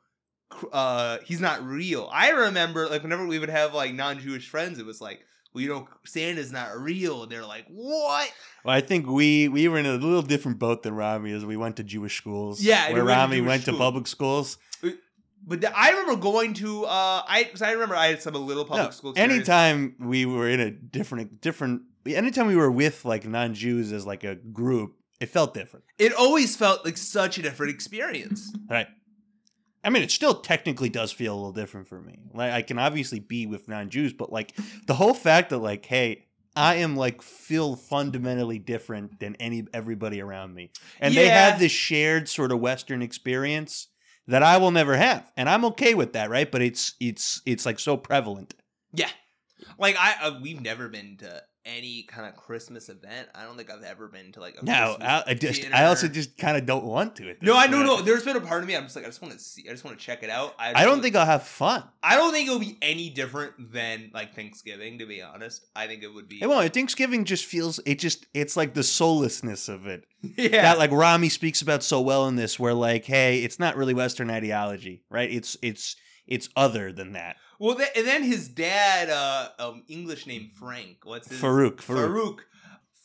uh, 0.73 1.19
he's 1.25 1.41
not 1.41 1.65
real. 1.65 2.09
I 2.13 2.31
remember, 2.31 2.87
like, 2.89 3.03
whenever 3.03 3.27
we 3.27 3.39
would 3.39 3.49
have 3.49 3.73
like 3.75 3.95
non 3.95 4.19
Jewish 4.19 4.49
friends, 4.49 4.79
it 4.79 4.85
was 4.85 5.01
like, 5.01 5.21
well, 5.55 5.63
you 5.63 5.69
know, 5.69 5.89
Santa's 6.05 6.53
not 6.53 6.77
real. 6.77 7.23
And 7.23 7.33
they're 7.33 7.47
like, 7.47 7.65
what? 7.69 8.31
Well, 8.65 8.75
I 8.77 8.81
think 8.81 9.07
we 9.07 9.49
we 9.49 9.67
were 9.69 9.79
in 9.79 9.87
a 9.87 9.95
little 9.95 10.23
different 10.23 10.59
boat 10.59 10.83
than 10.83 10.95
Ramy 10.95 11.33
as 11.33 11.45
we 11.45 11.57
went 11.57 11.77
to 11.77 11.85
Jewish 11.85 12.17
schools. 12.19 12.61
Yeah, 12.63 12.93
where 12.93 13.03
we 13.03 13.03
went 13.03 13.09
to 13.09 13.15
Ramy 13.15 13.41
went 13.41 13.65
to 13.65 13.73
public 13.73 14.07
schools. 14.07 14.59
But 15.47 15.61
th- 15.61 15.73
I 15.77 15.91
remember 15.91 16.17
going 16.17 16.55
to, 16.55 16.85
uh, 16.87 17.23
I, 17.29 17.45
cause 17.45 17.61
I 17.61 17.73
remember 17.73 17.95
I 17.95 18.07
had 18.07 18.23
some 18.23 18.35
a 18.35 18.39
little 18.39 18.65
public 18.65 18.87
No, 18.87 18.91
school 18.93 19.11
experience. 19.11 19.35
anytime 19.47 19.95
we 20.01 20.25
were 20.25 20.49
in 20.49 20.59
a 20.59 20.71
different 20.71 21.43
different, 21.43 21.83
anytime 22.07 22.47
we 22.47 22.57
were 22.57 22.71
with 22.71 23.05
like 23.05 23.27
non-Jews 23.27 23.93
as 23.93 24.07
like 24.07 24.25
a 24.25 24.35
group, 24.35 24.97
it 25.21 25.31
felt 25.31 25.55
different. 25.55 25.85
It 25.99 26.13
always 26.13 26.57
felt 26.57 26.85
like 26.85 26.97
such 26.97 27.39
a 27.39 27.43
different 27.43 27.73
experience. 27.73 28.53
Right. 28.69 28.87
I 29.83 29.91
mean, 29.91 30.03
it 30.03 30.11
still 30.11 30.35
technically 30.35 30.89
does 30.89 31.13
feel 31.13 31.35
a 31.35 31.37
little 31.37 31.53
different 31.53 31.89
for 31.89 32.01
me. 32.01 32.19
Like 32.33 32.53
I 32.53 32.63
can 32.63 32.79
obviously 32.79 33.21
be 33.21 33.47
with 33.47 33.69
non-Jews, 33.69 34.15
but 34.15 34.33
like 34.33 34.57
the 34.87 34.95
whole 34.95 35.15
fact 35.15 35.51
that 35.51 35.59
like, 35.59 35.85
hey, 35.85 36.27
I 36.57 36.77
am 36.77 36.97
like 36.97 37.21
feel 37.21 37.77
fundamentally 37.77 38.59
different 38.59 39.19
than 39.21 39.37
any 39.37 39.67
everybody 39.75 40.21
around 40.21 40.55
me, 40.55 40.71
and 41.01 41.15
they 41.15 41.29
have 41.29 41.59
this 41.59 41.73
shared 41.73 42.29
sort 42.29 42.53
of 42.53 42.61
Western 42.61 43.03
experience 43.03 43.89
that 44.29 44.43
I 44.43 44.59
will 44.59 44.71
never 44.71 44.97
have, 44.97 45.31
and 45.37 45.49
I'm 45.49 45.65
okay 45.67 45.95
with 45.95 46.13
that, 46.13 46.31
right? 46.31 46.51
But 46.51 46.63
it's 46.63 46.95
it's 47.01 47.43
it's 47.45 47.67
like 47.67 47.81
so 47.81 47.97
prevalent. 47.97 48.55
Yeah. 48.93 49.11
Like 49.79 49.97
I, 49.99 50.15
uh, 50.23 50.39
we've 50.41 50.61
never 50.61 50.89
been 50.89 51.17
to 51.19 51.43
any 51.67 52.03
kind 52.03 52.29
of 52.29 52.37
Christmas 52.37 52.89
event. 52.89 53.29
I 53.35 53.45
don't 53.45 53.57
think 53.57 53.71
I've 53.71 53.83
ever 53.83 54.09
been 54.09 54.33
to 54.33 54.41
like 54.41 54.57
a 54.61 54.65
No, 54.65 54.97
I, 55.01 55.25
I 55.29 55.35
just 55.35 55.65
I 55.73 55.87
also 55.87 56.09
just 56.09 56.37
kind 56.37 56.57
of 56.57 56.67
don't 56.67 56.85
want 56.85 57.17
to. 57.17 57.35
No, 57.41 57.57
I 57.57 57.67
know. 57.67 58.03
There's 58.03 58.25
been 58.25 58.37
a 58.37 58.41
part 58.41 58.63
of 58.63 58.69
me. 58.69 58.77
I'm 58.77 58.85
just 58.85 58.97
like, 58.97 59.05
I 59.05 59.09
just 59.09 59.23
want 59.23 59.35
to 59.35 59.41
see. 59.41 59.65
I 59.69 59.73
just 59.73 59.85
want 59.85 59.99
to 59.99 60.05
check 60.05 60.23
it 60.23 60.31
out. 60.31 60.55
I, 60.59 60.83
I 60.83 60.85
don't 60.85 61.01
think 61.01 61.17
I'll 61.17 61.27
have 61.27 61.45
fun. 61.45 61.85
I 62.03 62.17
don't 62.17 62.33
think 62.33 62.49
it'll 62.49 62.61
be 62.61 62.77
any 62.83 63.11
different 63.11 63.73
than 63.73 64.11
like 64.13 64.35
Thanksgiving. 64.35 64.99
To 64.99 65.07
be 65.07 65.23
honest, 65.23 65.67
I 65.75 65.87
think 65.87 66.03
it 66.03 66.13
would 66.13 66.29
be. 66.29 66.43
It 66.43 66.49
won't. 66.49 66.73
Thanksgiving 66.73 67.25
just 67.25 67.45
feels 67.45 67.81
it 67.87 67.99
just 67.99 68.27
it's 68.35 68.57
like 68.57 68.75
the 68.75 68.83
soullessness 68.83 69.69
of 69.69 69.87
it. 69.87 70.07
yeah. 70.37 70.63
that 70.63 70.79
like 70.79 70.91
Ramy 70.91 71.29
speaks 71.29 71.63
about 71.63 71.83
so 71.83 72.01
well 72.01 72.29
in 72.29 72.37
this, 72.37 72.59
where 72.59 72.75
like, 72.75 73.05
hey, 73.05 73.43
it's 73.43 73.59
not 73.59 73.77
really 73.77 73.95
Western 73.95 74.31
ideology, 74.31 75.03
right? 75.11 75.31
It's 75.31 75.57
it's 75.63 75.97
it's 76.27 76.49
other 76.57 76.93
than 76.93 77.13
that. 77.13 77.37
well, 77.59 77.77
th- 77.77 77.91
and 77.97 78.07
then 78.07 78.23
his 78.23 78.49
dad, 78.49 79.11
uh, 79.11 79.49
um, 79.59 79.83
English 79.89 80.27
name 80.27 80.51
Frank. 80.55 80.99
What's 81.05 81.29
his 81.29 81.41
Farouk, 81.41 81.77
Farouk. 81.77 82.09
Farouk. 82.09 82.39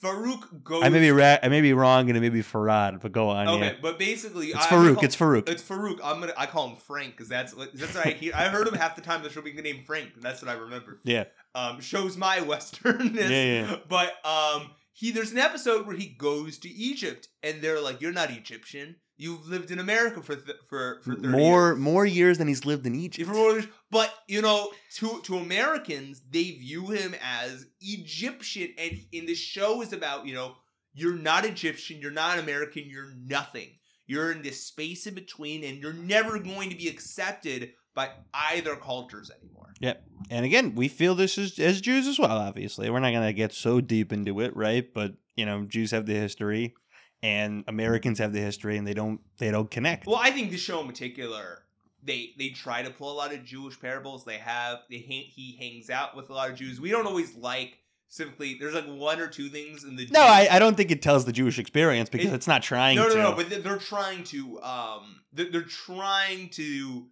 Farouk 0.01 0.63
goes. 0.63 0.81
I 0.81 0.87
may 0.87 0.99
be 1.01 1.11
ra- 1.11 1.37
I 1.43 1.49
may 1.49 1.59
be 1.59 1.73
wrong, 1.73 2.07
and 2.07 2.17
it 2.17 2.21
may 2.21 2.29
be 2.29 2.41
Farad, 2.41 3.01
but 3.01 3.11
go 3.11 3.27
on. 3.29 3.49
Okay, 3.49 3.59
Yeah. 3.65 3.73
but 3.81 3.99
basically, 3.99 4.47
It's 4.47 4.55
I- 4.65 4.69
Farouk. 4.69 4.95
call- 4.95 5.03
It's 5.03 5.15
Farouk. 5.17 5.49
It's 5.49 5.61
Farouk. 5.61 5.99
I'm 6.01 6.21
gonna. 6.21 6.31
I 6.37 6.45
call 6.45 6.69
him 6.69 6.77
Frank 6.77 7.11
because 7.17 7.27
that's 7.27 7.51
that's 7.53 7.95
what 7.95 8.05
I 8.07 8.11
hear. 8.11 8.31
I 8.33 8.45
heard 8.47 8.65
him 8.65 8.75
half 8.75 8.95
the 8.95 9.01
time. 9.01 9.23
The 9.23 9.29
show 9.29 9.41
being 9.41 9.57
named 9.57 9.85
Frank. 9.85 10.11
and 10.13 10.23
That's 10.23 10.41
what 10.41 10.49
I 10.49 10.53
remember. 10.53 11.01
Yeah. 11.03 11.25
Um, 11.53 11.81
shows 11.81 12.15
my 12.15 12.37
westernness. 12.39 13.29
Yeah, 13.29 13.61
yeah. 13.67 13.75
But 13.89 14.13
um, 14.25 14.69
he 14.99 15.11
there's 15.11 15.31
an 15.31 15.37
episode 15.37 15.87
where 15.87 15.95
he 15.95 16.07
goes 16.07 16.57
to 16.59 16.69
Egypt 16.69 17.29
and 17.41 17.61
they're 17.61 17.79
like, 17.79 18.01
"You're 18.01 18.11
not 18.11 18.31
Egyptian. 18.31 18.97
You've 19.15 19.47
lived 19.47 19.71
in 19.71 19.79
America 19.79 20.21
for 20.21 20.35
th- 20.35 20.57
for 20.67 20.99
for 21.03 21.15
30 21.15 21.27
More 21.29 21.69
years." 21.69 21.79
more 21.79 22.05
years 22.05 22.37
than 22.37 22.49
he's 22.49 22.65
lived 22.65 22.85
in 22.85 22.95
Egypt. 22.95 23.33
Years. 23.33 23.65
But 23.89 24.13
you 24.27 24.41
know, 24.41 24.71
to 24.95 25.21
to 25.23 25.37
Americans, 25.37 26.21
they 26.29 26.51
view 26.51 26.87
him 26.87 27.15
as 27.23 27.65
Egyptian, 27.79 28.73
and 28.77 28.99
in 29.13 29.25
the 29.25 29.35
show 29.35 29.81
is 29.81 29.93
about 29.93 30.25
you 30.25 30.33
know 30.33 30.55
you're 30.93 31.15
not 31.15 31.45
Egyptian, 31.45 32.01
you're 32.01 32.11
not 32.11 32.37
American, 32.37 32.89
you're 32.89 33.13
nothing. 33.15 33.69
You're 34.05 34.33
in 34.33 34.41
this 34.41 34.65
space 34.65 35.07
in 35.07 35.13
between, 35.13 35.63
and 35.63 35.77
you're 35.77 35.93
never 35.93 36.39
going 36.39 36.71
to 36.71 36.75
be 36.75 36.89
accepted 36.89 37.71
by 37.99 38.09
either 38.33 38.75
cultures 38.77 39.29
anymore. 39.41 39.73
Yep. 39.81 40.03
And 40.29 40.45
again, 40.45 40.73
we 40.75 40.87
feel 40.87 41.15
this 41.15 41.37
as, 41.37 41.57
as 41.59 41.81
Jews 41.81 42.07
as 42.07 42.17
well. 42.19 42.37
Obviously, 42.37 42.89
we're 42.89 42.99
not 42.99 43.11
going 43.11 43.25
to 43.27 43.33
get 43.33 43.51
so 43.53 43.81
deep 43.81 44.13
into 44.13 44.39
it, 44.39 44.55
right? 44.55 44.87
But 44.93 45.15
you 45.35 45.45
know, 45.45 45.63
Jews 45.65 45.91
have 45.91 46.05
the 46.05 46.13
history, 46.13 46.75
and 47.23 47.63
Americans 47.67 48.19
have 48.19 48.31
the 48.31 48.39
history, 48.39 48.77
and 48.77 48.87
they 48.87 48.93
don't 48.93 49.19
they 49.37 49.51
don't 49.51 49.69
connect. 49.69 50.05
Well, 50.07 50.19
I 50.21 50.31
think 50.31 50.51
the 50.51 50.57
show 50.57 50.79
in 50.81 50.87
particular, 50.87 51.63
they 52.03 52.31
they 52.37 52.49
try 52.49 52.83
to 52.83 52.89
pull 52.89 53.11
a 53.11 53.17
lot 53.17 53.33
of 53.33 53.43
Jewish 53.43 53.79
parables. 53.79 54.23
They 54.23 54.37
have 54.37 54.79
they 54.89 54.97
he 54.97 55.57
hangs 55.59 55.89
out 55.89 56.15
with 56.15 56.29
a 56.29 56.33
lot 56.33 56.49
of 56.49 56.55
Jews. 56.55 56.79
We 56.79 56.91
don't 56.91 57.05
always 57.07 57.35
like 57.35 57.77
specifically. 58.07 58.57
There's 58.59 58.73
like 58.75 58.87
one 58.87 59.19
or 59.19 59.27
two 59.27 59.49
things 59.49 59.83
in 59.83 59.95
the 59.95 60.07
no, 60.11 60.21
I, 60.21 60.47
I 60.51 60.59
don't 60.59 60.75
think 60.75 60.91
it 60.91 61.01
tells 61.01 61.25
the 61.25 61.33
Jewish 61.33 61.59
experience 61.59 62.09
because 62.09 62.31
It- 62.31 62.35
it's 62.35 62.47
not 62.47 62.63
trying 62.63 62.95
no, 62.97 63.07
no, 63.07 63.13
to. 63.15 63.21
no. 63.23 63.33
But 63.33 63.49
they- 63.49 63.59
they're 63.61 63.77
trying 63.77 64.23
to 64.25 64.61
um, 64.61 65.21
they're, 65.33 65.51
they're 65.51 65.61
trying 65.61 66.49
to 66.51 67.07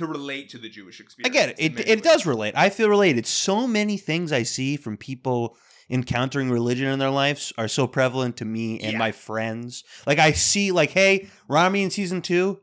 to 0.00 0.06
relate 0.06 0.48
to 0.50 0.58
the 0.58 0.68
Jewish 0.68 1.00
I 1.00 1.04
experience. 1.04 1.32
get 1.34 1.48
it. 1.50 1.56
It, 1.78 1.88
it 1.88 2.02
does 2.02 2.26
relate. 2.26 2.54
I 2.56 2.68
feel 2.68 2.88
related. 2.88 3.26
So 3.26 3.66
many 3.66 3.96
things 3.96 4.32
I 4.32 4.42
see 4.42 4.76
from 4.76 4.96
people 4.96 5.56
encountering 5.88 6.50
religion 6.50 6.86
in 6.88 6.98
their 6.98 7.10
lives 7.10 7.52
are 7.58 7.66
so 7.68 7.86
prevalent 7.86 8.36
to 8.38 8.44
me 8.44 8.78
and 8.80 8.92
Yeah. 8.92 8.98
my 8.98 9.12
friends. 9.12 9.82
Like 10.06 10.18
I 10.18 10.32
see, 10.32 10.70
like, 10.72 10.90
hey, 10.90 11.28
Ramy 11.48 11.82
in 11.82 11.90
season 11.90 12.22
two, 12.22 12.60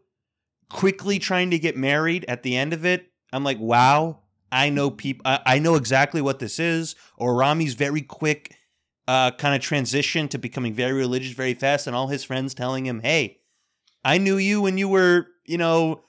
quickly 0.69 1.19
trying 1.19 1.49
to 1.51 1.59
get 1.59 1.75
married 1.77 2.25
at 2.27 2.43
the 2.43 2.55
end 2.55 2.73
of 2.73 2.85
it. 2.85 3.07
I'm 3.33 3.43
like, 3.43 3.59
wow, 3.59 4.19
I 4.51 4.69
know 4.69 4.89
people. 4.89 5.23
I, 5.25 5.39
I 5.45 5.59
know 5.59 5.75
exactly 5.75 6.21
what 6.21 6.39
this 6.39 6.59
is. 6.59 6.95
Or 7.17 7.35
Ramy's 7.35 7.73
very 7.73 8.01
quick, 8.01 8.55
uh, 9.07 9.31
kind 9.31 9.55
of 9.55 9.61
transition 9.61 10.27
to 10.29 10.37
becoming 10.37 10.73
very 10.73 10.93
religious 10.93 11.33
very 11.33 11.53
fast, 11.53 11.87
and 11.87 11.95
all 11.95 12.07
his 12.07 12.23
friends 12.23 12.53
telling 12.53 12.85
him, 12.85 13.01
hey, 13.01 13.39
I 14.05 14.19
knew 14.19 14.37
you 14.37 14.61
when 14.61 14.77
you 14.77 14.87
were, 14.87 15.27
you 15.45 15.57
know, 15.57 16.03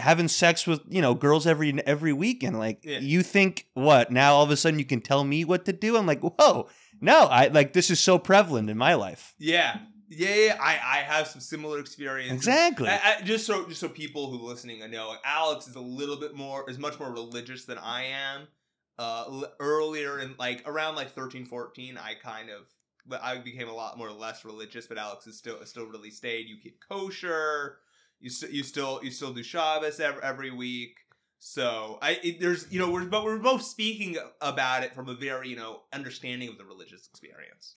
having 0.00 0.28
sex 0.28 0.66
with 0.66 0.80
you 0.88 1.00
know 1.00 1.14
girls 1.14 1.46
every 1.46 1.72
every 1.86 2.12
weekend. 2.12 2.58
Like 2.58 2.80
Yeah. 2.84 2.98
you 2.98 3.22
think 3.22 3.66
what 3.74 4.10
now? 4.10 4.34
All 4.34 4.44
of 4.44 4.50
a 4.50 4.56
sudden 4.56 4.78
you 4.78 4.84
can 4.84 5.00
tell 5.00 5.24
me 5.24 5.44
what 5.44 5.64
to 5.66 5.72
do. 5.72 5.96
I'm 5.96 6.06
like, 6.06 6.20
whoa, 6.20 6.68
no, 7.00 7.24
I 7.24 7.48
like 7.48 7.72
this 7.72 7.90
is 7.90 8.00
so 8.00 8.18
prevalent 8.18 8.70
in 8.70 8.76
my 8.78 8.94
life. 8.94 9.34
Yeah, 9.38 9.78
yeah, 10.08 10.34
yeah. 10.34 10.58
I 10.60 10.72
I 10.72 10.96
have 10.98 11.26
some 11.28 11.40
similar 11.40 11.78
experience 11.78 12.32
Exactly. 12.32 12.88
I, 12.88 13.16
I, 13.18 13.22
just 13.22 13.46
so 13.46 13.68
just 13.68 13.80
so 13.80 13.88
people 13.88 14.30
who 14.30 14.44
are 14.44 14.48
listening 14.50 14.78
know, 14.90 15.14
Alex 15.24 15.68
is 15.68 15.76
a 15.76 15.80
little 15.80 16.16
bit 16.16 16.34
more 16.34 16.68
is 16.68 16.78
much 16.78 16.98
more 16.98 17.12
religious 17.12 17.64
than 17.64 17.78
I 17.78 18.04
am. 18.04 18.48
Uh, 18.96 19.42
earlier 19.58 20.20
in 20.20 20.36
like 20.38 20.62
around 20.66 20.94
like 20.94 21.10
13, 21.10 21.46
14, 21.46 21.98
I 21.98 22.14
kind 22.14 22.48
of 22.48 22.62
but 23.06 23.22
I 23.22 23.36
became 23.38 23.68
a 23.68 23.74
lot 23.74 23.98
more 23.98 24.10
less 24.10 24.44
religious. 24.44 24.86
But 24.86 24.98
Alex 24.98 25.26
is 25.26 25.36
still 25.36 25.64
still 25.66 25.86
really 25.86 26.10
stayed. 26.10 26.46
You 26.48 26.56
keep 26.62 26.78
kosher. 26.88 27.78
You 28.24 28.30
st- 28.30 28.52
you 28.52 28.62
still 28.62 29.00
you 29.02 29.10
still 29.10 29.34
do 29.34 29.42
Shabbos 29.42 30.00
every, 30.00 30.22
every 30.22 30.50
week. 30.50 30.96
So 31.38 31.98
I 32.00 32.18
it, 32.22 32.40
there's 32.40 32.66
you 32.72 32.78
know 32.78 32.90
we're 32.90 33.04
but 33.04 33.22
we're 33.22 33.38
both 33.38 33.60
speaking 33.60 34.16
about 34.40 34.82
it 34.82 34.94
from 34.94 35.10
a 35.10 35.14
very 35.14 35.50
you 35.50 35.56
know 35.56 35.82
understanding 35.92 36.48
of 36.48 36.56
the 36.56 36.64
religious 36.64 37.06
experience. 37.06 37.76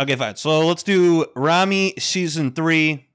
Okay, 0.00 0.16
fine. 0.16 0.36
So 0.36 0.66
let's 0.66 0.82
do 0.82 1.26
Ramy 1.36 1.92
season 1.98 2.52
three. 2.52 3.10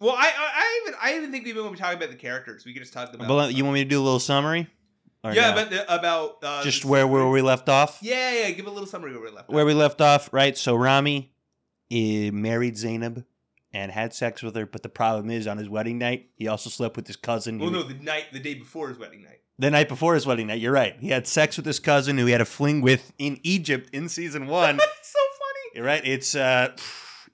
Well, 0.00 0.16
I, 0.18 0.26
I, 0.26 0.32
I 0.36 0.80
even 0.82 0.98
I 1.00 1.16
even 1.16 1.30
think 1.30 1.44
we 1.44 1.50
even 1.50 1.62
when 1.62 1.70
we 1.70 1.78
talk 1.78 1.94
about 1.94 2.10
the 2.10 2.16
characters, 2.16 2.64
we 2.64 2.72
could 2.72 2.82
just 2.82 2.92
talk 2.92 3.14
about. 3.14 3.28
But 3.28 3.54
you 3.54 3.62
want 3.62 3.74
me 3.74 3.84
to 3.84 3.88
do 3.88 4.00
a 4.00 4.02
little 4.02 4.18
summary? 4.18 4.68
Or 5.22 5.32
yeah, 5.32 5.50
no? 5.50 5.54
but 5.54 5.70
the, 5.70 5.94
about 5.94 6.38
uh, 6.42 6.64
just 6.64 6.84
where 6.84 7.06
where 7.06 7.28
we 7.28 7.40
left 7.40 7.68
off. 7.68 8.00
Yeah, 8.02 8.32
yeah. 8.32 8.50
Give 8.50 8.66
a 8.66 8.70
little 8.70 8.88
summary 8.88 9.12
where 9.12 9.22
we 9.22 9.30
left. 9.30 9.48
Where 9.48 9.62
off. 9.62 9.68
we 9.68 9.74
left 9.74 10.00
off, 10.00 10.32
right? 10.32 10.58
So 10.58 10.74
Ramy 10.74 11.32
eh, 11.92 12.30
married 12.32 12.76
Zainab 12.76 13.24
and 13.74 13.92
had 13.92 14.14
sex 14.14 14.42
with 14.42 14.54
her, 14.56 14.64
but 14.64 14.82
the 14.82 14.88
problem 14.88 15.30
is 15.30 15.46
on 15.46 15.58
his 15.58 15.68
wedding 15.68 15.98
night, 15.98 16.30
he 16.36 16.48
also 16.48 16.70
slept 16.70 16.96
with 16.96 17.06
his 17.06 17.16
cousin. 17.16 17.58
Well, 17.58 17.68
who- 17.70 17.76
no, 17.76 17.82
the 17.82 17.94
night, 17.94 18.26
the 18.32 18.38
day 18.40 18.54
before 18.54 18.88
his 18.88 18.98
wedding 18.98 19.22
night. 19.22 19.40
The 19.58 19.70
night 19.70 19.88
before 19.88 20.14
his 20.14 20.26
wedding 20.26 20.46
night, 20.48 20.60
you're 20.60 20.72
right. 20.72 20.96
He 20.98 21.08
had 21.10 21.26
sex 21.26 21.56
with 21.56 21.66
his 21.66 21.78
cousin 21.78 22.16
who 22.18 22.26
he 22.26 22.32
had 22.32 22.40
a 22.40 22.44
fling 22.46 22.80
with 22.80 23.12
in 23.18 23.38
Egypt 23.42 23.90
in 23.92 24.08
season 24.08 24.46
one. 24.48 24.76
That's 24.78 25.12
so 25.12 25.18
funny. 25.18 25.70
You're 25.76 25.84
right. 25.84 26.04
It's 26.04 26.34
uh, 26.34 26.74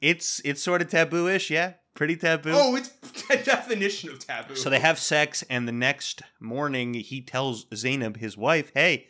it's 0.03 0.41
it's 0.45 0.63
sort 0.63 0.83
of 0.83 0.89
taboo-ish, 0.91 1.51
yeah. 1.51 1.75
pretty 1.95 2.17
taboo. 2.17 2.53
Oh, 2.55 2.75
it's 2.77 2.89
the 3.29 3.37
definition 3.43 4.11
of 4.11 4.19
taboo. 4.19 4.55
So 4.57 4.69
they 4.69 4.81
have 4.81 4.99
sex, 4.99 5.45
and 5.49 5.67
the 5.67 5.73
next 5.73 6.21
morning 6.41 6.93
he 6.95 7.23
tells 7.23 7.67
Zainab, 7.75 8.19
his 8.19 8.37
wife, 8.37 8.71
"Hey, 8.75 9.07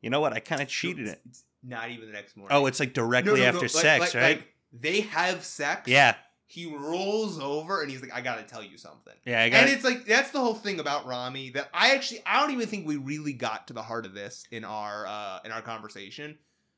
you 0.00 0.08
know 0.10 0.20
what? 0.20 0.32
I 0.32 0.40
kind 0.40 0.62
of 0.62 0.68
cheated 0.68 1.08
It's, 1.08 1.40
it." 1.40 1.68
not 1.68 1.90
even 1.90 2.06
the 2.06 2.12
next 2.12 2.34
morning. 2.36 2.56
Oh, 2.56 2.64
it's 2.66 2.80
like 2.80 2.92
directly 2.94 3.32
no, 3.34 3.38
no, 3.40 3.44
after 3.44 3.60
like- 3.60 3.70
sex, 3.70 4.00
like- 4.00 4.22
right? 4.22 4.36
like, 4.38 4.48
they 4.72 5.00
have 5.02 5.44
sex. 5.44 5.86
yeah, 5.86 6.14
He 6.52 6.66
rolls 6.66 7.40
over 7.40 7.80
and 7.80 7.90
he's 7.90 8.02
like, 8.02 8.12
"I 8.12 8.20
gotta 8.20 8.42
tell 8.42 8.62
you 8.62 8.76
something." 8.76 9.14
yeah. 9.24 9.42
I 9.42 9.48
got 9.48 9.62
and 9.62 9.70
it's 9.70 9.84
like 9.84 10.04
that's 10.04 10.32
the 10.32 10.38
whole 10.38 10.52
thing 10.52 10.80
about 10.80 11.06
Ramy 11.06 11.48
that 11.50 11.70
I 11.72 11.94
actually 11.94 12.20
I 12.26 12.40
don't 12.40 12.52
even 12.52 12.68
think 12.68 12.86
we 12.86 12.96
really 12.96 13.32
got 13.32 13.68
to 13.68 13.72
the 13.72 13.82
heart 13.82 14.04
of 14.04 14.12
this 14.12 14.44
in 14.50 14.62
our 14.62 15.06
uh 15.06 15.38
in 15.46 15.50
our 15.50 15.62
conversation. 15.62 16.36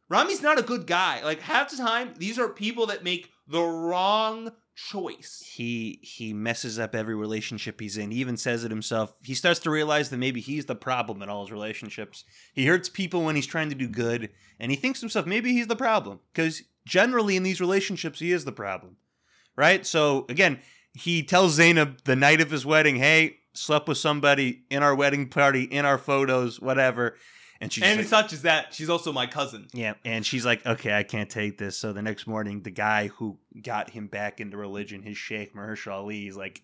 Rami's 0.09 0.43
not 0.43 0.61
a 0.61 0.63
good 0.63 0.87
guy. 0.87 1.25
Like 1.25 1.41
half 1.41 1.71
the 1.73 1.77
time, 1.77 2.15
these 2.19 2.39
are 2.39 2.49
people 2.49 2.87
that 2.87 3.03
make 3.03 3.31
the 3.49 3.63
wrong 3.63 4.53
choice. 4.77 5.43
he 5.55 5.99
he 6.03 6.33
messes 6.33 6.79
up 6.79 6.95
every 6.95 7.15
relationship 7.17 7.81
he's 7.81 7.97
in. 7.97 8.13
He 8.13 8.19
even 8.19 8.37
says 8.37 8.63
it 8.63 8.71
himself. 8.71 9.15
He 9.25 9.35
starts 9.35 9.59
to 9.61 9.71
realize 9.71 10.11
that 10.11 10.19
maybe 10.19 10.41
he's 10.41 10.67
the 10.67 10.77
problem 10.77 11.21
in 11.21 11.29
all 11.29 11.43
his 11.43 11.53
relationships. 11.53 12.25
He 12.53 12.67
hurts 12.67 12.89
people 12.89 13.25
when 13.25 13.35
he's 13.37 13.47
trying 13.47 13.71
to 13.71 13.75
do 13.75 13.89
good, 13.89 14.31
and 14.61 14.71
he 14.71 14.77
thinks 14.77 15.01
to 15.01 15.05
himself 15.05 15.27
maybe 15.27 15.53
he's 15.53 15.67
the 15.67 15.77
problem 15.77 16.21
because 16.33 16.63
generally 16.87 17.37
in 17.37 17.43
these 17.43 17.61
relationships 17.61 18.21
he 18.21 18.31
is 18.31 18.45
the 18.45 18.53
problem, 18.53 18.97
right? 19.57 19.85
So 19.87 20.27
again, 20.29 20.61
he 20.93 21.23
tells 21.23 21.55
Zainab 21.55 22.05
the 22.05 22.17
night 22.17 22.41
of 22.41 22.51
his 22.51 22.65
wedding, 22.65 22.97
"Hey, 22.97 23.39
slept 23.53 23.89
with 23.89 23.99
somebody 23.99 24.63
in 24.71 24.83
our 24.83 24.95
wedding 24.95 25.29
party, 25.29 25.65
in 25.65 25.85
our 25.85 25.99
photos, 25.99 26.61
whatever," 26.61 27.17
and 27.61 27.73
she's 27.73 27.83
and 27.85 27.97
like, 27.97 28.03
it's 28.03 28.11
not 28.11 28.29
just 28.29 28.43
that; 28.45 28.75
she's 28.75 28.91
also 28.91 29.13
my 29.13 29.27
cousin. 29.27 29.67
yeah, 29.73 29.95
and 30.05 30.25
she's 30.25 30.45
like, 30.45 30.65
okay, 30.65 30.97
I 30.97 31.03
can't 31.03 31.31
take 31.31 31.59
this. 31.59 31.77
So 31.77 31.93
the 31.93 32.03
next 32.03 32.27
morning, 32.27 32.63
the 32.63 32.71
guy 32.71 33.09
who 33.09 33.39
got 33.63 33.91
him 33.91 34.07
back 34.07 34.41
into 34.41 34.57
religion, 34.57 35.03
his 35.03 35.17
sheikh 35.17 35.55
Mahershala 35.55 35.95
Ali, 35.95 36.29
is 36.29 36.37
like, 36.37 36.63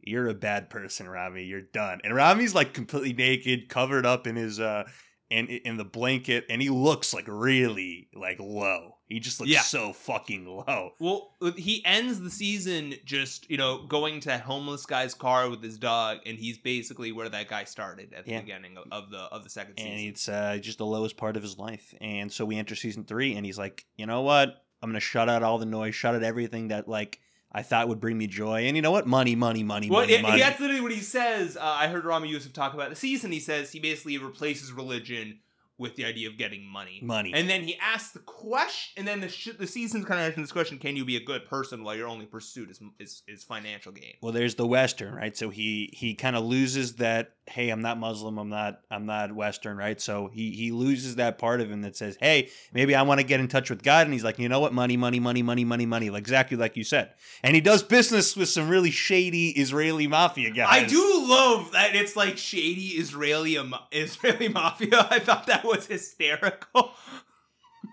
"You're 0.00 0.28
a 0.28 0.34
bad 0.34 0.70
person, 0.70 1.08
Ramy. 1.08 1.44
You're 1.44 1.60
done." 1.60 2.00
And 2.04 2.14
Ramy's 2.14 2.54
like 2.54 2.74
completely 2.74 3.12
naked, 3.12 3.68
covered 3.68 4.06
up 4.06 4.26
in 4.26 4.36
his 4.36 4.58
uh, 4.58 4.84
in 5.30 5.46
in 5.46 5.76
the 5.76 5.84
blanket, 5.84 6.46
and 6.48 6.60
he 6.62 6.70
looks 6.70 7.14
like 7.14 7.26
really 7.28 8.08
like 8.14 8.40
low. 8.40 8.96
He 9.14 9.20
just 9.20 9.38
looks 9.38 9.52
Yeah. 9.52 9.60
so 9.62 9.92
fucking 9.92 10.44
low. 10.46 10.94
Well, 10.98 11.30
he 11.56 11.84
ends 11.84 12.20
the 12.20 12.30
season 12.30 12.94
just 13.04 13.48
you 13.48 13.56
know 13.56 13.86
going 13.86 14.18
to 14.20 14.28
that 14.28 14.40
homeless 14.40 14.84
guy's 14.86 15.14
car 15.14 15.48
with 15.48 15.62
his 15.62 15.78
dog, 15.78 16.18
and 16.26 16.36
he's 16.36 16.58
basically 16.58 17.12
where 17.12 17.28
that 17.28 17.48
guy 17.48 17.62
started 17.64 18.12
at 18.12 18.24
the 18.24 18.32
Yeah. 18.32 18.40
beginning 18.40 18.76
of, 18.90 19.10
the 19.10 19.18
of 19.18 19.44
the 19.44 19.50
second 19.50 19.74
and 19.78 19.98
season. 19.98 20.08
it's 20.08 20.28
uh, 20.28 20.58
just 20.60 20.78
the 20.78 20.86
lowest 20.86 21.16
part 21.16 21.36
of 21.36 21.42
his 21.42 21.56
life. 21.58 21.94
And 22.00 22.32
so 22.32 22.44
we 22.44 22.56
enter 22.56 22.74
season 22.74 23.04
three, 23.04 23.36
and 23.36 23.46
he's 23.46 23.56
like, 23.58 23.86
you 23.96 24.06
know 24.06 24.22
what? 24.22 24.64
I'm 24.82 24.90
gonna 24.90 25.00
shut 25.00 25.28
out 25.28 25.42
all 25.42 25.58
the 25.58 25.64
noise, 25.66 25.94
shut 25.94 26.14
out 26.14 26.22
everything 26.22 26.68
that 26.68 26.88
like 26.88 27.20
I 27.52 27.62
thought 27.62 27.86
would 27.88 28.00
bring 28.00 28.18
me 28.18 28.26
joy. 28.26 28.62
And 28.66 28.74
you 28.74 28.82
know 28.82 28.90
what? 28.90 29.06
Money, 29.06 29.36
money, 29.36 29.62
money, 29.62 29.88
Well, 29.88 30.00
money, 30.00 30.12
yeah, 30.14 30.22
money. 30.22 30.40
that's 30.40 30.58
literally 30.58 30.80
what 30.82 30.90
he 30.92 30.98
says. 31.00 31.56
Uh, 31.56 31.60
I 31.62 31.86
heard 31.86 32.04
Ramy 32.04 32.28
Youssef 32.28 32.52
talk 32.52 32.74
about 32.74 32.90
the 32.90 32.96
season. 32.96 33.30
He 33.30 33.38
says 33.38 33.70
he 33.70 33.78
basically 33.78 34.18
replaces 34.18 34.72
religion 34.72 35.38
with 35.78 35.96
the 35.96 36.04
idea 36.04 36.28
of 36.28 36.38
getting 36.38 36.64
money. 36.64 37.00
money. 37.02 37.32
And 37.34 37.48
then 37.50 37.62
he 37.62 37.76
asks 37.80 38.12
the 38.12 38.20
question, 38.20 38.92
and 38.96 39.08
then 39.08 39.20
the 39.20 39.28
sh- 39.28 39.56
the 39.58 39.66
season's 39.66 40.04
kind 40.04 40.20
of 40.20 40.28
asking 40.28 40.42
this 40.42 40.52
question: 40.52 40.78
Can 40.78 40.96
you 40.96 41.04
be 41.04 41.16
a 41.16 41.24
good 41.24 41.46
person 41.46 41.82
while 41.82 41.96
your 41.96 42.08
only 42.08 42.26
pursuit 42.26 42.70
is 42.70 42.80
is, 42.98 43.22
is 43.26 43.44
financial 43.44 43.92
gain? 43.92 44.14
well, 44.20 44.32
there's 44.32 44.54
the 44.54 44.66
Western, 44.66 45.14
right? 45.14 45.36
So 45.36 45.50
he 45.50 45.90
he 45.92 46.14
kind 46.14 46.36
of 46.36 46.44
loses 46.44 46.96
that. 46.96 47.32
Hey, 47.46 47.68
I'm 47.68 47.82
not 47.82 47.98
Muslim. 47.98 48.38
I'm 48.38 48.48
not. 48.48 48.80
I'm 48.90 49.04
not 49.04 49.34
Western, 49.34 49.76
right? 49.76 50.00
So 50.00 50.30
he 50.32 50.52
he 50.52 50.72
loses 50.72 51.16
that 51.16 51.38
part 51.38 51.60
of 51.60 51.70
him 51.70 51.82
that 51.82 51.96
says, 51.96 52.16
hey, 52.20 52.48
maybe 52.72 52.94
I 52.94 53.02
want 53.02 53.20
to 53.20 53.26
get 53.26 53.40
in 53.40 53.48
touch 53.48 53.68
with 53.68 53.82
God. 53.82 54.06
And 54.06 54.14
he's 54.14 54.24
like, 54.24 54.38
you 54.38 54.48
know 54.48 54.60
what? 54.60 54.72
Money, 54.72 54.96
money, 54.96 55.20
money, 55.20 55.42
money, 55.42 55.64
money, 55.64 55.86
money. 55.86 56.10
Like 56.10 56.20
exactly 56.20 56.56
like 56.56 56.76
you 56.76 56.84
said. 56.84 57.10
And 57.42 57.54
he 57.54 57.60
does 57.60 57.82
business 57.82 58.34
with 58.34 58.48
some 58.48 58.68
really 58.68 58.90
shady 58.90 59.50
Israeli 59.50 60.06
mafia 60.06 60.50
guys. 60.50 60.68
I 60.70 60.86
do 60.86 61.26
love 61.28 61.72
that 61.72 61.94
it's 61.94 62.16
like 62.16 62.38
shady 62.38 62.88
Israeli 62.98 63.58
Israeli 63.92 64.48
mafia. 64.48 65.06
I 65.10 65.18
thought 65.18 65.46
that 65.48 65.64
was 65.64 65.86
hysterical. 65.86 66.92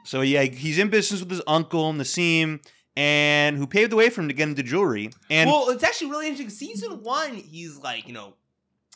So 0.04 0.22
yeah, 0.22 0.44
he's 0.44 0.80
in 0.80 0.90
business 0.90 1.20
with 1.22 1.32
his 1.32 1.42
uncle 1.46 1.94
Naseem, 1.94 2.60
and 2.96 3.58
who 3.58 3.68
paved 3.68 3.92
the 3.92 3.96
way 3.96 4.10
for 4.10 4.22
him 4.22 4.28
to 4.28 4.34
get 4.34 4.50
into 4.50 4.64
jewelry. 4.64 5.12
And 5.30 5.50
well, 5.50 5.70
it's 5.70 5.84
actually 5.84 6.12
really 6.12 6.28
interesting. 6.28 6.50
Season 6.50 7.04
one, 7.04 7.36
he's 7.36 7.78
like, 7.78 8.08
you 8.08 8.14
know, 8.14 8.34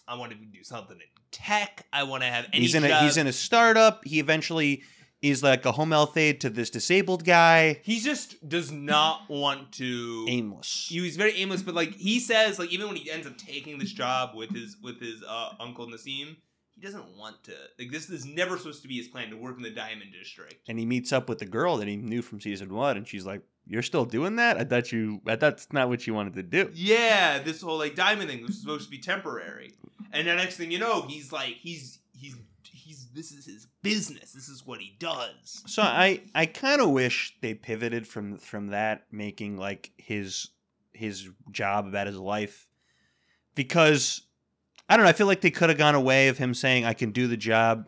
I 0.08 0.16
want 0.18 0.32
to 0.32 0.38
do 0.38 0.64
something 0.64 0.96
in 0.98 1.08
tech. 1.32 1.86
I 1.92 2.04
want 2.04 2.24
to 2.24 2.30
have 2.30 2.46
any. 2.54 2.62
he's 2.62 2.76
in 2.76 2.84
a 2.84 2.88
job. 2.90 3.04
he's 3.04 3.18
in 3.18 3.28
a 3.28 3.34
startup. 3.34 4.06
He 4.06 4.20
eventually 4.20 4.84
is 5.22 5.42
like 5.42 5.66
a 5.66 5.72
home 5.72 5.92
health 5.92 6.16
aide 6.18 6.40
to 6.42 6.50
this 6.50 6.70
disabled 6.70 7.26
guy. 7.26 7.80
He 7.84 8.00
just 8.00 8.48
does 8.48 8.72
not 8.72 9.30
want 9.30 9.72
to. 9.74 10.26
Aimless. 10.30 10.88
he 10.90 11.02
was 11.02 11.16
very 11.16 11.36
aimless, 11.38 11.64
but 11.64 11.74
like 11.74 11.96
he 11.96 12.20
says, 12.20 12.60
like 12.60 12.72
even 12.72 12.88
when 12.88 12.96
he 12.98 13.10
ends 13.10 13.26
up 13.26 13.38
taking 13.38 13.80
this 13.80 13.92
job 13.92 14.36
with 14.36 14.52
his 14.54 14.78
with 14.84 15.00
his 15.02 15.24
uh, 15.28 15.54
uncle 15.60 15.88
Naseem, 15.88 16.36
he 16.76 16.82
doesn't 16.82 17.18
want 17.18 17.44
to. 17.46 17.54
Like 17.80 17.92
this 17.92 18.10
is 18.10 18.26
never 18.26 18.58
supposed 18.58 18.84
to 18.84 18.88
be 18.88 18.98
his 18.98 19.08
plan 19.08 19.30
to 19.32 19.38
work 19.38 19.58
in 19.58 19.64
the 19.64 19.72
diamond 19.72 20.12
district. 20.18 20.56
and 20.68 20.78
he 20.78 20.86
meets 20.86 21.12
up 21.12 21.28
with 21.28 21.40
the 21.40 21.46
girl 21.46 21.78
that 21.78 21.88
he 21.88 21.96
knew 21.96 22.22
from 22.22 22.40
season 22.40 22.72
one, 22.72 22.98
and 22.98 23.08
she's 23.08 23.26
like, 23.26 23.42
"You're 23.66 23.82
still 23.82 24.06
doing 24.06 24.36
that? 24.36 24.58
I 24.58 24.64
thought 24.66 24.92
you. 24.92 25.22
I 25.26 25.32
thought 25.32 25.40
that's 25.58 25.74
not 25.74 25.90
what 25.90 26.06
you 26.06 26.14
wanted 26.14 26.34
to 26.36 26.44
do." 26.44 26.70
Yeah, 26.74 27.40
this 27.40 27.62
whole 27.62 27.80
like 27.80 27.96
diamond 27.96 28.30
thing 28.30 28.44
was 28.44 28.60
supposed 28.62 28.86
to 28.86 28.92
be 28.92 29.00
temporary, 29.00 29.74
and 30.12 30.28
the 30.28 30.36
next 30.36 30.58
thing 30.58 30.72
you 30.72 30.80
know, 30.80 31.04
he's 31.04 31.32
like 31.32 31.56
he's 31.62 32.00
he's 32.14 32.36
he's 32.64 33.08
this 33.14 33.32
is 33.32 33.46
his 33.46 33.68
business. 33.82 34.32
This 34.32 34.48
is 34.48 34.66
what 34.66 34.80
he 34.80 34.96
does. 35.00 35.64
So 35.68 35.82
I 35.82 36.22
I 36.34 36.46
kind 36.46 36.82
of 36.82 36.90
wish 36.90 37.36
they 37.42 37.54
pivoted 37.54 38.08
from 38.08 38.38
from 38.38 38.68
that, 38.68 39.04
making 39.12 39.58
like 39.58 39.92
his 39.98 40.50
his 40.94 41.30
job 41.52 41.88
about 41.88 42.08
his 42.08 42.18
life, 42.18 42.68
because 43.56 44.22
I 44.88 44.98
don't 44.98 45.06
know. 45.06 45.10
I 45.10 45.14
feel 45.14 45.28
like 45.28 45.42
they 45.42 45.52
could 45.52 45.70
have 45.70 45.78
gone 45.78 45.96
away 45.96 46.28
of 46.28 46.38
him 46.38 46.54
saying 46.54 46.86
I 46.86 46.94
can 46.94 47.12
do 47.12 47.28
the 47.28 47.38
job 47.38 47.88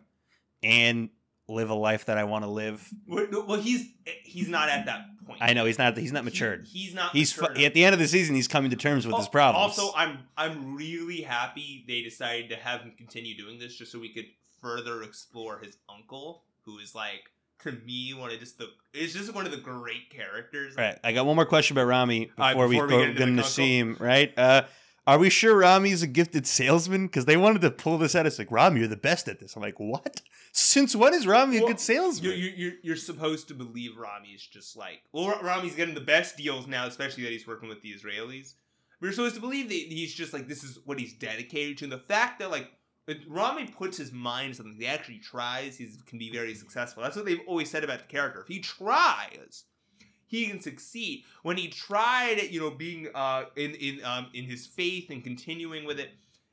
and 0.62 1.10
live 1.48 1.70
a 1.70 1.74
life 1.74 2.06
that 2.06 2.18
I 2.18 2.24
want 2.24 2.44
to 2.44 2.50
live. 2.50 2.86
Well, 3.06 3.60
he's 3.60 3.88
he's 4.24 4.48
not 4.48 4.68
at 4.68 4.86
that 4.86 5.02
point. 5.28 5.40
I 5.42 5.52
know 5.52 5.64
he's 5.64 5.78
not 5.78 5.96
he's 5.96 6.12
not 6.12 6.20
He- 6.20 6.30
matured. 6.30 6.66
he's 6.66 6.94
not. 6.94 7.12
He's 7.12 7.32
fu- 7.32 7.44
at 7.46 7.74
the 7.74 7.84
end 7.84 7.92
of 7.92 7.98
the 8.00 8.08
season. 8.08 8.34
He's 8.34 8.48
coming 8.48 8.70
to 8.70 8.76
terms 8.76 9.06
with 9.06 9.14
his 9.16 9.26
Al- 9.26 9.30
problems. 9.30 9.78
Also, 9.78 9.96
I'm 9.96 10.18
I'm 10.36 10.74
really 10.76 11.22
happy 11.22 11.84
they 11.86 12.02
decided 12.02 12.48
to 12.50 12.56
have 12.56 12.80
him 12.80 12.92
continue 12.96 13.36
doing 13.36 13.58
this 13.58 13.76
just 13.76 13.92
so 13.92 13.98
we 13.98 14.08
could 14.12 14.26
further 14.60 15.02
explore 15.02 15.58
his 15.60 15.76
uncle, 15.88 16.42
who 16.64 16.78
is 16.78 16.94
like 16.94 17.30
to 17.62 17.72
me 17.86 18.14
one 18.14 18.30
of 18.30 18.38
just 18.40 18.58
the 18.58 18.66
it's 18.94 19.12
just 19.12 19.34
one 19.34 19.44
of 19.44 19.52
the 19.52 19.58
great 19.58 20.10
characters. 20.10 20.74
right. 20.76 20.98
I 21.04 21.12
got 21.12 21.26
one 21.26 21.36
more 21.36 21.44
question 21.46 21.76
about 21.76 21.86
Ramy 21.86 22.30
All 22.38 22.44
right, 22.44 22.52
before, 22.54 22.68
before 22.68 22.86
we 22.86 22.92
we 22.96 22.98
get 23.06 23.16
go 23.16 23.24
into 23.24 23.26
to 23.26 23.36
the 23.36 23.42
Naseem. 23.42 24.00
Right. 24.00 24.36
Uh, 24.38 24.62
are 25.08 25.18
we 25.18 25.30
sure 25.30 25.56
Ramy's 25.56 26.02
a 26.02 26.06
gifted 26.06 26.46
salesman? 26.46 27.06
Because 27.06 27.24
they 27.24 27.38
wanted 27.38 27.62
to 27.62 27.70
pull 27.70 27.96
this 27.96 28.14
out. 28.14 28.26
It's 28.26 28.38
like 28.38 28.52
Ramy, 28.52 28.80
you're 28.80 28.88
the 28.90 28.96
best 28.96 29.26
at 29.26 29.40
this. 29.40 29.56
I'm 29.56 29.62
like, 29.62 29.80
what? 29.80 30.20
Since 30.52 30.94
when 30.94 31.14
is 31.14 31.26
Ramy 31.26 31.56
a 31.56 31.60
good 31.66 31.80
salesman? 31.80 32.30
You're, 32.30 32.38
you're, 32.38 32.54
you're, 32.54 32.72
you're 32.82 32.96
supposed 32.96 33.48
to 33.48 33.54
believe 33.54 33.96
Ramy's 33.96 34.46
just 34.46 34.76
like 34.76 35.00
well 35.12 35.40
Ramy's 35.42 35.74
getting 35.74 35.94
the 35.94 36.02
best 36.02 36.36
deals 36.36 36.66
now, 36.66 36.86
especially 36.86 37.22
that 37.22 37.32
he's 37.32 37.46
working 37.46 37.70
with 37.70 37.80
the 37.80 37.94
Israelis. 37.94 38.52
We're 39.00 39.12
supposed 39.12 39.36
to 39.36 39.40
believe 39.40 39.70
that 39.70 39.74
he's 39.74 40.12
just 40.12 40.34
like 40.34 40.46
this 40.46 40.62
is 40.62 40.78
what 40.84 40.98
he's 40.98 41.14
dedicated 41.14 41.78
to. 41.78 41.84
And 41.86 41.92
the 41.92 41.98
fact 41.98 42.38
that 42.40 42.50
like 42.50 42.70
Ramy 43.26 43.66
puts 43.66 43.96
his 43.96 44.12
mind 44.12 44.52
to 44.52 44.56
something, 44.56 44.76
he 44.78 44.86
actually 44.86 45.20
tries, 45.20 45.78
he 45.78 45.88
can 46.06 46.18
be 46.18 46.30
very 46.30 46.54
successful. 46.54 47.02
That's 47.02 47.16
what 47.16 47.24
they've 47.24 47.40
always 47.46 47.70
said 47.70 47.82
about 47.82 48.00
the 48.00 48.04
character. 48.12 48.42
If 48.42 48.48
he 48.48 48.60
tries, 48.60 49.64
he 50.28 50.46
can 50.46 50.60
succeed. 50.60 51.24
When 51.42 51.56
he 51.56 51.68
tried, 51.68 52.40
you 52.50 52.60
know, 52.60 52.70
being 52.70 53.08
uh 53.14 53.44
in 53.56 53.72
in 53.74 54.04
um 54.04 54.28
in 54.34 54.44
his 54.44 54.66
faith 54.66 55.10
and 55.10 55.24
continuing 55.24 55.84
with 55.84 55.98
it, 55.98 56.10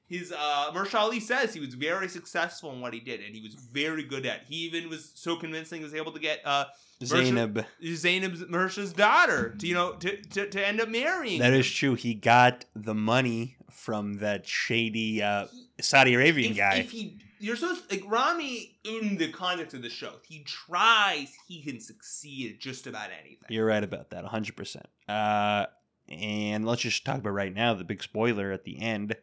his 0.08 0.32
uh 0.32 0.72
Mahershala 0.74 1.02
Ali 1.02 1.20
says 1.20 1.54
he 1.54 1.60
was 1.60 1.76
very 1.76 2.08
successful 2.08 2.74
in 2.74 2.82
what 2.82 2.94
he 2.94 3.00
did, 3.00 3.20
and 3.20 3.36
he 3.36 3.42
was 3.42 3.54
very 3.54 4.04
good 4.04 4.26
at. 4.26 4.38
it. 4.38 4.42
He 4.48 4.56
even 4.66 4.90
was 4.90 5.12
so 5.14 5.36
convincing 5.36 5.80
he 5.80 5.84
was 5.84 5.94
able 5.94 6.14
to 6.14 6.20
get 6.20 6.40
uh 6.46 6.66
Zainab. 7.04 7.66
Zainab's 7.84 8.48
Mahershal's 8.48 8.94
daughter 8.94 9.56
to 9.60 9.68
you 9.68 9.76
know 9.76 9.94
to, 9.94 10.16
to 10.18 10.50
to 10.50 10.66
end 10.66 10.82
up 10.82 10.90
marrying. 10.90 11.40
That 11.40 11.54
him. 11.54 11.60
is 11.60 11.70
true. 11.70 11.96
He 11.96 12.14
got 12.14 12.66
the 12.76 12.96
money 12.96 13.58
from 13.70 14.16
that 14.16 14.48
shady 14.48 15.22
uh, 15.22 15.48
Saudi 15.82 16.14
Arabian 16.14 16.52
if, 16.52 16.58
guy. 16.58 16.76
If 16.76 16.92
he, 16.92 17.18
you're 17.46 17.56
supposed 17.56 17.92
like 17.92 18.04
Ramy 18.08 18.78
in 18.84 19.18
the 19.18 19.30
context 19.32 19.76
of 19.76 19.82
the 19.84 19.90
show. 19.90 20.14
He 20.28 20.44
tries, 20.44 21.32
he 21.48 21.62
can 21.62 21.80
succeed 21.80 22.54
at 22.54 22.60
just 22.60 22.88
about 22.88 23.10
anything. 23.22 23.46
You're 23.50 23.66
right 23.68 23.84
about 23.84 24.10
that, 24.10 24.26
100%. 24.26 24.78
Uh, 25.08 25.68
and 26.10 26.66
let's 26.66 26.82
just 26.82 27.06
talk 27.06 27.18
about 27.20 27.30
right 27.32 27.54
now 27.54 27.74
the 27.74 27.84
big 27.84 28.02
spoiler 28.02 28.52
at 28.52 28.64
the 28.64 28.80
end, 28.82 29.16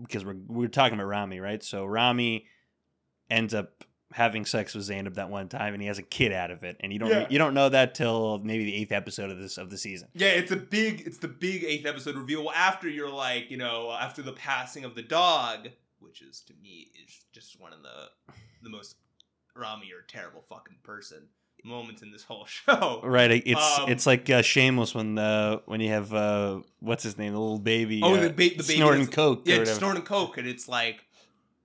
because 0.00 0.24
we're, 0.24 0.36
we're 0.46 0.68
talking 0.68 0.94
about 0.94 1.06
Ramy, 1.08 1.40
right? 1.40 1.62
So 1.62 1.84
Ramy 1.84 2.46
ends 3.30 3.52
up 3.52 3.84
having 4.12 4.44
sex 4.44 4.74
with 4.74 4.84
Zainab 4.84 5.14
that 5.14 5.30
one 5.30 5.48
time, 5.48 5.72
and 5.74 5.80
he 5.82 5.86
has 5.86 5.98
a 5.98 6.02
kid 6.02 6.32
out 6.32 6.50
of 6.50 6.64
it, 6.64 6.76
and 6.80 6.92
you 6.92 6.98
don't 6.98 7.10
Yeah. 7.10 7.26
you 7.30 7.38
don't 7.38 7.54
know 7.54 7.68
that 7.68 7.94
till 7.94 8.38
maybe 8.38 8.64
the 8.64 8.74
eighth 8.74 8.90
episode 8.90 9.30
of 9.30 9.38
this 9.38 9.56
of 9.56 9.70
the 9.70 9.78
season. 9.78 10.08
Yeah, 10.14 10.30
it's 10.30 10.50
a 10.50 10.56
big, 10.56 11.02
it's 11.06 11.18
the 11.18 11.28
big 11.28 11.62
eighth 11.62 11.86
episode 11.86 12.16
reveal. 12.16 12.50
After 12.54 12.88
you're 12.88 13.10
like, 13.12 13.50
you 13.50 13.56
know, 13.56 13.92
after 13.92 14.20
the 14.22 14.32
passing 14.32 14.84
of 14.84 14.94
the 14.96 15.02
dog, 15.02 15.68
which 16.00 16.22
is 16.22 16.40
to 16.48 16.54
me 16.62 16.88
is 17.04 17.24
just 17.32 17.60
one 17.60 17.72
of 17.72 17.82
the 17.82 18.08
the 18.62 18.70
most 18.70 18.96
Ramy, 19.56 19.86
you're 19.88 20.00
a 20.00 20.06
terrible 20.06 20.42
fucking 20.48 20.76
person. 20.82 21.28
moments 21.64 22.02
in 22.02 22.10
this 22.12 22.22
whole 22.22 22.46
show. 22.46 23.00
Right, 23.04 23.30
it's 23.44 23.78
Um, 23.78 23.90
it's 23.90 24.06
like 24.06 24.30
uh, 24.30 24.42
Shameless 24.42 24.94
when 24.94 25.18
uh, 25.18 25.58
when 25.66 25.80
you 25.80 25.90
have 25.90 26.12
uh, 26.14 26.60
what's 26.78 27.02
his 27.02 27.18
name, 27.18 27.32
the 27.32 27.38
little 27.40 27.58
baby. 27.58 28.00
Oh, 28.02 28.14
uh, 28.14 28.20
the, 28.22 28.28
ba- 28.30 28.34
the 28.34 28.62
baby 28.62 28.76
snorting 28.76 29.06
coke. 29.08 29.42
Yeah, 29.44 29.64
snorting 29.64 30.02
coke, 30.04 30.38
and 30.38 30.48
it's 30.48 30.68
like, 30.68 31.04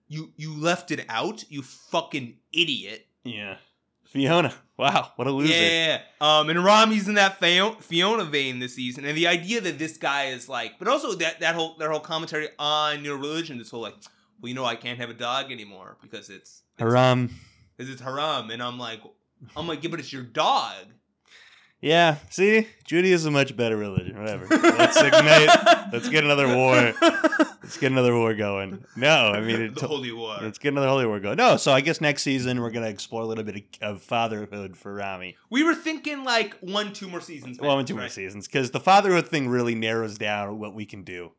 you 0.08 0.32
you 0.36 0.54
left 0.60 0.92
it 0.92 1.06
out, 1.10 1.44
you 1.50 1.62
fucking 1.62 2.38
idiot. 2.52 3.06
yeah, 3.24 3.58
Fiona. 4.04 4.54
Wow, 4.78 5.14
what 5.16 5.26
a 5.28 5.32
loser. 5.32 5.54
Yeah, 5.54 6.02
um, 6.20 6.50
and 6.50 6.62
Ramy's 6.62 7.08
in 7.08 7.14
that 7.16 7.40
Fiona, 7.40 7.80
Fiona 7.80 8.26
vein 8.26 8.60
this 8.60 8.76
season, 8.76 9.06
and 9.06 9.16
the 9.16 9.28
idea 9.28 9.62
that 9.62 9.80
this 9.80 9.96
guy 9.96 10.26
is 10.26 10.50
like, 10.50 10.78
but 10.80 10.90
also 10.90 11.14
that 11.14 11.40
that 11.40 11.56
whole 11.56 11.78
that 11.78 11.90
whole 11.90 12.02
commentary 12.02 12.50
on 12.60 13.06
your 13.06 13.16
religion, 13.18 13.58
this 13.58 13.70
whole 13.72 13.82
like, 13.84 13.96
well, 14.46 14.50
you 14.50 14.54
know, 14.54 14.66
I 14.66 14.76
can't 14.76 15.00
have 15.00 15.10
a 15.10 15.16
dog 15.16 15.52
anymore 15.52 15.98
because 16.04 16.30
it's 16.30 16.62
Haram. 16.78 17.32
because 17.76 17.92
it's 17.92 18.00
haram, 18.00 18.52
and 18.52 18.62
I'm 18.62 18.78
like, 18.78 19.02
I'm 19.58 19.68
like, 19.68 19.84
yeah, 19.84 19.90
but 19.90 20.00
it's 20.00 20.14
your 20.14 20.22
dog. 20.22 20.86
Yeah, 21.82 22.18
see, 22.30 22.68
Judaism 22.84 23.14
is 23.16 23.26
a 23.26 23.32
much 23.32 23.58
better 23.58 23.76
religion. 23.76 24.20
Whatever. 24.20 24.46
Let's 24.46 24.98
ignite. 24.98 25.50
Let's 25.92 26.10
get 26.10 26.24
another 26.24 26.56
war. 26.56 26.76
Let's 27.64 27.78
get 27.78 27.92
another 27.92 28.16
war 28.16 28.36
going. 28.36 28.86
No, 28.96 29.32
I 29.32 29.42
mean, 29.42 29.62
it, 29.64 29.76
the 29.76 29.88
holy 29.88 30.12
war. 30.12 30.38
let's 30.40 30.60
get 30.60 30.74
another 30.74 30.88
holy 30.88 31.08
war 31.08 31.20
going. 31.20 31.38
No, 31.38 31.58
so 31.58 31.72
I 31.72 31.82
guess 31.82 32.00
next 32.00 32.22
season 32.22 32.62
we're 32.62 32.70
gonna 32.70 32.90
explore 32.90 33.24
a 33.24 33.26
little 33.26 33.44
bit 33.44 33.64
of, 33.82 33.96
of 33.96 34.02
fatherhood 34.04 34.78
for 34.78 34.94
Ramy. 34.94 35.38
We 35.50 35.64
were 35.64 35.74
thinking 35.74 36.24
like 36.24 36.56
one, 36.60 36.94
two 36.94 37.08
more 37.08 37.22
seasons. 37.22 37.58
In 37.58 37.66
max, 37.66 37.88
two 37.88 37.96
more 37.96 38.10
seasons, 38.10 38.46
because 38.46 38.70
the 38.70 38.80
fatherhood 38.80 39.28
thing 39.28 39.50
really 39.50 39.74
narrows 39.74 40.20
down 40.20 40.60
what 40.60 40.76
we 40.76 40.86
can 40.86 41.04
do. 41.04 41.32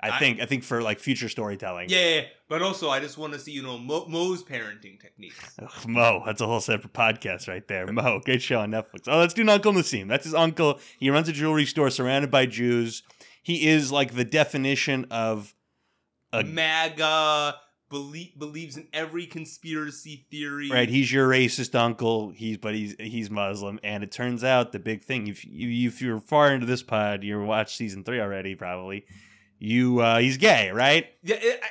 I, 0.00 0.10
I- 0.10 0.18
think. 0.18 0.40
I 0.40 0.46
think 0.46 0.62
for 0.64 0.80
like 0.82 1.00
future 1.00 1.28
storytelling. 1.28 1.88
Yeah, 1.90 1.98
yeah, 1.98 2.14
yeah. 2.20 2.22
but 2.48 2.62
also 2.62 2.88
I 2.90 3.00
just 3.00 3.18
want 3.18 3.32
to 3.32 3.38
see 3.38 3.52
you 3.52 3.62
know 3.62 3.78
Mo- 3.78 4.06
Mo's 4.06 4.42
parenting 4.44 5.00
techniques. 5.00 5.38
Mo, 5.86 6.22
that's 6.24 6.40
a 6.40 6.46
whole 6.46 6.60
separate 6.60 6.92
podcast 6.92 7.48
right 7.48 7.66
there. 7.66 7.86
Mo, 7.92 8.20
great 8.24 8.42
show 8.42 8.60
on 8.60 8.70
Netflix. 8.70 9.08
Oh, 9.08 9.18
let's 9.18 9.34
do 9.34 9.48
Uncle 9.48 9.72
Naseem. 9.72 10.08
That's 10.08 10.24
his 10.24 10.34
uncle. 10.34 10.78
He 10.98 11.10
runs 11.10 11.28
a 11.28 11.32
jewelry 11.32 11.66
store 11.66 11.90
surrounded 11.90 12.30
by 12.30 12.46
Jews. 12.46 13.02
He 13.42 13.66
is 13.68 13.90
like 13.90 14.14
the 14.14 14.24
definition 14.24 15.06
of 15.10 15.54
a 16.32 16.44
MAGA 16.44 17.56
belie- 17.90 18.32
believes 18.38 18.76
in 18.76 18.86
every 18.92 19.26
conspiracy 19.26 20.26
theory. 20.30 20.70
right. 20.70 20.88
He's 20.88 21.10
your 21.12 21.28
racist 21.28 21.74
uncle. 21.74 22.30
He's 22.30 22.58
but 22.58 22.74
he's 22.74 22.94
he's 22.98 23.30
Muslim, 23.30 23.80
and 23.82 24.04
it 24.04 24.12
turns 24.12 24.44
out 24.44 24.72
the 24.72 24.78
big 24.78 25.02
thing. 25.02 25.26
If 25.26 25.44
you 25.44 25.88
if 25.88 26.00
you're 26.02 26.20
far 26.20 26.52
into 26.52 26.66
this 26.66 26.82
pod, 26.82 27.24
you 27.24 27.42
watched 27.42 27.76
season 27.76 28.04
three 28.04 28.20
already, 28.20 28.54
probably. 28.54 29.04
You 29.58 30.00
uh 30.00 30.18
he's 30.18 30.36
gay, 30.36 30.70
right? 30.70 31.06
Yeah, 31.22 31.36
it, 31.40 31.60
I, 31.62 31.68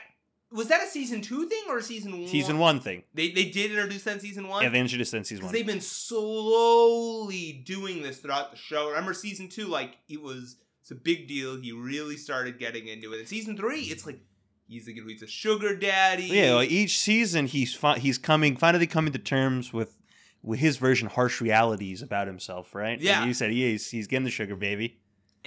was 0.56 0.68
that 0.70 0.84
a 0.84 0.88
season 0.88 1.22
two 1.22 1.48
thing 1.48 1.64
or 1.70 1.78
a 1.78 1.84
season 1.84 2.20
one? 2.20 2.28
Season 2.28 2.58
one 2.58 2.80
thing. 2.80 3.04
They 3.14 3.32
they 3.32 3.46
did 3.46 3.72
introduce 3.72 4.04
that 4.04 4.16
in 4.16 4.20
season 4.20 4.48
one. 4.48 4.64
Yeah, 4.64 4.70
they 4.70 4.80
introduced 4.80 5.14
it 5.14 5.18
in 5.18 5.24
season 5.24 5.46
one. 5.46 5.54
they've 5.54 5.66
been 5.66 5.82
slowly 5.82 7.64
doing 7.66 8.02
this 8.02 8.20
throughout 8.20 8.52
the 8.52 8.58
show. 8.58 8.90
Remember 8.90 9.14
season 9.14 9.50
two, 9.50 9.68
like 9.68 9.98
it 10.08 10.22
was 10.22 10.58
it's 10.82 10.92
a 10.92 10.96
big 10.96 11.28
deal. 11.28 11.58
He 11.58 11.72
really 11.72 12.18
started 12.18 12.60
getting 12.60 12.88
into 12.88 13.14
it. 13.14 13.20
In 13.20 13.26
season 13.26 13.58
three, 13.58 13.82
it's 13.82 14.06
like 14.06 14.20
he's 14.68 14.88
like 14.88 14.98
he's 15.08 15.22
a 15.22 15.28
sugar 15.28 15.76
daddy. 15.76 16.26
Yeah, 16.26 16.56
well, 16.56 16.64
each 16.64 16.98
season 16.98 17.48
he's 17.48 17.74
fi- 17.74 18.00
he's 18.00 18.18
coming 18.18 18.56
finally 18.56 18.88
coming 18.88 19.14
to 19.14 19.20
terms 19.20 19.74
with 19.74 19.98
with 20.42 20.60
his 20.60 20.78
version 20.78 21.10
harsh 21.10 21.42
realities 21.42 22.02
about 22.02 22.28
himself, 22.28 22.74
right? 22.74 23.00
Yeah. 23.02 23.20
And 23.20 23.28
you 23.28 23.34
said 23.34 23.52
he 23.52 23.74
is 23.74 23.90
he's 23.90 24.08
getting 24.08 24.24
the 24.24 24.32
sugar 24.32 24.56
baby. 24.56 24.98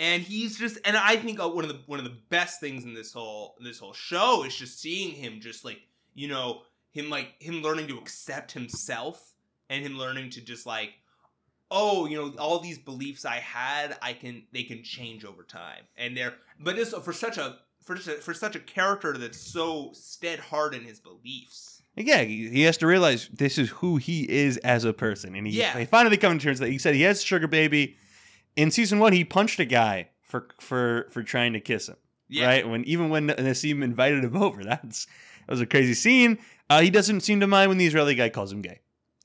And 0.01 0.23
he's 0.23 0.59
just 0.59 0.79
and 0.85 0.97
I 0.97 1.17
think 1.17 1.39
uh, 1.39 1.49
one 1.49 1.63
of 1.63 1.69
the 1.71 1.79
one 1.87 2.01
of 2.01 2.05
the 2.05 2.17
best 2.31 2.59
things 2.59 2.85
in 2.85 2.95
this 2.95 3.13
whole 3.13 3.55
this 3.63 3.79
whole 3.79 3.93
show 3.93 4.43
is 4.45 4.57
just 4.57 4.81
seeing 4.81 5.13
him 5.15 5.41
just 5.41 5.65
like 5.65 5.79
you 6.15 6.27
know 6.27 6.63
him 6.91 7.11
like 7.11 7.35
him 7.39 7.63
learning 7.63 7.87
to 7.89 7.99
accept 7.99 8.51
himself 8.51 9.35
and 9.69 9.85
him 9.85 9.97
learning 9.97 10.31
to 10.31 10.41
just 10.41 10.67
like 10.67 10.95
oh 11.71 12.07
you 12.07 12.17
know 12.17 12.33
all 12.39 12.59
these 12.59 12.79
beliefs 12.79 13.25
I 13.25 13.37
had 13.37 13.97
I 14.03 14.15
can 14.15 14.45
they 14.53 14.65
can 14.65 14.83
change 14.83 15.25
over 15.25 15.45
time 15.45 15.83
and 15.97 16.17
they're 16.17 16.35
but 16.59 16.75
this 16.75 16.95
for 16.95 17.13
such 17.13 17.37
a 17.37 17.59
for 17.85 17.97
such 17.97 18.15
a, 18.17 18.21
for 18.21 18.35
such 18.35 18.57
a 18.57 18.61
character 18.61 19.17
that's 19.19 19.39
so 19.39 19.91
stead 19.93 20.39
hard 20.41 20.75
in 20.75 20.83
his 20.83 20.99
beliefs 20.99 21.77
yeah, 21.97 22.23
he 22.23 22.63
has 22.63 22.77
to 22.79 22.87
realize 22.87 23.29
this 23.33 23.59
is 23.59 23.69
who 23.69 23.97
he 23.97 24.23
is 24.23 24.57
as 24.59 24.85
a 24.85 24.93
person, 24.93 25.35
and 25.35 25.47
he, 25.47 25.59
Yeah. 25.59 25.77
he 25.77 25.85
finally 25.85 26.17
comes 26.17 26.41
to 26.41 26.47
terms 26.49 26.61
that 26.61 26.71
he 26.71 26.79
said 26.79 26.95
he 26.95 27.03
has 27.03 27.23
sugar 27.23 27.49
baby. 27.49 27.97
In 28.57 28.71
season 28.71 28.99
one, 28.99 29.13
he 29.13 29.25
punched 29.25 29.59
a 29.61 29.65
guy 29.65 30.11
for 30.23 30.49
for 30.61 31.09
for 31.11 31.23
trying 31.23 31.53
to 31.55 31.61
kiss 31.61 31.89
him. 31.89 31.97
yeah 32.29 32.47
Right 32.47 32.69
when 32.69 32.85
even 32.85 33.09
when 33.09 33.29
Naseem 33.29 33.83
invited 33.83 34.25
him 34.25 34.37
over, 34.43 34.65
that's 34.65 35.07
that 35.47 35.53
was 35.53 35.61
a 35.61 35.67
crazy 35.67 35.95
scene. 35.95 36.39
Uh, 36.69 36.81
he 36.81 36.91
doesn't 36.91 37.21
seem 37.23 37.41
to 37.41 37.47
mind 37.47 37.69
when 37.69 37.79
the 37.79 37.87
Israeli 37.87 38.15
guy 38.15 38.29
calls 38.29 38.53
him 38.53 38.63
gay, 38.63 38.81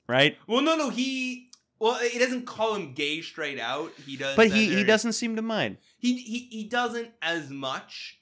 right? 0.08 0.36
well 0.46 0.62
no 0.62 0.76
no 0.76 0.90
he 0.90 1.50
well 1.78 1.94
he 1.96 2.18
doesn't 2.18 2.46
call 2.46 2.74
him 2.74 2.92
gay 2.94 3.20
straight 3.22 3.60
out 3.60 3.92
he 4.04 4.16
does 4.16 4.34
But 4.36 4.50
he 4.50 4.74
he 4.74 4.82
doesn't 4.84 5.12
seem 5.12 5.36
to 5.36 5.42
mind. 5.42 5.76
he 5.98 6.16
he 6.18 6.38
he 6.50 6.64
doesn't 6.64 7.10
as 7.22 7.50
much, 7.50 8.18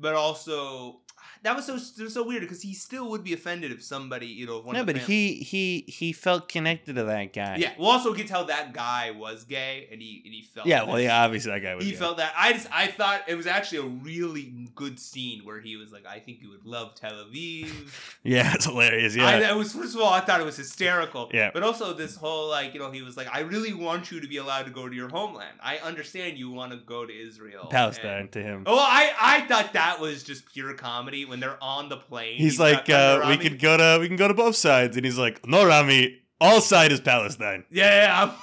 but 0.00 0.14
also 0.14 1.00
that 1.42 1.54
was 1.54 1.64
so 1.66 1.76
so 1.78 2.26
weird 2.26 2.42
because 2.42 2.62
he 2.62 2.74
still 2.74 3.08
would 3.10 3.22
be 3.24 3.32
offended 3.32 3.70
if 3.72 3.82
somebody 3.82 4.26
you 4.26 4.46
know 4.46 4.58
if 4.58 4.64
one 4.64 4.74
No, 4.76 4.84
but 4.84 4.96
he 4.98 5.34
he 5.36 5.84
he 5.88 6.12
felt 6.12 6.48
connected 6.48 6.96
to 6.96 7.04
that 7.04 7.32
guy. 7.32 7.56
yeah 7.56 7.72
well 7.78 7.90
also 7.90 8.12
could 8.14 8.26
tell 8.26 8.44
that 8.46 8.72
guy 8.72 9.10
was 9.12 9.44
gay 9.44 9.88
and 9.92 10.00
he 10.02 10.22
and 10.24 10.34
he 10.34 10.42
felt 10.42 10.66
Yeah, 10.66 10.80
that. 10.80 10.88
well, 10.88 11.00
yeah, 11.00 11.24
obviously 11.24 11.52
that 11.52 11.60
guy 11.62 11.74
was. 11.74 11.84
he 11.84 11.92
gay. 11.92 11.96
felt 11.96 12.16
that 12.18 12.32
I 12.36 12.52
just 12.52 12.68
I 12.72 12.86
thought 12.88 13.22
it 13.28 13.34
was 13.36 13.46
actually 13.46 13.78
a 13.78 13.90
really 14.04 14.52
good 14.74 14.98
scene 14.98 15.44
where 15.44 15.60
he 15.60 15.76
was 15.76 15.92
like 15.92 16.06
I 16.06 16.18
think 16.18 16.42
you 16.42 16.50
would 16.50 16.64
love 16.64 16.94
Tel 16.94 17.12
Aviv 17.24 17.70
Yeah, 18.22 18.52
it's 18.54 18.64
hilarious. 18.64 19.14
Yeah, 19.14 19.26
I, 19.26 19.50
it 19.50 19.56
was 19.56 19.72
first 19.72 19.94
of 19.94 20.00
all 20.00 20.12
I 20.12 20.20
thought 20.20 20.40
it 20.40 20.44
was 20.44 20.56
hysterical 20.56 21.30
Yeah. 21.32 21.50
but 21.52 21.62
also 21.62 21.92
this 21.92 22.16
whole 22.16 22.48
like 22.48 22.74
you 22.74 22.80
know 22.80 22.90
he 22.90 23.02
was 23.02 23.16
like 23.16 23.28
I 23.32 23.40
really 23.40 23.72
want 23.72 24.10
you 24.10 24.20
to 24.20 24.26
be 24.28 24.36
allowed 24.38 24.64
to 24.64 24.70
go 24.70 24.88
to 24.88 24.94
your 24.94 25.08
homeland 25.08 25.56
I 25.62 25.78
understand 25.78 26.38
you 26.38 26.50
want 26.50 26.72
to 26.72 26.78
go 26.78 27.06
to 27.06 27.12
Israel 27.12 27.62
and- 27.62 27.70
Palestine 27.70 28.28
to 28.28 28.42
him. 28.42 28.62
Oh, 28.66 28.78
I 28.78 29.12
I 29.20 29.40
thought 29.48 29.72
that 29.74 30.00
was 30.00 30.22
just 30.22 30.46
pure 30.52 30.74
comedy 30.74 31.15
when 31.24 31.40
they're 31.40 31.62
on 31.62 31.88
the 31.88 31.96
plane. 31.96 32.36
he's 32.36 32.58
got 32.58 32.88
like, 32.88 32.90
uh, 32.90 33.26
we 33.28 33.36
could 33.36 33.58
go 33.58 33.76
to 33.76 33.98
we 34.00 34.08
can 34.08 34.16
go 34.16 34.28
to 34.28 34.34
both 34.34 34.56
sides, 34.56 34.96
and 34.96 35.04
he's 35.04 35.18
like, 35.18 35.46
no, 35.46 35.64
Ramy, 35.66 36.20
all 36.40 36.60
side 36.60 36.92
is 36.92 37.00
Palestine. 37.00 37.64
Yeah, 37.70 37.84
yeah. 37.86 38.34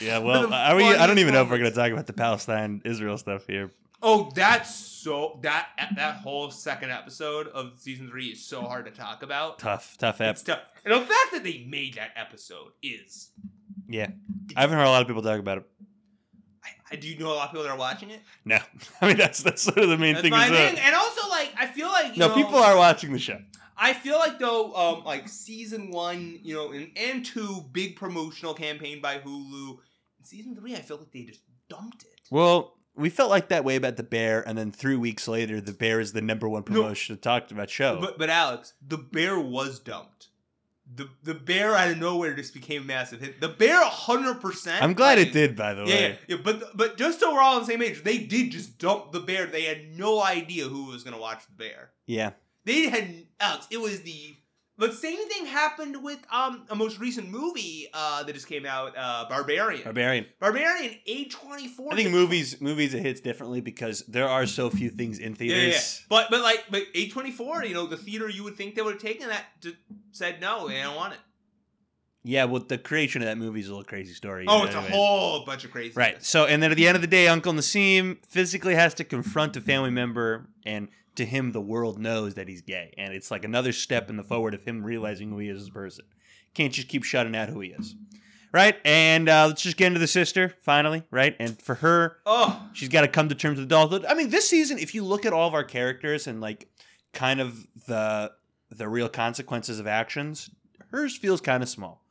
Yeah, 0.00 0.18
well, 0.24 0.52
are 0.52 0.76
we? 0.76 0.84
I 0.84 1.06
don't 1.06 1.18
even 1.18 1.34
know 1.34 1.42
if 1.42 1.50
we're 1.50 1.58
gonna 1.58 1.70
talk 1.70 1.92
about 1.92 2.06
the 2.06 2.12
Palestine 2.12 2.82
Israel 2.84 3.16
stuff 3.18 3.46
here. 3.46 3.70
Oh, 4.02 4.30
that's 4.34 4.74
so 4.74 5.38
that 5.42 5.68
that 5.96 6.16
whole 6.16 6.50
second 6.50 6.90
episode 6.90 7.48
of 7.48 7.72
season 7.78 8.08
three 8.08 8.26
is 8.26 8.44
so 8.44 8.62
hard 8.62 8.84
to 8.84 8.90
talk 8.90 9.22
about. 9.22 9.58
Tough, 9.58 9.96
tough. 9.98 10.20
It's 10.20 10.42
tough. 10.42 10.60
And 10.84 10.94
the 10.94 11.00
fact 11.00 11.32
that 11.32 11.42
they 11.44 11.64
made 11.68 11.94
that 11.94 12.10
episode 12.16 12.72
is. 12.82 13.30
Yeah, 13.88 14.08
I 14.56 14.60
haven't 14.60 14.76
heard 14.76 14.84
a 14.86 14.90
lot 14.90 15.00
of 15.02 15.08
people 15.08 15.22
talk 15.22 15.40
about 15.40 15.58
it. 15.58 15.64
I, 16.64 16.68
I 16.92 16.96
do 16.96 17.08
you 17.08 17.18
know 17.18 17.32
a 17.32 17.34
lot 17.34 17.46
of 17.46 17.50
people 17.52 17.62
that 17.64 17.70
are 17.70 17.78
watching 17.78 18.10
it. 18.10 18.20
No, 18.44 18.58
I 19.00 19.08
mean 19.08 19.16
that's 19.16 19.42
that's 19.42 19.62
sort 19.62 19.78
of 19.78 19.88
the 19.88 19.96
main 19.96 20.14
That's 20.14 20.22
thing. 20.24 20.30
my 20.30 20.46
uh, 20.48 20.50
thing. 20.50 20.78
And 20.78 20.94
also, 20.94 21.28
like, 21.28 21.52
I 21.56 21.66
feel 21.66 21.77
like 22.02 22.16
no, 22.16 22.28
know, 22.28 22.34
people 22.34 22.56
are 22.56 22.76
watching 22.76 23.12
the 23.12 23.18
show. 23.18 23.38
I 23.76 23.92
feel 23.92 24.18
like 24.18 24.38
though, 24.38 24.74
um, 24.74 25.04
like 25.04 25.28
season 25.28 25.90
one, 25.90 26.40
you 26.42 26.54
know, 26.54 26.72
and, 26.72 26.90
and 26.96 27.24
two, 27.24 27.64
big 27.72 27.96
promotional 27.96 28.54
campaign 28.54 29.00
by 29.00 29.18
Hulu. 29.18 29.78
In 30.18 30.24
season 30.24 30.56
three, 30.56 30.74
I 30.74 30.80
feel 30.80 30.98
like 30.98 31.12
they 31.12 31.22
just 31.22 31.42
dumped 31.68 32.02
it. 32.02 32.20
Well, 32.30 32.74
we 32.96 33.10
felt 33.10 33.30
like 33.30 33.48
that 33.48 33.64
way 33.64 33.76
about 33.76 33.96
the 33.96 34.02
Bear, 34.02 34.46
and 34.46 34.58
then 34.58 34.72
three 34.72 34.96
weeks 34.96 35.28
later, 35.28 35.60
the 35.60 35.72
Bear 35.72 36.00
is 36.00 36.12
the 36.12 36.20
number 36.20 36.48
one 36.48 36.64
promotion 36.64 37.14
to 37.14 37.20
talk 37.20 37.50
about 37.50 37.70
show. 37.70 38.00
But 38.00 38.18
but 38.18 38.28
Alex, 38.28 38.74
the 38.86 38.98
bear 38.98 39.38
was 39.38 39.78
dumped. 39.78 40.27
The 40.94 41.08
the 41.22 41.34
bear 41.34 41.74
out 41.76 41.90
of 41.90 41.98
nowhere 41.98 42.34
just 42.34 42.54
became 42.54 42.82
a 42.82 42.84
massive 42.84 43.20
hit. 43.20 43.40
The 43.40 43.48
bear 43.48 43.84
hundred 43.84 44.40
percent. 44.40 44.82
I'm 44.82 44.94
glad 44.94 45.18
it 45.18 45.32
did, 45.32 45.54
by 45.54 45.74
the 45.74 45.82
Yeah, 45.82 45.94
way. 45.94 46.18
yeah, 46.28 46.36
yeah, 46.36 46.42
but 46.42 46.76
but 46.76 46.96
just 46.96 47.20
so 47.20 47.32
we're 47.32 47.40
all 47.42 47.56
on 47.56 47.60
the 47.60 47.66
same 47.66 47.80
page, 47.80 48.02
they 48.02 48.18
did 48.18 48.50
just 48.52 48.78
dump 48.78 49.12
the 49.12 49.20
bear. 49.20 49.46
They 49.46 49.64
had 49.64 49.96
no 49.98 50.22
idea 50.22 50.64
who 50.64 50.84
was 50.86 51.04
gonna 51.04 51.18
watch 51.18 51.44
the 51.46 51.52
bear. 51.52 51.90
yeah. 52.06 52.30
They 52.64 52.88
had 52.88 53.26
Alex. 53.40 53.66
It 53.70 53.80
was 53.80 54.02
the 54.02 54.36
but 54.78 54.94
same 54.94 55.28
thing 55.28 55.46
happened 55.46 56.02
with 56.02 56.18
um 56.32 56.64
a 56.70 56.74
most 56.76 56.98
recent 56.98 57.28
movie 57.28 57.88
uh 57.92 58.22
that 58.22 58.32
just 58.32 58.46
came 58.46 58.64
out, 58.64 58.94
uh 58.96 59.26
Barbarian. 59.28 59.82
Barbarian. 59.84 60.26
Barbarian 60.40 60.94
A 61.06 61.24
twenty 61.26 61.68
four. 61.68 61.92
I 61.92 61.96
think 61.96 62.10
movies 62.10 62.60
movies 62.60 62.94
it 62.94 63.02
hits 63.02 63.20
differently 63.20 63.60
because 63.60 64.04
there 64.08 64.28
are 64.28 64.46
so 64.46 64.70
few 64.70 64.90
things 64.90 65.18
in 65.18 65.34
Yeah, 65.34 65.44
yeah, 65.44 65.54
yeah. 65.56 65.62
theaters. 65.70 66.04
But 66.08 66.28
but 66.30 66.40
like 66.40 66.64
but 66.70 66.82
A 66.94 67.08
twenty 67.08 67.30
four, 67.32 67.64
you 67.64 67.74
know, 67.74 67.86
the 67.86 67.96
theater 67.96 68.28
you 68.28 68.44
would 68.44 68.56
think 68.56 68.74
they 68.74 68.82
would 68.82 68.94
have 68.94 69.02
taken 69.02 69.28
that 69.28 69.44
to, 69.62 69.74
said 70.12 70.40
no, 70.40 70.68
they 70.68 70.80
don't 70.80 70.96
want 70.96 71.12
it. 71.14 71.18
Yeah, 72.24 72.44
well, 72.44 72.62
the 72.62 72.76
creation 72.76 73.22
of 73.22 73.26
that 73.26 73.38
movie 73.38 73.60
is 73.60 73.68
a 73.68 73.70
little 73.70 73.84
crazy 73.84 74.12
story. 74.12 74.44
Oh, 74.46 74.64
it's 74.64 74.74
a 74.74 74.78
what 74.78 74.86
I 74.86 74.88
mean? 74.90 74.98
whole 74.98 75.44
bunch 75.46 75.64
of 75.64 75.70
crazy. 75.70 75.94
Right. 75.94 76.22
So, 76.22 76.44
and 76.46 76.62
then 76.62 76.70
at 76.70 76.76
the 76.76 76.86
end 76.86 76.96
of 76.96 77.00
the 77.00 77.06
day, 77.06 77.26
Uncle 77.28 77.52
Naseem 77.54 78.18
physically 78.26 78.74
has 78.74 78.92
to 78.94 79.04
confront 79.04 79.56
a 79.56 79.60
family 79.62 79.90
member, 79.90 80.46
and 80.66 80.88
to 81.18 81.24
him, 81.26 81.52
the 81.52 81.60
world 81.60 81.98
knows 81.98 82.34
that 82.34 82.48
he's 82.48 82.62
gay, 82.62 82.92
and 82.98 83.12
it's 83.12 83.30
like 83.30 83.44
another 83.44 83.72
step 83.72 84.10
in 84.10 84.16
the 84.16 84.24
forward 84.24 84.54
of 84.54 84.64
him 84.64 84.82
realizing 84.82 85.30
who 85.30 85.38
he 85.38 85.48
is 85.48 85.62
as 85.62 85.68
a 85.68 85.72
person. 85.72 86.04
Can't 86.54 86.72
just 86.72 86.88
keep 86.88 87.04
shutting 87.04 87.36
out 87.36 87.48
who 87.50 87.60
he 87.60 87.68
is. 87.70 87.94
Right. 88.50 88.76
And 88.84 89.28
uh, 89.28 89.48
let's 89.48 89.60
just 89.62 89.76
get 89.76 89.88
into 89.88 90.00
the 90.00 90.06
sister 90.06 90.54
finally. 90.62 91.02
Right. 91.10 91.36
And 91.38 91.60
for 91.60 91.74
her, 91.76 92.16
Oh, 92.24 92.66
she's 92.72 92.88
got 92.88 93.02
to 93.02 93.08
come 93.08 93.28
to 93.28 93.34
terms 93.34 93.58
with 93.58 93.66
adulthood. 93.66 94.06
I 94.06 94.14
mean, 94.14 94.30
this 94.30 94.48
season, 94.48 94.78
if 94.78 94.94
you 94.94 95.04
look 95.04 95.26
at 95.26 95.34
all 95.34 95.46
of 95.46 95.52
our 95.52 95.64
characters 95.64 96.26
and 96.26 96.40
like 96.40 96.66
kind 97.12 97.40
of 97.40 97.66
the 97.86 98.32
the 98.70 98.88
real 98.88 99.08
consequences 99.10 99.78
of 99.78 99.86
actions, 99.86 100.48
hers 100.90 101.14
feels 101.16 101.42
kind 101.42 101.62
of 101.62 101.68
small. 101.68 102.02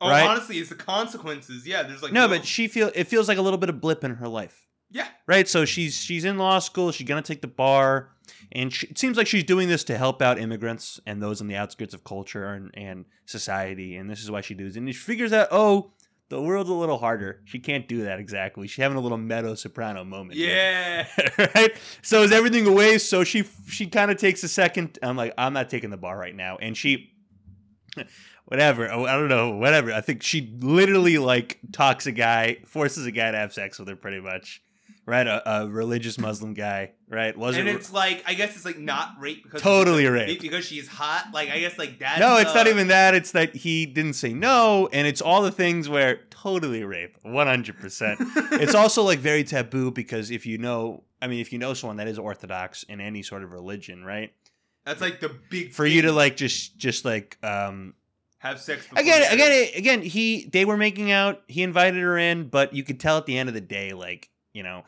Oh, 0.00 0.08
right? 0.08 0.28
honestly, 0.28 0.58
it's 0.58 0.68
the 0.68 0.76
consequences. 0.76 1.66
Yeah, 1.66 1.82
there's 1.82 2.02
like 2.04 2.12
no, 2.12 2.28
but 2.28 2.46
she 2.46 2.68
feel 2.68 2.92
it 2.94 3.04
feels 3.08 3.26
like 3.26 3.38
a 3.38 3.42
little 3.42 3.58
bit 3.58 3.68
of 3.68 3.80
blip 3.80 4.04
in 4.04 4.14
her 4.14 4.28
life. 4.28 4.68
yeah, 4.90 5.08
right? 5.26 5.48
So 5.48 5.64
she's 5.64 5.96
she's 5.96 6.24
in 6.24 6.38
law 6.38 6.60
school. 6.60 6.92
She's 6.92 7.06
gonna 7.08 7.20
take 7.20 7.42
the 7.42 7.48
bar, 7.48 8.10
and 8.52 8.72
she, 8.72 8.86
it 8.88 8.98
seems 8.98 9.16
like 9.16 9.26
she's 9.26 9.44
doing 9.44 9.68
this 9.68 9.84
to 9.84 9.96
help 9.96 10.22
out 10.22 10.38
immigrants 10.38 11.00
and 11.06 11.22
those 11.22 11.40
on 11.40 11.48
the 11.48 11.56
outskirts 11.56 11.94
of 11.94 12.04
culture 12.04 12.52
and, 12.52 12.70
and 12.74 13.04
society. 13.26 13.96
And 13.96 14.10
this 14.10 14.22
is 14.22 14.30
why 14.30 14.40
she 14.40 14.54
does. 14.54 14.76
it. 14.76 14.80
And 14.80 14.88
she 14.88 14.94
figures 14.94 15.32
out, 15.32 15.48
oh, 15.50 15.92
the 16.30 16.40
world's 16.40 16.70
a 16.70 16.74
little 16.74 16.98
harder. 16.98 17.40
She 17.44 17.58
can't 17.58 17.88
do 17.88 18.04
that 18.04 18.20
exactly. 18.20 18.68
She's 18.68 18.82
having 18.82 18.96
a 18.96 19.00
little 19.00 19.18
meadow 19.18 19.54
soprano 19.54 20.04
moment. 20.04 20.38
yeah. 20.38 21.06
right. 21.54 21.76
So 22.02 22.22
is 22.22 22.32
everything 22.32 22.66
a 22.66 22.72
waste? 22.72 23.10
So 23.10 23.24
she 23.24 23.44
she 23.68 23.86
kind 23.86 24.10
of 24.10 24.16
takes 24.16 24.42
a 24.44 24.48
second. 24.48 24.98
I'm 25.02 25.16
like, 25.16 25.34
I'm 25.36 25.52
not 25.52 25.68
taking 25.68 25.90
the 25.90 25.96
bar 25.96 26.16
right 26.16 26.34
now, 26.34 26.56
and 26.56 26.76
she. 26.76 27.12
Whatever, 28.46 28.90
I 28.90 29.16
don't 29.16 29.28
know. 29.28 29.50
Whatever. 29.50 29.92
I 29.92 30.00
think 30.00 30.24
she 30.24 30.56
literally 30.60 31.18
like 31.18 31.60
talks 31.70 32.06
a 32.06 32.12
guy, 32.12 32.58
forces 32.66 33.06
a 33.06 33.12
guy 33.12 33.30
to 33.30 33.36
have 33.36 33.52
sex 33.52 33.78
with 33.78 33.86
her, 33.88 33.94
pretty 33.94 34.20
much. 34.20 34.60
Right, 35.10 35.26
a, 35.26 35.62
a 35.62 35.68
religious 35.68 36.18
Muslim 36.18 36.54
guy. 36.54 36.92
Right, 37.08 37.36
wasn't 37.36 37.68
and 37.68 37.76
it's 37.76 37.92
like 37.92 38.22
I 38.26 38.34
guess 38.34 38.54
it's 38.54 38.64
like 38.64 38.78
not 38.78 39.14
rape 39.18 39.42
because 39.42 39.60
Totally 39.60 40.06
rape. 40.06 40.40
because 40.40 40.64
she's 40.64 40.86
hot. 40.86 41.30
Like 41.34 41.50
I 41.50 41.58
guess 41.58 41.76
like 41.78 41.98
that. 41.98 42.20
no, 42.20 42.36
it's 42.36 42.54
not 42.54 42.68
even 42.68 42.88
that. 42.88 43.14
It's 43.14 43.32
that 43.32 43.56
he 43.56 43.86
didn't 43.86 44.12
say 44.12 44.32
no, 44.32 44.88
and 44.92 45.08
it's 45.08 45.20
all 45.20 45.42
the 45.42 45.50
things 45.50 45.88
where 45.88 46.20
totally 46.30 46.84
rape, 46.84 47.16
one 47.22 47.48
hundred 47.48 47.78
percent. 47.80 48.20
It's 48.52 48.74
also 48.74 49.02
like 49.02 49.18
very 49.18 49.42
taboo 49.42 49.90
because 49.90 50.30
if 50.30 50.46
you 50.46 50.58
know, 50.58 51.02
I 51.20 51.26
mean, 51.26 51.40
if 51.40 51.52
you 51.52 51.58
know 51.58 51.74
someone 51.74 51.96
that 51.96 52.06
is 52.06 52.18
Orthodox 52.18 52.84
in 52.84 53.00
any 53.00 53.22
sort 53.22 53.42
of 53.42 53.50
religion, 53.52 54.04
right? 54.04 54.32
that's 54.84 55.00
like 55.00 55.20
the 55.20 55.36
big 55.50 55.72
For 55.72 55.86
you 55.86 56.02
to 56.02 56.12
like 56.12 56.36
just 56.36 56.76
just 56.76 57.04
like 57.04 57.36
um 57.42 57.94
have 58.38 58.60
sex 58.60 58.86
before 58.86 59.02
again 59.02 59.32
again 59.32 59.68
again 59.76 60.02
he 60.02 60.48
they 60.52 60.64
were 60.64 60.76
making 60.76 61.10
out 61.10 61.42
he 61.48 61.62
invited 61.62 62.00
her 62.00 62.16
in 62.16 62.48
but 62.48 62.72
you 62.74 62.82
could 62.82 62.98
tell 62.98 63.18
at 63.18 63.26
the 63.26 63.36
end 63.36 63.48
of 63.48 63.54
the 63.54 63.60
day 63.60 63.92
like 63.92 64.30
you 64.54 64.62
know 64.62 64.84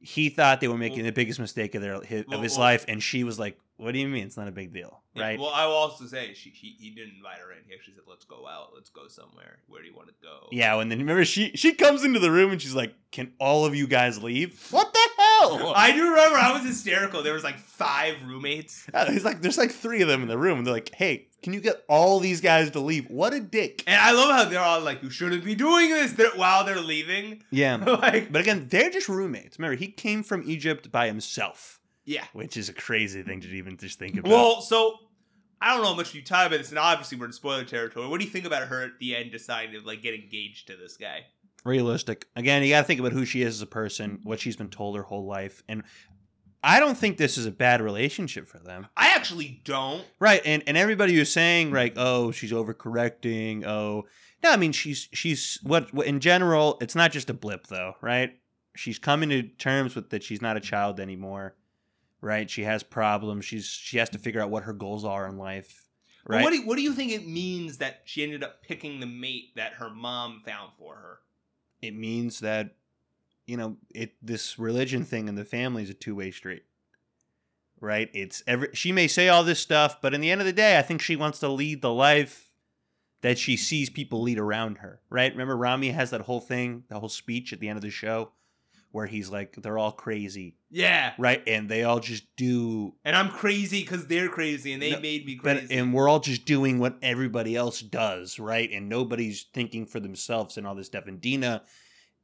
he 0.00 0.28
thought 0.28 0.60
they 0.60 0.68
were 0.68 0.78
making 0.78 1.04
the 1.04 1.12
biggest 1.12 1.40
mistake 1.40 1.74
of 1.74 1.82
their 1.82 1.94
of 1.94 2.04
his 2.04 2.24
well- 2.28 2.60
life 2.60 2.84
and 2.88 3.02
she 3.02 3.24
was 3.24 3.38
like 3.38 3.58
what 3.76 3.92
do 3.92 3.98
you 4.00 4.08
mean 4.08 4.24
it's 4.26 4.36
not 4.36 4.48
a 4.48 4.52
big 4.52 4.72
deal 4.72 5.02
Yeah, 5.14 5.22
right 5.22 5.38
Well, 5.38 5.52
I 5.54 5.66
will 5.66 5.74
also 5.74 6.06
say 6.06 6.34
she 6.34 6.50
he, 6.50 6.76
he 6.78 6.90
didn't 6.90 7.14
invite 7.16 7.38
her 7.38 7.52
in. 7.52 7.58
He 7.66 7.74
actually 7.74 7.94
said, 7.94 8.04
"Let's 8.08 8.24
go 8.24 8.46
out. 8.48 8.70
Let's 8.74 8.90
go 8.90 9.06
somewhere. 9.06 9.58
Where 9.68 9.82
do 9.82 9.88
you 9.88 9.94
want 9.94 10.08
to 10.08 10.14
go?" 10.20 10.48
yeah 10.50 10.78
and 10.80 10.90
then 10.90 10.98
remember 10.98 11.24
she 11.24 11.52
she 11.54 11.74
comes 11.74 12.04
into 12.04 12.18
the 12.18 12.30
room 12.30 12.50
and 12.50 12.60
she's 12.60 12.74
like 12.74 12.94
can 13.12 13.32
all 13.38 13.64
of 13.64 13.74
you 13.76 13.86
guys 13.86 14.22
leave 14.22 14.66
what 14.70 14.92
the 14.92 15.08
hell 15.18 15.72
I 15.76 15.92
do 15.92 16.10
remember 16.10 16.38
I 16.38 16.52
was 16.52 16.64
hysterical. 16.66 17.22
There 17.22 17.34
was 17.34 17.44
like 17.44 17.58
five 17.58 18.16
roommates. 18.26 18.86
Uh, 18.92 19.10
He's 19.10 19.24
like, 19.24 19.40
there's 19.40 19.58
like 19.58 19.70
three 19.70 20.02
of 20.02 20.08
them 20.08 20.22
in 20.22 20.28
the 20.28 20.38
room, 20.38 20.58
and 20.58 20.66
they're 20.66 20.74
like, 20.74 20.92
"Hey, 20.94 21.27
can 21.42 21.52
you 21.52 21.60
get 21.60 21.84
all 21.88 22.20
these 22.20 22.40
guys 22.40 22.70
to 22.72 22.80
leave?" 22.80 23.08
What 23.08 23.32
a 23.32 23.40
dick! 23.40 23.84
And 23.86 24.00
I 24.00 24.12
love 24.12 24.30
how 24.30 24.44
they're 24.44 24.60
all 24.60 24.80
like, 24.80 25.02
"You 25.02 25.10
shouldn't 25.10 25.44
be 25.44 25.54
doing 25.54 25.90
this." 25.90 26.12
They're, 26.12 26.30
while 26.30 26.64
they're 26.64 26.80
leaving, 26.80 27.42
Yeah, 27.50 27.76
like, 28.02 28.32
but 28.32 28.42
again, 28.42 28.68
they're 28.68 28.90
just 28.90 29.08
roommates. 29.08 29.58
Remember, 29.58 29.76
he 29.76 29.88
came 29.88 30.22
from 30.22 30.42
Egypt 30.46 30.90
by 30.90 31.06
himself, 31.06 31.80
yeah. 32.04 32.24
which 32.32 32.56
is 32.56 32.68
a 32.68 32.74
crazy 32.74 33.22
thing 33.22 33.40
to 33.40 33.48
even 33.48 33.76
just 33.76 33.98
think 33.98 34.16
about. 34.16 34.30
Well, 34.30 34.60
so 34.60 34.96
I 35.60 35.72
don't 35.72 35.82
know 35.82 35.90
how 35.90 35.94
much 35.94 36.14
you 36.14 36.22
talk 36.22 36.46
about 36.46 36.58
this, 36.58 36.70
and 36.70 36.78
obviously 36.78 37.18
we're 37.18 37.26
in 37.26 37.32
spoiler 37.32 37.64
territory. 37.64 38.06
What 38.08 38.20
do 38.20 38.26
you 38.26 38.30
think 38.30 38.44
about 38.44 38.68
her 38.68 38.84
at 38.84 38.98
the 39.00 39.16
end 39.16 39.32
deciding 39.32 39.72
to 39.80 39.86
like 39.86 40.02
get 40.02 40.14
engaged 40.14 40.68
to 40.68 40.76
this 40.76 40.96
guy? 40.96 41.26
realistic. 41.64 42.26
Again, 42.34 42.62
you 42.62 42.70
got 42.70 42.80
to 42.80 42.86
think 42.86 43.00
about 43.00 43.12
who 43.12 43.24
she 43.24 43.42
is 43.42 43.56
as 43.56 43.62
a 43.62 43.66
person, 43.66 44.20
what 44.24 44.40
she's 44.40 44.56
been 44.56 44.68
told 44.68 44.96
her 44.96 45.02
whole 45.02 45.26
life, 45.26 45.62
and 45.68 45.82
I 46.62 46.80
don't 46.80 46.98
think 46.98 47.16
this 47.18 47.38
is 47.38 47.46
a 47.46 47.50
bad 47.52 47.80
relationship 47.80 48.48
for 48.48 48.58
them. 48.58 48.88
I 48.96 49.08
actually 49.14 49.60
don't. 49.64 50.04
Right, 50.18 50.42
and 50.44 50.62
and 50.66 50.76
everybody 50.76 51.14
who's 51.14 51.32
saying 51.32 51.70
like, 51.72 51.94
oh, 51.96 52.30
she's 52.32 52.52
overcorrecting. 52.52 53.64
Oh, 53.64 54.06
no, 54.42 54.50
I 54.50 54.56
mean 54.56 54.72
she's 54.72 55.08
she's 55.12 55.58
what, 55.62 55.92
what 55.94 56.06
in 56.06 56.20
general. 56.20 56.78
It's 56.80 56.94
not 56.96 57.12
just 57.12 57.30
a 57.30 57.34
blip 57.34 57.66
though, 57.68 57.94
right? 58.00 58.38
She's 58.74 58.98
coming 58.98 59.28
to 59.30 59.42
terms 59.42 59.94
with 59.94 60.10
that 60.10 60.22
she's 60.22 60.42
not 60.42 60.56
a 60.56 60.60
child 60.60 61.00
anymore, 61.00 61.54
right? 62.20 62.48
She 62.48 62.64
has 62.64 62.82
problems. 62.82 63.44
She's 63.44 63.66
she 63.66 63.98
has 63.98 64.10
to 64.10 64.18
figure 64.18 64.40
out 64.40 64.50
what 64.50 64.64
her 64.64 64.72
goals 64.72 65.04
are 65.04 65.26
in 65.28 65.36
life, 65.38 65.84
But 66.26 66.34
right? 66.34 66.42
what 66.44 66.50
do 66.50 66.56
you, 66.56 66.66
what 66.66 66.76
do 66.76 66.82
you 66.82 66.92
think 66.92 67.12
it 67.12 67.26
means 67.26 67.78
that 67.78 68.02
she 68.04 68.22
ended 68.22 68.42
up 68.44 68.62
picking 68.62 69.00
the 69.00 69.06
mate 69.06 69.54
that 69.56 69.74
her 69.74 69.90
mom 69.90 70.42
found 70.44 70.72
for 70.78 70.94
her? 70.96 71.18
it 71.80 71.94
means 71.94 72.40
that 72.40 72.74
you 73.48 73.56
know 73.56 73.76
it 73.94 74.12
this 74.22 74.58
religion 74.58 75.04
thing 75.04 75.26
in 75.26 75.34
the 75.34 75.44
family 75.44 75.82
is 75.82 75.90
a 75.90 75.94
two 75.94 76.14
way 76.14 76.30
street. 76.30 76.62
Right? 77.80 78.10
It's 78.12 78.42
every 78.46 78.68
she 78.74 78.90
may 78.92 79.06
say 79.06 79.28
all 79.28 79.44
this 79.44 79.60
stuff, 79.60 80.00
but 80.02 80.12
in 80.12 80.20
the 80.20 80.30
end 80.30 80.40
of 80.40 80.46
the 80.46 80.52
day, 80.52 80.78
I 80.78 80.82
think 80.82 81.00
she 81.00 81.16
wants 81.16 81.38
to 81.40 81.48
lead 81.48 81.80
the 81.80 81.92
life 81.92 82.50
that 83.20 83.38
she 83.38 83.56
sees 83.56 83.88
people 83.88 84.20
lead 84.22 84.38
around 84.38 84.78
her. 84.78 85.00
Right? 85.10 85.30
Remember 85.32 85.56
Ramy 85.56 85.90
has 85.90 86.10
that 86.10 86.22
whole 86.22 86.40
thing, 86.40 86.84
the 86.88 86.98
whole 86.98 87.08
speech 87.08 87.52
at 87.52 87.60
the 87.60 87.68
end 87.68 87.76
of 87.76 87.82
the 87.82 87.90
show 87.90 88.32
where 88.90 89.06
he's 89.06 89.28
like 89.30 89.54
they're 89.62 89.76
all 89.78 89.92
crazy, 89.92 90.56
Yeah, 90.70 91.12
right? 91.18 91.42
And 91.46 91.68
they 91.68 91.84
all 91.84 92.00
just 92.00 92.24
do 92.36 92.94
and 93.04 93.14
I'm 93.14 93.28
crazy 93.28 93.82
because 93.82 94.06
they're 94.06 94.30
crazy, 94.30 94.72
and 94.72 94.82
they 94.82 94.92
No, 94.92 95.00
made 95.00 95.26
me 95.26 95.38
but 95.40 95.58
crazy. 95.58 95.74
and 95.76 95.92
we're 95.92 96.08
all 96.08 96.20
just 96.20 96.46
doing 96.46 96.78
what 96.78 96.96
everybody 97.02 97.54
else 97.54 97.80
does, 97.82 98.38
right? 98.38 98.68
And 98.72 98.88
nobody's 98.88 99.44
thinking 99.52 99.84
for 99.86 100.00
themselves 100.00 100.56
and 100.56 100.66
all 100.66 100.74
this 100.74 100.86
stuff. 100.86 101.06
And 101.06 101.20
Dina 101.20 101.62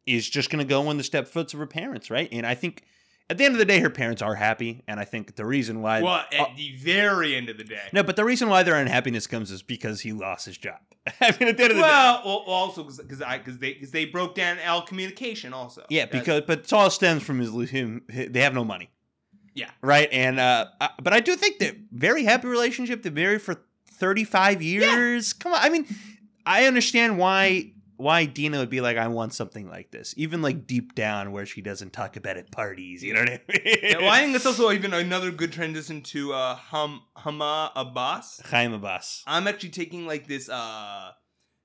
is 0.07 0.29
just 0.29 0.51
going 0.51 0.65
to 0.65 0.69
go 0.69 0.91
in 0.91 0.97
the 0.97 1.05
step 1.05 1.29
foots 1.29 1.55
of 1.55 1.61
her 1.61 1.67
parents, 1.67 2.11
right? 2.11 2.29
And 2.31 2.47
I 2.47 2.55
think 2.55 2.83
at 3.31 3.39
the 3.39 3.45
end 3.45 3.55
of 3.55 3.59
the 3.59 3.65
day, 3.65 3.81
her 3.81 3.91
parents 3.91 4.21
are 4.21 4.35
happy, 4.35 4.83
and 4.87 5.01
I 5.01 5.05
think 5.05 5.35
the 5.37 5.47
reason 5.47 5.81
why 5.81 6.03
well, 6.03 6.25
at 6.31 6.41
uh, 6.41 6.47
the 6.57 6.77
very 6.77 7.35
end 7.35 7.49
of 7.49 7.57
the 7.57 7.65
day. 7.65 7.81
no, 7.93 8.03
but 8.03 8.17
the 8.17 8.25
reason 8.25 8.49
why 8.51 8.63
their 8.63 8.77
unhappiness 8.77 9.27
comes 9.27 9.51
is 9.51 9.63
because 9.63 10.03
he 10.03 10.13
lost 10.13 10.45
his 10.45 10.59
job. 10.59 10.79
I 11.21 11.35
mean, 11.41 11.49
at 11.49 11.57
the 11.57 11.63
end 11.63 11.63
of 11.63 11.69
the 11.69 11.75
day. 11.75 11.81
well, 11.81 12.23
well, 12.25 12.43
also 12.47 12.85
because 12.85 13.23
I 13.23 13.39
because 13.39 13.59
they 13.59 13.73
because 13.73 13.93
they 13.93 14.05
broke 14.05 14.35
down 14.35 14.59
all 14.67 14.83
communication 14.83 15.55
also. 15.55 15.85
Yeah, 15.89 16.05
because 16.05 16.43
but 16.47 16.61
it 16.61 16.73
all 16.73 16.91
stems 16.91 17.23
from 17.23 17.39
his 17.39 17.71
him. 17.71 18.03
They 18.09 18.41
have 18.41 18.55
no 18.55 18.65
money. 18.65 18.91
Yeah. 19.55 19.71
Right, 19.81 20.09
and 20.13 20.39
uh, 20.39 20.67
uh, 20.81 20.89
but 21.03 21.13
I 21.13 21.21
do 21.21 21.37
think 21.37 21.59
they're 21.59 21.77
very 21.93 22.25
happy 22.25 22.49
relationship. 22.49 23.03
They're 23.03 23.13
married 23.13 23.41
for 23.41 23.63
thirty 23.87 24.25
five 24.25 24.61
years. 24.61 25.33
Come 25.33 25.55
on, 25.55 25.61
I 25.63 25.71
mean, 25.71 25.87
I 26.45 26.67
understand 26.67 27.19
why 27.19 27.73
why 27.97 28.25
Dina 28.25 28.59
would 28.59 28.71
be 28.71 28.81
like, 28.81 28.97
I 28.97 29.09
want 29.09 29.35
something 29.35 29.69
like 29.69 29.91
this, 29.91 30.15
even 30.17 30.43
like 30.43 30.67
deep 30.67 30.95
down 30.95 31.33
where 31.33 31.47
she 31.47 31.61
doesn't 31.61 31.93
talk 31.93 32.17
about 32.17 32.37
it 32.37 32.51
parties. 32.51 33.03
You 33.03 33.15
know 33.15 33.21
what 33.21 33.29
I 33.29 33.41
mean? 33.49 33.79
Yeah, 33.83 33.99
well, 33.99 34.11
I 34.11 34.21
think 34.21 34.33
that's 34.33 34.47
also 34.47 34.71
even 34.73 34.93
another 34.93 35.31
good 35.31 35.53
transition 35.53 36.03
to 36.03 36.33
uh, 36.33 36.55
Hum 36.57 37.03
Hama 37.17 37.73
Abbas. 37.77 38.41
Hiam 38.47 38.79
Abbass. 38.79 39.23
I'm 39.27 39.47
actually 39.47 39.71
taking 39.71 40.07
like 40.07 40.27
this 40.27 40.49
uh 40.49 41.11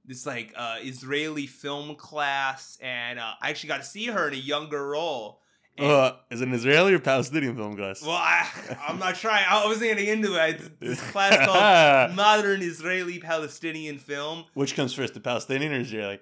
this 0.05 0.25
like 0.25 0.53
uh 0.55 0.77
Israeli 0.81 1.47
film 1.47 1.95
class, 1.95 2.77
and 2.81 3.19
uh, 3.19 3.33
I 3.41 3.49
actually 3.49 3.69
got 3.69 3.77
to 3.77 3.87
see 3.87 4.07
her 4.07 4.27
in 4.27 4.33
a 4.33 4.37
younger 4.37 4.89
role. 4.89 5.41
Uh, 5.79 6.11
is 6.29 6.41
it 6.41 6.47
an 6.47 6.53
Israeli 6.53 6.93
or 6.93 6.99
Palestinian 6.99 7.55
film 7.55 7.75
class? 7.75 8.01
well, 8.01 8.11
I, 8.11 8.45
I'm 8.87 8.99
not 8.99 9.15
trying. 9.15 9.45
I 9.47 9.65
wasn't 9.65 9.89
getting 9.91 10.07
into 10.07 10.35
it. 10.35 10.79
This 10.79 11.01
class 11.11 11.45
called 11.45 12.15
Modern 12.15 12.61
Israeli 12.61 13.19
Palestinian 13.19 13.97
Film. 13.97 14.45
Which 14.53 14.75
comes 14.75 14.93
first, 14.93 15.13
the 15.13 15.19
Palestinian 15.19 15.71
or 15.73 15.79
Israeli? 15.79 16.19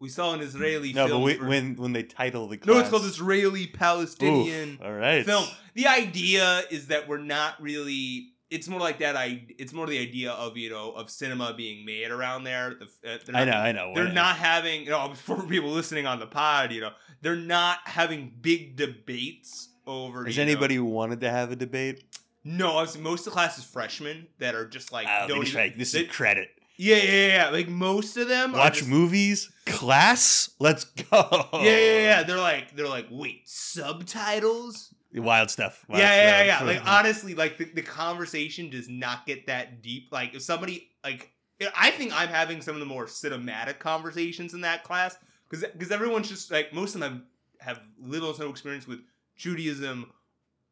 We 0.00 0.08
saw 0.08 0.34
an 0.34 0.40
Israeli 0.40 0.92
No, 0.92 1.06
film. 1.06 1.20
but 1.20 1.24
we, 1.24 1.34
for- 1.34 1.46
when 1.46 1.76
when 1.76 1.92
they 1.92 2.02
title 2.02 2.48
the 2.48 2.56
class, 2.56 2.74
no, 2.74 2.80
it's 2.80 2.88
called 2.90 3.04
Israeli 3.04 3.68
Palestinian. 3.68 4.78
All 4.82 4.92
right, 4.92 5.24
film. 5.24 5.44
The 5.74 5.86
idea 5.86 6.62
is 6.70 6.88
that 6.88 7.08
we're 7.08 7.18
not 7.18 7.60
really. 7.62 8.31
It's 8.52 8.68
more 8.68 8.80
like 8.80 8.98
that. 8.98 9.16
I. 9.16 9.44
It's 9.58 9.72
more 9.72 9.86
the 9.86 9.98
idea 9.98 10.30
of 10.32 10.56
you 10.56 10.70
know 10.70 10.92
of 10.92 11.10
cinema 11.10 11.54
being 11.56 11.84
made 11.86 12.10
around 12.10 12.44
there. 12.44 12.74
The, 12.74 12.84
uh, 13.14 13.18
they're 13.26 13.36
I 13.36 13.44
know, 13.44 13.52
I 13.52 13.72
know. 13.72 13.92
They're 13.94 14.12
not 14.12 14.36
having. 14.36 14.82
You 14.84 14.90
know, 14.90 15.14
for 15.14 15.42
people 15.42 15.70
listening 15.70 16.06
on 16.06 16.20
the 16.20 16.26
pod, 16.26 16.72
you 16.72 16.80
know, 16.80 16.90
they're 17.22 17.36
not 17.36 17.78
having 17.84 18.32
big 18.40 18.76
debates 18.76 19.70
over. 19.86 20.26
Is 20.28 20.36
know- 20.36 20.42
anybody 20.42 20.74
who 20.76 20.84
wanted 20.84 21.20
to 21.22 21.30
have 21.30 21.50
a 21.50 21.56
debate? 21.56 22.04
No, 22.44 22.78
I 22.78 22.80
was, 22.82 22.98
most 22.98 23.20
of 23.20 23.24
the 23.26 23.30
class 23.32 23.56
is 23.56 23.64
freshmen 23.64 24.26
that 24.38 24.56
are 24.56 24.66
just 24.66 24.90
like 24.92 25.06
Oh, 25.08 25.28
don't 25.28 25.46
even- 25.46 25.60
like, 25.60 25.78
this 25.78 25.92
they- 25.92 26.00
is 26.00 26.10
credit. 26.10 26.48
Yeah, 26.76 26.96
yeah, 26.96 27.26
yeah. 27.26 27.48
Like 27.50 27.68
most 27.68 28.16
of 28.16 28.28
them 28.28 28.52
Watch 28.52 28.78
just- 28.78 28.88
movies, 28.88 29.48
class. 29.66 30.50
Let's 30.58 30.84
go. 30.84 31.48
Yeah, 31.52 31.60
yeah, 31.62 31.98
yeah. 32.00 32.22
They're 32.24 32.38
like, 32.40 32.74
they're 32.74 32.88
like, 32.88 33.06
wait, 33.10 33.42
subtitles? 33.48 34.92
Wild 35.14 35.50
stuff. 35.50 35.84
Wild 35.88 36.00
yeah, 36.00 36.14
yeah, 36.14 36.42
yeah, 36.42 36.44
yeah. 36.60 36.64
Like 36.66 36.86
honestly, 36.86 37.34
like 37.34 37.58
the, 37.58 37.64
the 37.64 37.82
conversation 37.82 38.70
does 38.70 38.88
not 38.88 39.26
get 39.26 39.46
that 39.46 39.82
deep. 39.82 40.08
Like 40.10 40.34
if 40.34 40.42
somebody 40.42 40.90
like, 41.04 41.30
I 41.76 41.90
think 41.90 42.12
I'm 42.18 42.28
having 42.28 42.62
some 42.62 42.74
of 42.74 42.80
the 42.80 42.86
more 42.86 43.06
cinematic 43.06 43.78
conversations 43.78 44.54
in 44.54 44.62
that 44.62 44.84
class 44.84 45.16
because 45.48 45.68
because 45.72 45.90
everyone's 45.90 46.28
just 46.28 46.50
like 46.50 46.72
most 46.72 46.94
of 46.94 47.00
them 47.00 47.26
have, 47.60 47.80
little 48.00 48.32
to 48.32 48.42
no 48.42 48.50
experience 48.50 48.88
with 48.88 49.00
Judaism 49.36 50.10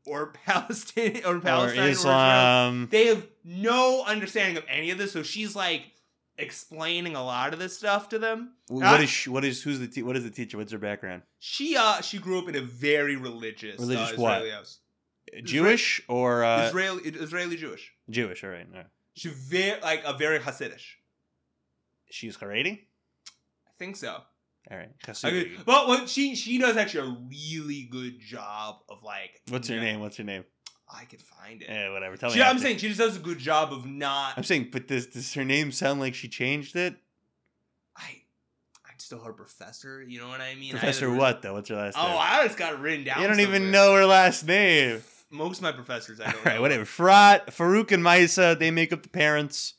or 0.07 0.27
Palestine 0.47 1.21
or 1.25 1.37
or 1.37 1.41
Palestine 1.41 1.85
or. 1.85 1.89
Islam. 1.89 2.89
They 2.91 3.07
have 3.07 3.27
no 3.45 4.05
understanding 4.07 4.57
of 4.57 4.65
any 4.69 4.91
of 4.91 4.99
this. 4.99 5.13
So 5.13 5.23
she's 5.23 5.55
like 5.55 5.83
explaining 6.41 7.15
a 7.17 7.23
lot 7.25 7.53
of 7.53 7.59
this 7.59 7.77
stuff 7.77 8.09
to 8.11 8.19
them. 8.19 8.55
What 8.69 8.85
Ah. 8.85 9.01
is 9.01 9.09
she, 9.11 9.31
what 9.31 9.45
is 9.45 9.63
who's 9.63 9.79
the 9.79 9.87
te- 9.89 10.03
what 10.03 10.17
is 10.17 10.25
the 10.25 10.31
teacher? 10.31 10.57
What's 10.59 10.73
her 10.73 10.79
background? 10.79 11.23
She 11.39 11.77
uh 11.77 12.01
she 12.01 12.19
grew 12.19 12.39
up 12.39 12.49
in 12.49 12.57
a 12.57 12.61
very 12.61 13.17
religious, 13.17 13.79
Religious 13.79 14.13
uh, 14.13 14.23
what? 14.23 14.49
House. 14.51 14.79
Jewish 15.45 16.03
or 16.09 16.43
uh, 16.45 16.67
Israeli 16.67 17.03
Israeli 17.11 17.57
Jewish. 17.57 17.93
Jewish? 18.09 18.43
All 18.43 18.51
right. 18.51 18.67
all 18.73 18.79
right. 18.79 18.87
She 19.15 19.29
very 19.29 19.81
like 19.81 20.03
a 20.05 20.13
very 20.15 20.39
Hasidish. 20.41 20.95
She's 22.11 22.37
Haredi. 22.37 22.81
I 23.69 23.71
think 23.79 23.97
so. 23.97 24.23
All 24.71 24.77
right. 24.77 24.91
I 25.25 25.31
mean, 25.31 25.53
but 25.65 25.89
what 25.89 26.09
she 26.09 26.35
she 26.35 26.59
does 26.59 26.77
actually 26.77 27.09
a 27.11 27.17
really 27.29 27.89
good 27.91 28.21
job 28.21 28.77
of 28.89 29.03
like. 29.03 29.41
What's 29.49 29.69
her 29.69 29.77
know- 29.77 29.83
name? 29.83 30.01
What's 30.01 30.17
her 30.17 30.25
name? 30.25 30.45
I 30.93 31.05
could 31.05 31.23
find 31.23 31.63
it. 31.63 31.67
Eh, 31.67 31.89
whatever. 31.91 32.17
Tell 32.17 32.31
me. 32.31 32.37
She, 32.37 32.43
I'm 32.43 32.49
after. 32.57 32.63
saying 32.63 32.79
she 32.79 32.89
just 32.89 32.99
does 32.99 33.17
a 33.17 33.21
good 33.21 33.39
job 33.39 33.73
of 33.73 33.87
not. 33.87 34.35
I'm 34.37 34.45
saying, 34.45 34.69
but 34.73 34.89
does 34.89 35.07
does 35.07 35.33
her 35.35 35.45
name 35.45 35.73
sound 35.73 36.01
like 36.01 36.15
she 36.15 36.29
changed 36.29 36.75
it? 36.77 36.97
I, 37.97 38.23
I'm 38.89 38.99
still 38.99 39.21
her 39.25 39.33
professor. 39.33 40.03
You 40.03 40.21
know 40.21 40.29
what 40.29 40.41
I 40.41 40.55
mean? 40.55 40.73
Professor 40.73 41.07
haven't- 41.07 41.19
what 41.19 41.43
though? 41.43 41.55
What's 41.55 41.69
her 41.69 41.77
last 41.77 41.97
Oh, 41.99 42.03
name? 42.03 42.13
Oh, 42.15 42.19
I 42.19 42.45
just 42.47 42.59
got 42.59 42.75
it 42.75 42.79
written 42.81 43.05
down. 43.05 43.21
you 43.23 43.29
don't 43.29 43.41
even 43.41 43.71
know 43.71 43.95
her 43.95 44.07
last 44.07 44.47
name. 44.47 45.03
Most 45.31 45.59
of 45.59 45.63
my 45.63 45.73
professors, 45.73 46.21
I 46.21 46.31
don't 46.33 46.45
right, 46.45 46.55
know. 46.57 46.61
whatever. 46.61 46.85
Farat, 46.85 47.47
Farouk, 47.47 47.93
and 47.93 48.03
Maysa, 48.03 48.59
they 48.59 48.73
make 48.73 48.93
up 48.93 49.05
the 49.05 49.09
parents, 49.09 49.75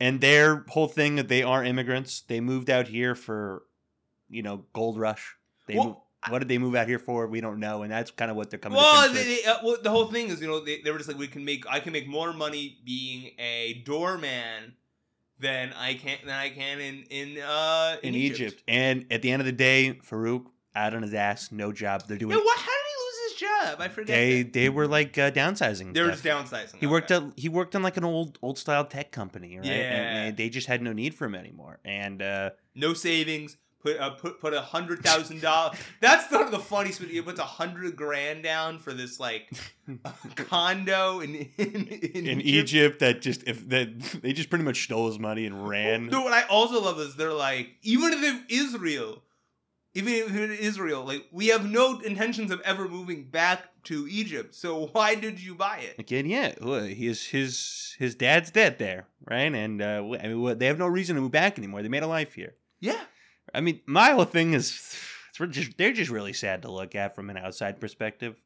and 0.00 0.22
their 0.22 0.64
whole 0.68 0.88
thing 0.88 1.16
that 1.16 1.28
they 1.28 1.42
are 1.42 1.62
immigrants. 1.62 2.22
They 2.22 2.40
moved 2.40 2.70
out 2.70 2.88
here 2.88 3.14
for, 3.14 3.62
you 4.30 4.42
know, 4.42 4.64
gold 4.72 4.98
rush. 4.98 5.36
They 5.66 5.76
Well, 5.76 5.86
mov- 5.86 6.00
what 6.28 6.40
did 6.40 6.48
they 6.48 6.58
move 6.58 6.74
out 6.74 6.86
here 6.86 6.98
for? 6.98 7.26
We 7.26 7.40
don't 7.40 7.60
know, 7.60 7.82
and 7.82 7.90
that's 7.90 8.10
kind 8.10 8.30
of 8.30 8.36
what 8.36 8.50
they're 8.50 8.58
coming. 8.58 8.76
Well, 8.76 9.12
they, 9.12 9.24
they, 9.24 9.44
uh, 9.44 9.56
well, 9.64 9.76
the 9.82 9.90
whole 9.90 10.06
thing 10.06 10.28
is, 10.28 10.40
you 10.40 10.48
know, 10.48 10.60
they, 10.60 10.80
they 10.82 10.90
were 10.90 10.98
just 10.98 11.08
like, 11.08 11.18
we 11.18 11.28
can 11.28 11.44
make, 11.44 11.64
I 11.68 11.80
can 11.80 11.92
make 11.92 12.06
more 12.06 12.32
money 12.32 12.78
being 12.84 13.32
a 13.38 13.82
doorman 13.86 14.74
than 15.40 15.72
I 15.72 15.94
can 15.94 16.18
than 16.24 16.34
I 16.34 16.50
can 16.50 16.80
in 16.80 17.04
in 17.10 17.42
uh 17.42 17.96
in 18.02 18.14
Egypt. 18.14 18.62
And 18.68 19.06
at 19.10 19.22
the 19.22 19.30
end 19.30 19.40
of 19.40 19.46
the 19.46 19.52
day, 19.52 19.98
Farouk 20.08 20.46
out 20.74 20.94
on 20.94 21.02
his 21.02 21.14
ass, 21.14 21.50
no 21.50 21.72
job. 21.72 22.04
They're 22.06 22.18
doing. 22.18 22.36
Yeah, 22.36 22.44
what? 22.44 22.58
How 22.58 22.66
did 22.66 22.70
he 22.70 23.04
lose 23.06 23.32
his 23.32 23.40
job? 23.40 23.80
I 23.80 23.88
forget. 23.88 24.06
they 24.08 24.42
that. 24.42 24.52
they 24.52 24.68
were 24.68 24.86
like 24.86 25.16
uh, 25.18 25.30
downsizing. 25.30 25.94
they 25.94 26.02
were 26.02 26.10
just 26.10 26.24
downsizing. 26.24 26.76
He 26.76 26.86
worked 26.86 27.10
okay. 27.10 27.26
at 27.26 27.32
he 27.36 27.48
worked 27.48 27.74
on 27.74 27.82
like 27.82 27.96
an 27.96 28.04
old 28.04 28.38
old 28.42 28.58
style 28.58 28.84
tech 28.84 29.10
company, 29.10 29.56
right? 29.56 29.66
And- 29.66 29.66
Yeah. 29.66 30.22
and 30.22 30.36
they 30.36 30.48
just 30.48 30.66
had 30.66 30.82
no 30.82 30.92
need 30.92 31.14
for 31.14 31.24
him 31.24 31.34
anymore. 31.34 31.78
And 31.84 32.20
uh, 32.20 32.50
no 32.74 32.94
savings. 32.94 33.56
Put 33.82 33.98
uh, 33.98 34.10
put 34.10 34.40
put 34.40 34.52
a 34.52 34.60
hundred 34.60 35.02
thousand 35.02 35.40
dollars. 35.40 35.78
That's 36.00 36.26
the 36.26 36.44
the 36.44 36.58
funniest. 36.58 37.00
He 37.02 37.20
puts 37.22 37.40
a 37.40 37.44
hundred 37.44 37.96
grand 37.96 38.42
down 38.42 38.78
for 38.78 38.92
this 38.92 39.18
like 39.18 39.50
condo 40.36 41.20
in 41.20 41.34
in, 41.56 41.86
in, 41.86 42.26
in 42.26 42.40
Egypt, 42.42 42.98
that 43.00 43.22
just 43.22 43.42
if 43.46 43.68
that 43.70 43.98
they 44.22 44.32
just 44.32 44.50
pretty 44.50 44.64
much 44.64 44.84
stole 44.84 45.06
his 45.08 45.18
money 45.18 45.46
and 45.46 45.66
ran. 45.68 46.06
No, 46.08 46.22
what 46.22 46.32
I 46.32 46.42
also 46.48 46.80
love 46.82 46.98
is 47.00 47.16
they're 47.16 47.32
like, 47.32 47.70
even 47.82 48.12
if 48.12 48.22
it 48.22 48.42
is 48.54 48.76
real, 48.78 49.22
even 49.94 50.12
if 50.12 50.34
it 50.34 50.50
is 50.50 50.78
real, 50.78 51.04
like 51.04 51.26
we 51.32 51.48
have 51.48 51.68
no 51.68 52.00
intentions 52.00 52.50
of 52.50 52.60
ever 52.62 52.88
moving 52.88 53.24
back 53.24 53.64
to 53.84 54.06
Egypt. 54.10 54.54
So 54.54 54.88
why 54.92 55.14
did 55.14 55.42
you 55.42 55.54
buy 55.54 55.78
it? 55.78 55.98
Again, 55.98 56.26
yeah, 56.26 56.54
well, 56.60 56.82
his 56.84 57.24
his 57.26 57.96
his 57.98 58.14
dad's 58.14 58.50
dead 58.50 58.78
there, 58.78 59.06
right? 59.24 59.52
And 59.54 59.80
uh, 59.80 60.02
I 60.22 60.28
mean, 60.28 60.42
what- 60.42 60.58
they 60.58 60.66
have 60.66 60.78
no 60.78 60.86
reason 60.86 61.16
to 61.16 61.22
move 61.22 61.32
back 61.32 61.56
anymore. 61.58 61.82
They 61.82 61.88
made 61.88 62.02
a 62.02 62.06
life 62.06 62.34
here. 62.34 62.54
Yeah, 62.82 63.00
I 63.54 63.60
mean, 63.60 63.80
my 63.86 64.10
whole 64.10 64.24
thing 64.24 64.54
is 64.54 64.70
it's 65.38 65.56
just 65.56 65.76
they're 65.76 65.92
just 65.92 66.10
really 66.10 66.32
sad 66.32 66.62
to 66.62 66.70
look 66.70 66.94
at 66.94 67.14
from 67.14 67.30
an 67.30 67.36
outside 67.36 67.80
perspective, 67.80 68.40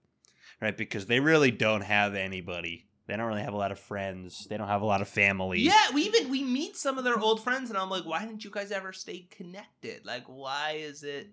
right? 0.61 0.77
Because 0.77 1.07
they 1.07 1.21
really 1.21 1.51
don't 1.51 1.83
have 1.83 2.15
anybody. 2.15 2.87
They 3.07 3.17
don't 3.17 3.27
really 3.27 3.43
have 3.43 3.53
a 3.53 3.59
lot 3.59 3.71
of 3.71 3.79
friends. 3.79 4.47
They 4.49 4.57
don't 4.57 4.69
have 4.69 4.81
a 4.81 4.87
lot 4.87 5.03
of 5.03 5.09
family. 5.09 5.61
yeah. 5.61 5.91
We 5.93 6.03
even 6.03 6.31
we 6.31 6.43
meet 6.43 6.77
some 6.77 6.97
of 6.97 7.05
their 7.05 7.19
old 7.19 7.43
friends, 7.43 7.69
and 7.69 7.79
I'm 7.79 7.91
like, 7.91 8.05
why 8.05 8.25
didn't 8.25 8.45
you 8.45 8.51
guys 8.51 8.73
ever 8.73 8.93
stay 8.93 9.27
connected? 9.31 10.07
Like, 10.07 10.25
why 10.27 10.77
is 10.79 11.03
it? 11.03 11.29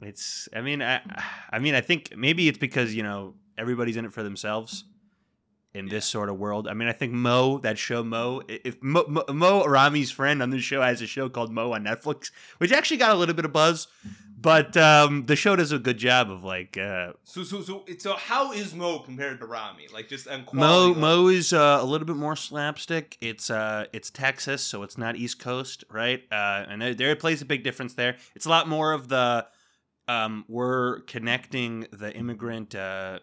It's. 0.00 0.48
I 0.54 0.60
mean, 0.60 0.82
I. 0.82 1.00
I 1.50 1.58
mean, 1.58 1.74
I 1.74 1.80
think 1.80 2.14
maybe 2.16 2.48
it's 2.48 2.58
because 2.58 2.94
you 2.94 3.02
know 3.02 3.34
everybody's 3.56 3.96
in 3.96 4.04
it 4.04 4.12
for 4.12 4.22
themselves. 4.22 4.84
In 5.74 5.88
this 5.88 6.04
sort 6.04 6.28
of 6.28 6.38
world, 6.38 6.68
I 6.68 6.74
mean, 6.74 6.86
I 6.86 6.92
think 6.92 7.12
Mo, 7.14 7.56
that 7.60 7.78
show 7.78 8.02
Mo, 8.04 8.42
if 8.46 8.82
Mo, 8.82 9.06
Mo, 9.08 9.24
Mo 9.32 9.62
Arami's 9.64 10.10
friend 10.10 10.42
on 10.42 10.50
this 10.50 10.62
show 10.62 10.82
has 10.82 11.00
a 11.00 11.06
show 11.06 11.30
called 11.30 11.50
Mo 11.50 11.72
on 11.72 11.84
Netflix, 11.84 12.30
which 12.58 12.72
actually 12.72 12.98
got 12.98 13.10
a 13.10 13.14
little 13.14 13.34
bit 13.34 13.46
of 13.46 13.54
buzz, 13.54 13.86
but 14.38 14.76
um, 14.76 15.24
the 15.26 15.34
show 15.36 15.56
does 15.56 15.72
a 15.72 15.78
good 15.78 15.96
job 15.96 16.30
of 16.30 16.44
like 16.44 16.76
uh, 16.76 17.12
So 17.24 17.42
so 17.42 17.62
so 17.62 17.84
so 17.96 18.14
how 18.16 18.52
is 18.52 18.74
Mo 18.74 18.98
compared 18.98 19.38
to 19.40 19.46
Ramy? 19.46 19.86
Like 19.90 20.08
just 20.08 20.28
on 20.28 20.44
Mo 20.52 20.92
Mo 20.92 21.28
is 21.28 21.54
uh, 21.54 21.78
a 21.80 21.86
little 21.86 22.06
bit 22.06 22.16
more 22.16 22.36
slapstick. 22.36 23.16
It's 23.20 23.48
uh 23.48 23.86
it's 23.94 24.10
Texas, 24.10 24.62
so 24.62 24.82
it's 24.82 24.98
not 24.98 25.16
East 25.16 25.38
Coast, 25.38 25.84
right? 25.90 26.22
Uh, 26.30 26.66
and 26.68 26.82
there, 26.82 26.94
there 26.94 27.16
plays 27.16 27.40
a 27.40 27.46
big 27.46 27.62
difference 27.62 27.94
there. 27.94 28.16
It's 28.34 28.44
a 28.44 28.50
lot 28.50 28.68
more 28.68 28.92
of 28.92 29.08
the 29.08 29.46
um 30.08 30.44
we're 30.48 31.00
connecting 31.02 31.86
the 31.92 32.12
immigrant 32.12 32.74
uh 32.74 33.20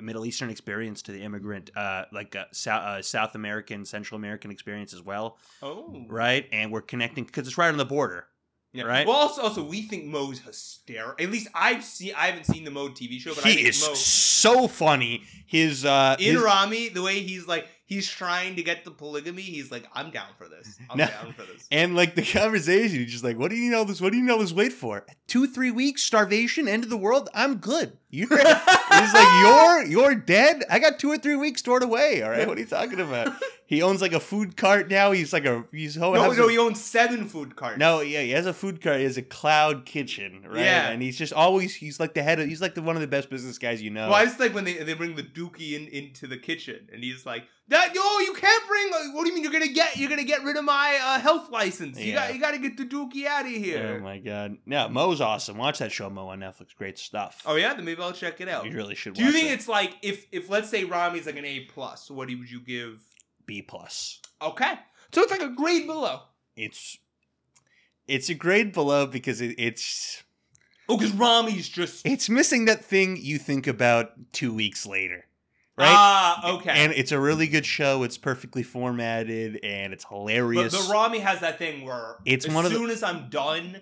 Middle 0.00 0.24
Eastern 0.24 0.48
experience 0.50 1.02
to 1.02 1.12
the 1.12 1.22
immigrant 1.22 1.70
uh 1.76 2.04
like 2.12 2.34
uh, 2.36 2.44
South 2.52 2.82
uh, 2.84 3.02
South 3.02 3.34
American, 3.34 3.84
Central 3.84 4.16
American 4.16 4.50
experience 4.50 4.92
as 4.94 5.02
well, 5.02 5.36
Oh, 5.62 6.04
right? 6.08 6.48
And 6.52 6.72
we're 6.72 6.80
connecting 6.82 7.24
because 7.24 7.46
it's 7.46 7.58
right 7.58 7.68
on 7.68 7.76
the 7.76 7.84
border. 7.84 8.26
Yeah. 8.74 8.84
Right? 8.84 9.06
Well, 9.06 9.16
also, 9.16 9.42
also, 9.42 9.62
we 9.62 9.82
think 9.82 10.06
Mo's 10.06 10.38
hysterical. 10.40 11.22
At 11.22 11.30
least 11.30 11.48
I've 11.54 11.84
seen. 11.84 12.14
I 12.16 12.28
haven't 12.28 12.46
seen 12.46 12.64
the 12.64 12.70
Mo 12.70 12.88
TV 12.88 13.18
show, 13.20 13.34
but 13.34 13.44
I 13.44 13.50
he 13.50 13.54
think 13.56 13.68
is 13.68 13.86
Mo 13.86 13.92
so 13.94 14.66
funny. 14.66 15.24
His 15.46 15.84
uh 15.84 16.16
in 16.18 16.36
his- 16.36 16.42
Ramy, 16.42 16.88
the 16.88 17.02
way 17.02 17.20
he's 17.20 17.46
like, 17.46 17.66
he's 17.92 18.08
trying 18.08 18.56
to 18.56 18.62
get 18.62 18.84
the 18.84 18.90
polygamy. 18.90 19.42
He's 19.42 19.70
like, 19.70 19.84
I'm 19.92 20.10
down 20.10 20.28
for 20.38 20.48
this. 20.48 20.78
I'm 20.90 20.98
No. 20.98 21.06
down 21.06 21.32
for 21.34 21.42
this. 21.42 21.66
And 21.70 21.94
like 21.96 22.14
the 22.14 22.22
conversation, 22.22 22.98
he's 23.00 23.12
just 23.12 23.24
like, 23.24 23.38
"What 23.38 23.50
do 23.50 23.56
you 23.56 23.70
know 23.70 23.84
this? 23.84 24.00
What 24.00 24.12
do 24.12 24.18
you 24.18 24.24
know 24.24 24.38
this 24.38 24.52
wait 24.52 24.72
for? 24.72 25.04
Two, 25.26 25.46
three 25.46 25.70
weeks, 25.70 26.02
starvation, 26.02 26.68
end 26.68 26.84
of 26.84 26.90
the 26.90 26.96
world. 26.96 27.28
I'm 27.34 27.56
good. 27.56 27.96
You." 28.10 28.26
he's 28.28 29.14
like, 29.14 29.42
"You're 29.42 29.84
you're 29.86 30.14
dead. 30.14 30.64
I 30.70 30.78
got 30.78 30.98
two 30.98 31.10
or 31.10 31.18
three 31.18 31.36
weeks 31.36 31.60
stored 31.60 31.82
away. 31.82 32.22
All 32.22 32.30
right, 32.30 32.46
what 32.46 32.56
are 32.56 32.60
you 32.60 32.66
talking 32.66 33.00
about?" 33.00 33.32
He 33.72 33.80
owns 33.80 34.02
like 34.02 34.12
a 34.12 34.20
food 34.20 34.56
cart 34.58 34.90
now. 34.90 35.12
He's 35.12 35.32
like 35.32 35.46
a 35.46 35.64
he's 35.72 35.96
ho- 35.96 36.12
no, 36.12 36.30
no, 36.30 36.46
a- 36.46 36.50
he 36.50 36.58
owns 36.58 36.78
seven 36.78 37.26
food 37.26 37.56
carts. 37.56 37.78
no, 37.78 38.00
yeah, 38.02 38.20
he 38.20 38.30
has 38.32 38.44
a 38.44 38.52
food 38.52 38.82
cart. 38.82 38.98
He 38.98 39.04
has 39.04 39.16
a 39.16 39.22
cloud 39.22 39.86
kitchen, 39.86 40.44
right? 40.46 40.58
Yeah. 40.58 40.90
and 40.90 41.00
he's 41.00 41.16
just 41.16 41.32
always 41.32 41.74
he's 41.74 41.98
like 41.98 42.12
the 42.12 42.22
head 42.22 42.38
of 42.38 42.46
he's 42.48 42.60
like 42.60 42.74
the 42.74 42.82
one 42.82 42.96
of 42.96 43.00
the 43.00 43.08
best 43.08 43.30
business 43.30 43.56
guys 43.56 43.80
you 43.80 43.88
know. 43.88 44.08
Well, 44.10 44.16
I 44.16 44.24
just 44.26 44.38
like 44.38 44.52
when 44.54 44.64
they 44.64 44.74
they 44.74 44.92
bring 44.92 45.14
the 45.16 45.22
dookie 45.22 45.72
in 45.72 45.88
into 45.88 46.26
the 46.26 46.36
kitchen, 46.36 46.86
and 46.92 47.02
he's 47.02 47.24
like, 47.24 47.44
"That 47.68 47.94
yo, 47.94 48.02
you 48.26 48.34
can't 48.34 48.68
bring. 48.68 48.90
uh, 48.92 49.14
What 49.14 49.22
do 49.24 49.30
you 49.30 49.34
mean 49.36 49.42
you're 49.42 49.52
gonna 49.52 49.68
get? 49.72 49.96
You're 49.96 50.10
gonna 50.10 50.22
get 50.24 50.44
rid 50.44 50.58
of 50.58 50.64
my 50.64 50.98
uh, 51.02 51.18
health 51.18 51.50
license? 51.50 51.98
You 51.98 52.12
Yeah. 52.12 52.26
got 52.26 52.34
you 52.34 52.40
got 52.40 52.50
to 52.50 52.58
get 52.58 52.76
the 52.76 52.84
dookie 52.84 53.24
out 53.24 53.46
of 53.46 53.52
here." 53.52 53.96
Oh 53.98 54.04
my 54.04 54.18
god, 54.18 54.58
yeah, 54.66 54.88
Mo's 54.88 55.22
awesome. 55.22 55.56
Watch 55.56 55.78
that 55.78 55.92
show, 55.92 56.10
Mo 56.10 56.26
on 56.28 56.40
Netflix. 56.40 56.74
Great 56.76 56.98
stuff. 56.98 57.40
Oh 57.46 57.54
yeah, 57.56 57.72
then 57.72 57.86
maybe 57.86 58.02
I'll 58.02 58.12
check 58.12 58.42
it 58.42 58.48
out. 58.50 58.66
you 58.66 58.72
really 58.72 58.94
should. 58.94 59.14
Do 59.14 59.24
you 59.24 59.32
think 59.32 59.46
it. 59.48 59.52
it's 59.52 59.66
like 59.68 59.94
if 60.02 60.26
if 60.30 60.50
let's 60.50 60.68
say 60.68 60.84
Ramy's 60.84 61.24
like 61.24 61.38
an 61.38 61.46
A 61.46 61.60
plus, 61.60 62.10
what 62.10 62.28
would 62.28 62.50
you 62.50 62.60
give? 62.60 63.00
B 63.46 63.62
plus? 63.62 64.20
Okay, 64.40 64.74
so 65.12 65.22
it's 65.22 65.30
like 65.30 65.42
a 65.42 65.48
grade 65.50 65.86
below. 65.86 66.20
it's 66.56 66.98
it's 68.08 68.28
a 68.28 68.34
grade 68.34 68.72
below 68.72 69.06
because 69.06 69.40
it, 69.40 69.54
it's 69.58 70.22
Oh, 70.88 70.96
because 70.96 71.12
Ramy's 71.14 71.68
just 71.68 72.04
it's 72.06 72.28
missing 72.28 72.64
that 72.66 72.84
thing 72.84 73.16
you 73.20 73.38
think 73.38 73.66
about 73.66 74.10
two 74.32 74.52
weeks 74.52 74.84
later, 74.84 75.24
right? 75.78 75.86
Ah, 75.88 76.54
okay. 76.56 76.70
And 76.74 76.92
it's 76.92 77.12
a 77.12 77.20
really 77.20 77.46
good 77.46 77.64
show. 77.64 78.02
It's 78.02 78.18
perfectly 78.18 78.64
formatted 78.64 79.60
and 79.62 79.92
it's 79.92 80.04
but 80.04 80.16
hilarious. 80.16 80.72
the 80.72 80.92
Ramy 80.92 81.20
has 81.20 81.40
that 81.40 81.58
thing 81.58 81.84
where 81.84 82.16
It's 82.26 82.46
as 82.46 82.52
one 82.54 82.66
of 82.66 82.72
the- 82.72 82.78
soon 82.78 82.90
as 82.90 83.02
I'm 83.04 83.30
done, 83.30 83.80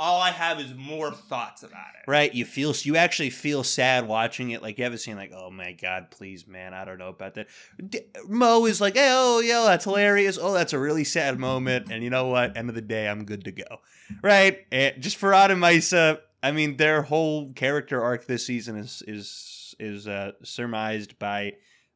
all 0.00 0.18
I 0.18 0.30
have 0.30 0.58
is 0.58 0.72
more 0.74 1.12
thoughts 1.12 1.62
about 1.62 1.88
it. 1.94 2.10
right? 2.10 2.34
You 2.34 2.46
feel 2.46 2.74
you 2.82 2.96
actually 2.96 3.28
feel 3.28 3.62
sad 3.62 4.08
watching 4.08 4.50
it. 4.50 4.62
Like 4.62 4.78
you 4.78 4.84
haven't 4.84 5.00
seen 5.00 5.14
like, 5.16 5.30
oh 5.36 5.50
my 5.50 5.72
god, 5.72 6.10
please, 6.10 6.48
man, 6.48 6.72
I 6.72 6.86
don't 6.86 6.96
know 6.96 7.10
about 7.10 7.34
that. 7.34 7.48
D- 7.86 8.00
Mo 8.26 8.64
is 8.64 8.80
like, 8.80 8.94
hey, 8.94 9.10
oh 9.12 9.40
yeah, 9.40 9.62
that's 9.66 9.84
hilarious. 9.84 10.38
Oh, 10.40 10.54
that's 10.54 10.72
a 10.72 10.78
really 10.78 11.04
sad 11.04 11.38
moment. 11.38 11.92
And 11.92 12.02
you 12.02 12.08
know 12.08 12.28
what? 12.28 12.56
End 12.56 12.70
of 12.70 12.74
the 12.74 12.80
day, 12.80 13.06
I'm 13.06 13.26
good 13.26 13.44
to 13.44 13.52
go, 13.52 13.80
right? 14.22 14.60
And 14.72 15.02
just 15.02 15.18
for 15.18 15.34
Ad 15.34 15.50
and 15.50 15.62
Maysa, 15.62 16.20
I 16.42 16.52
mean, 16.52 16.78
their 16.78 17.02
whole 17.02 17.52
character 17.52 18.02
arc 18.02 18.26
this 18.26 18.46
season 18.46 18.76
is 18.76 19.02
is 19.06 19.74
is 19.78 20.08
uh, 20.08 20.32
surmised 20.42 21.18
by 21.18 21.52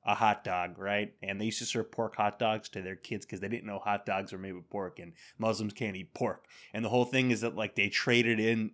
a 0.06 0.14
hot 0.14 0.44
dog, 0.44 0.78
right? 0.78 1.14
And 1.22 1.40
they 1.40 1.46
used 1.46 1.58
to 1.60 1.66
serve 1.66 1.90
pork 1.90 2.16
hot 2.16 2.38
dogs 2.38 2.68
to 2.70 2.82
their 2.82 2.96
kids 2.96 3.24
because 3.24 3.40
they 3.40 3.48
didn't 3.48 3.66
know 3.66 3.78
hot 3.78 4.04
dogs 4.04 4.32
were 4.32 4.38
made 4.38 4.52
with 4.52 4.68
pork, 4.68 4.98
and 4.98 5.12
Muslims 5.38 5.72
can't 5.72 5.96
eat 5.96 6.12
pork. 6.14 6.44
And 6.72 6.84
the 6.84 6.90
whole 6.90 7.04
thing 7.04 7.30
is 7.30 7.40
that 7.40 7.56
like 7.56 7.74
they 7.74 7.88
traded 7.88 8.38
in 8.38 8.72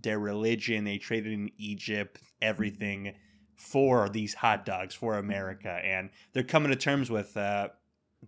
their 0.00 0.18
religion, 0.18 0.84
they 0.84 0.98
traded 0.98 1.32
in 1.32 1.50
Egypt, 1.58 2.20
everything 2.40 3.14
for 3.56 4.08
these 4.08 4.34
hot 4.34 4.64
dogs 4.64 4.94
for 4.94 5.18
America, 5.18 5.70
and 5.84 6.10
they're 6.32 6.42
coming 6.42 6.70
to 6.70 6.76
terms 6.76 7.10
with 7.10 7.36
uh, 7.36 7.68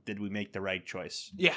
did 0.04 0.20
we 0.20 0.30
make 0.30 0.52
the 0.52 0.60
right 0.60 0.84
choice? 0.84 1.32
Yeah. 1.36 1.54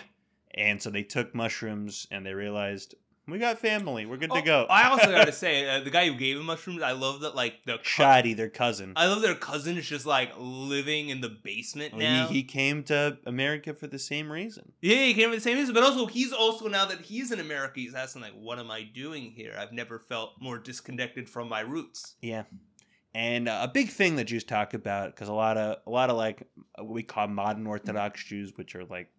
And 0.56 0.82
so 0.82 0.90
they 0.90 1.04
took 1.04 1.36
mushrooms 1.36 2.08
and 2.10 2.26
they 2.26 2.34
realized 2.34 2.96
we 3.28 3.40
got 3.40 3.60
family, 3.60 4.06
we're 4.06 4.18
good 4.18 4.32
Oh, 4.32 4.36
to 4.36 4.42
go. 4.42 4.66
I 4.70 4.90
also 4.90 5.12
got 5.12 5.26
to 5.26 5.32
say, 5.46 5.68
uh, 5.70 5.82
the 5.82 5.90
guy 5.90 6.08
who 6.08 6.16
gave 6.16 6.38
him 6.38 6.46
mushrooms, 6.46 6.82
I 6.82 6.92
love 6.94 7.22
that. 7.22 7.36
Like 7.36 7.64
the 7.66 7.78
Shadi, 7.80 8.36
their 8.36 8.50
cousin. 8.50 8.94
I 8.96 9.08
love 9.08 9.22
their 9.22 9.36
cousin 9.36 9.78
is 9.78 9.88
just 9.88 10.06
like 10.06 10.32
living 10.38 11.10
in 11.10 11.22
the 11.22 11.30
basement 11.30 11.94
Well, 11.94 12.02
now. 12.02 12.28
he, 12.28 12.36
he 12.36 12.44
came 12.44 12.84
to 12.84 13.18
America 13.26 13.74
for 13.74 13.88
the 13.88 14.00
same 14.00 14.32
reason. 14.32 14.72
yeah, 14.82 15.04
he 15.06 15.14
came 15.14 15.30
for 15.30 15.36
the 15.36 15.42
same 15.42 15.58
reason, 15.58 15.74
but 15.74 15.84
also 15.84 16.06
he's 16.06 16.32
also 16.32 16.68
now 16.68 16.86
that 16.86 17.02
he's 17.02 17.32
in 17.32 17.40
America, 17.40 17.74
he's 17.80 17.94
asking 17.96 18.22
like, 18.22 18.34
"What 18.34 18.60
am 18.60 18.72
I 18.72 18.84
doing 18.84 19.32
here? 19.32 19.54
I've 19.58 19.72
never 19.74 20.00
felt 20.00 20.34
more 20.40 20.58
disconnected 20.58 21.30
from 21.30 21.50
my 21.50 21.62
roots." 21.62 22.16
Yeah. 22.22 22.44
And 23.16 23.50
uh, 23.50 23.62
a 23.64 23.68
big 23.68 23.90
thing 23.90 24.16
that 24.18 24.26
Jews 24.26 24.44
talk 24.44 24.74
about, 24.76 25.16
because 25.16 25.28
a 25.28 25.34
lot 25.34 25.58
of 25.58 25.78
a 25.88 25.90
lot 25.90 26.10
of 26.12 26.18
like 26.18 26.44
what 26.78 26.90
we 26.90 27.02
call 27.04 27.28
modern 27.28 27.66
Orthodox 27.66 28.24
Jews, 28.24 28.54
which 28.56 28.76
are 28.76 28.86
like 28.86 29.10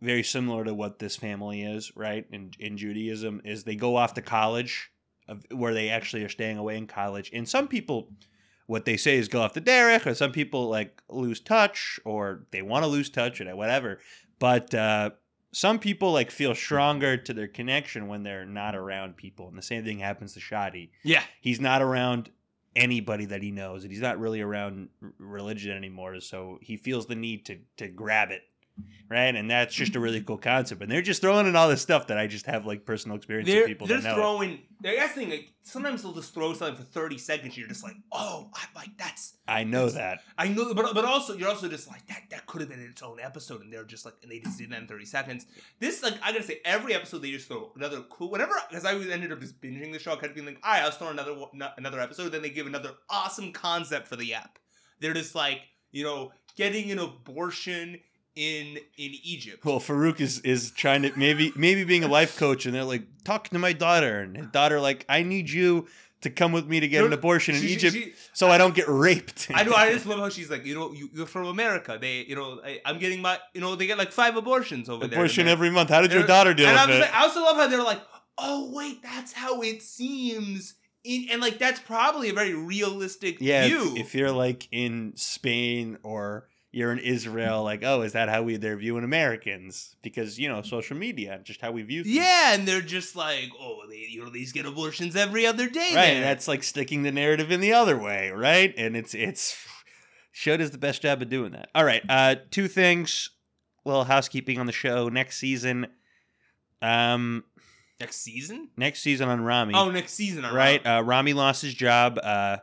very 0.00 0.22
similar 0.22 0.64
to 0.64 0.74
what 0.74 0.98
this 0.98 1.16
family 1.16 1.62
is, 1.62 1.92
right? 1.96 2.26
In 2.32 2.52
in 2.58 2.76
Judaism, 2.76 3.40
is 3.44 3.64
they 3.64 3.76
go 3.76 3.96
off 3.96 4.14
to 4.14 4.22
college, 4.22 4.90
of, 5.28 5.44
where 5.50 5.74
they 5.74 5.88
actually 5.88 6.24
are 6.24 6.28
staying 6.28 6.58
away 6.58 6.76
in 6.76 6.86
college. 6.86 7.30
And 7.32 7.48
some 7.48 7.68
people, 7.68 8.10
what 8.66 8.84
they 8.84 8.96
say 8.96 9.16
is 9.16 9.28
go 9.28 9.42
off 9.42 9.54
the 9.54 9.60
derech, 9.60 10.06
or 10.06 10.14
some 10.14 10.32
people 10.32 10.68
like 10.68 11.02
lose 11.08 11.40
touch, 11.40 12.00
or 12.04 12.46
they 12.50 12.62
want 12.62 12.84
to 12.84 12.88
lose 12.88 13.10
touch, 13.10 13.40
or 13.40 13.56
whatever. 13.56 14.00
But 14.38 14.74
uh, 14.74 15.10
some 15.52 15.78
people 15.78 16.12
like 16.12 16.30
feel 16.30 16.54
stronger 16.54 17.16
to 17.16 17.34
their 17.34 17.48
connection 17.48 18.08
when 18.08 18.22
they're 18.22 18.46
not 18.46 18.74
around 18.74 19.16
people, 19.16 19.48
and 19.48 19.58
the 19.58 19.62
same 19.62 19.84
thing 19.84 19.98
happens 19.98 20.34
to 20.34 20.40
Shadi. 20.40 20.90
Yeah. 21.02 21.22
He's 21.40 21.60
not 21.60 21.82
around 21.82 22.30
anybody 22.76 23.24
that 23.26 23.42
he 23.42 23.50
knows, 23.50 23.82
and 23.82 23.92
he's 23.92 24.00
not 24.00 24.20
really 24.20 24.40
around 24.40 24.88
religion 25.18 25.76
anymore. 25.76 26.20
So 26.20 26.58
he 26.62 26.76
feels 26.76 27.06
the 27.06 27.16
need 27.16 27.44
to 27.46 27.58
to 27.78 27.88
grab 27.88 28.30
it, 28.30 28.42
right? 29.08 29.34
And 29.34 29.50
that's 29.50 29.74
just 29.74 29.96
a 29.96 30.00
really 30.00 30.20
cool 30.20 30.38
concept. 30.38 30.82
And 30.82 30.90
they're 30.90 31.02
just 31.02 31.20
throwing 31.20 31.46
in 31.46 31.56
all 31.56 31.68
this 31.68 31.82
stuff 31.82 32.06
that 32.06 32.18
I 32.18 32.26
just 32.26 32.46
have 32.46 32.64
like 32.64 32.84
personal 32.86 33.16
experience 33.16 33.48
with 33.48 33.56
They're, 33.56 33.66
people 33.66 33.86
they're 33.86 33.98
it. 33.98 34.14
throwing. 34.14 34.60
That's 34.80 35.14
the 35.14 35.20
thing. 35.20 35.30
Like 35.30 35.52
sometimes 35.62 36.02
they'll 36.02 36.12
just 36.12 36.32
throw 36.32 36.54
something 36.54 36.76
for 36.76 36.90
thirty 36.90 37.18
seconds. 37.18 37.48
And 37.48 37.56
you're 37.58 37.68
just 37.68 37.82
like, 37.82 37.96
oh, 38.12 38.50
I 38.54 38.64
like 38.74 38.96
that's. 38.96 39.34
I 39.46 39.64
know 39.64 39.90
that. 39.90 40.20
I 40.38 40.48
know, 40.48 40.72
but 40.72 40.94
but 40.94 41.04
also 41.04 41.36
you're 41.36 41.48
also 41.48 41.68
just 41.68 41.88
like 41.88 42.06
that. 42.06 42.22
That 42.30 42.46
could 42.46 42.60
have 42.60 42.70
been 42.70 42.80
its 42.80 43.02
own 43.02 43.18
episode, 43.20 43.62
and 43.62 43.72
they're 43.72 43.84
just 43.84 44.04
like, 44.04 44.14
and 44.22 44.30
they 44.30 44.38
just 44.38 44.58
did 44.58 44.70
that 44.70 44.80
in 44.80 44.86
thirty 44.86 45.04
seconds. 45.04 45.46
This 45.80 46.02
like 46.02 46.14
I 46.22 46.32
gotta 46.32 46.44
say, 46.44 46.60
every 46.64 46.94
episode 46.94 47.18
they 47.18 47.32
just 47.32 47.48
throw 47.48 47.72
another 47.76 48.02
cool. 48.10 48.30
Whenever 48.30 48.54
because 48.68 48.84
I 48.84 48.94
ended 48.94 49.32
up 49.32 49.40
just 49.40 49.60
binging 49.60 49.92
the 49.92 49.98
show, 49.98 50.12
I 50.12 50.16
kept 50.16 50.34
being 50.34 50.46
like, 50.46 50.60
all 50.62 50.72
right, 50.72 50.82
I'll 50.82 50.90
throw 50.92 51.08
another 51.08 51.34
another 51.76 52.00
episode. 52.00 52.30
Then 52.30 52.42
they 52.42 52.50
give 52.50 52.66
another 52.66 52.92
awesome 53.10 53.52
concept 53.52 54.06
for 54.06 54.16
the 54.16 54.34
app. 54.34 54.58
They're 55.00 55.14
just 55.14 55.34
like, 55.34 55.60
you 55.90 56.04
know, 56.04 56.32
getting 56.56 56.90
an 56.90 56.98
abortion 56.98 57.98
in 58.36 58.76
in 58.96 59.12
Egypt. 59.22 59.64
Well, 59.64 59.80
Farouk 59.80 60.20
is 60.20 60.40
is 60.40 60.70
trying 60.70 61.02
to 61.02 61.12
maybe 61.16 61.52
maybe 61.56 61.84
being 61.84 62.04
a 62.04 62.08
life 62.08 62.36
coach, 62.38 62.66
and 62.66 62.74
they're 62.74 62.84
like 62.84 63.04
talking 63.24 63.50
to 63.54 63.58
my 63.58 63.72
daughter, 63.72 64.20
and 64.20 64.36
his 64.36 64.46
daughter 64.46 64.80
like, 64.80 65.04
I 65.08 65.22
need 65.22 65.50
you 65.50 65.86
to 66.22 66.28
come 66.30 66.52
with 66.52 66.66
me 66.66 66.80
to 66.80 66.86
get 66.88 67.02
an 67.02 67.10
No, 67.10 67.16
abortion 67.16 67.54
in 67.54 67.62
She- 67.62 67.68
she- 67.68 67.74
Egypt, 67.74 67.94
she- 67.96 68.12
so 68.34 68.48
I 68.50 68.58
don't 68.58 68.74
get 68.74 68.86
raped. 68.88 69.48
I 69.54 69.62
know. 69.64 69.72
I 69.72 69.90
just 69.92 70.04
love 70.10 70.18
how 70.18 70.28
she's 70.28 70.50
like, 70.50 70.66
you 70.66 70.74
know, 70.74 70.92
you, 70.92 71.08
you're 71.14 71.24
from 71.26 71.46
America. 71.46 71.96
They, 71.98 72.24
you 72.24 72.36
know, 72.36 72.60
I, 72.62 72.78
I'm 72.84 72.98
getting 72.98 73.22
my, 73.22 73.38
you 73.54 73.62
know, 73.62 73.74
they 73.74 73.86
get 73.86 73.96
like 73.96 74.12
five 74.12 74.36
abortions 74.36 74.90
over 74.90 75.06
there. 75.06 75.18
abortion 75.18 75.48
every 75.48 75.70
month. 75.70 75.88
How 75.88 76.02
did 76.02 76.12
your 76.12 76.26
daughter 76.26 76.52
deal 76.52 76.68
and 76.68 76.76
I, 76.78 77.00
like, 77.00 77.14
I 77.14 77.22
also 77.22 77.40
love 77.40 77.56
how 77.56 77.68
they're 77.68 77.82
like, 77.82 78.02
oh 78.36 78.70
wait, 78.74 79.02
that's 79.02 79.32
how 79.32 79.62
it 79.62 79.82
seems. 79.82 80.74
In, 81.04 81.28
and 81.32 81.40
like 81.40 81.58
that's 81.58 81.80
probably 81.80 82.28
a 82.28 82.34
very 82.34 82.52
realistic 82.52 83.38
yeah, 83.40 83.66
view. 83.66 83.92
if, 83.94 84.08
if 84.08 84.14
you're 84.14 84.30
like 84.30 84.68
in 84.70 85.14
Spain 85.16 85.96
or 86.02 86.48
you're 86.72 86.92
in 86.92 86.98
Israel, 86.98 87.64
like, 87.64 87.82
oh, 87.84 88.02
is 88.02 88.12
that 88.12 88.28
how 88.28 88.42
we 88.42 88.56
they're 88.56 88.76
viewing 88.76 89.04
Americans? 89.04 89.96
Because 90.02 90.38
you 90.38 90.48
know, 90.48 90.62
social 90.62 90.96
media, 90.96 91.40
just 91.42 91.60
how 91.60 91.72
we 91.72 91.82
view. 91.82 92.04
things. 92.04 92.14
yeah, 92.14 92.54
and 92.54 92.66
they're 92.66 92.80
just 92.80 93.16
like, 93.16 93.50
oh, 93.60 93.80
they, 93.88 94.06
you 94.08 94.22
know, 94.22 94.30
these 94.30 94.52
get 94.52 94.66
abortions 94.66 95.16
every 95.16 95.46
other 95.46 95.68
day. 95.68 95.92
right. 95.94 96.06
there. 96.06 96.20
That's 96.20 96.46
like 96.46 96.62
sticking 96.62 97.02
the 97.02 97.12
narrative 97.12 97.50
in 97.50 97.60
the 97.60 97.72
other 97.72 97.98
way, 97.98 98.30
right? 98.30 98.72
And 98.76 98.96
it's 98.96 99.14
it's 99.14 99.66
show 100.32 100.56
does 100.56 100.70
the 100.70 100.78
best 100.78 101.02
job 101.02 101.22
of 101.22 101.28
doing 101.28 101.52
that. 101.52 101.68
All 101.74 101.84
right, 101.84 102.02
uh, 102.08 102.36
two 102.50 102.68
things. 102.68 103.30
Little 103.84 104.04
housekeeping 104.04 104.58
on 104.58 104.66
the 104.66 104.72
show 104.72 105.08
next 105.08 105.38
season. 105.38 105.86
Um, 106.82 107.44
next 107.98 108.16
season. 108.16 108.68
next 108.76 109.00
season 109.00 109.28
on 109.28 109.42
Ramy. 109.42 109.74
Oh, 109.74 109.90
next 109.90 110.12
season. 110.14 110.44
all 110.44 110.54
right. 110.54 110.84
Uh, 110.84 111.02
Ramy 111.02 111.32
lost 111.32 111.62
his 111.62 111.74
job. 111.74 112.18
Uh, 112.22 112.58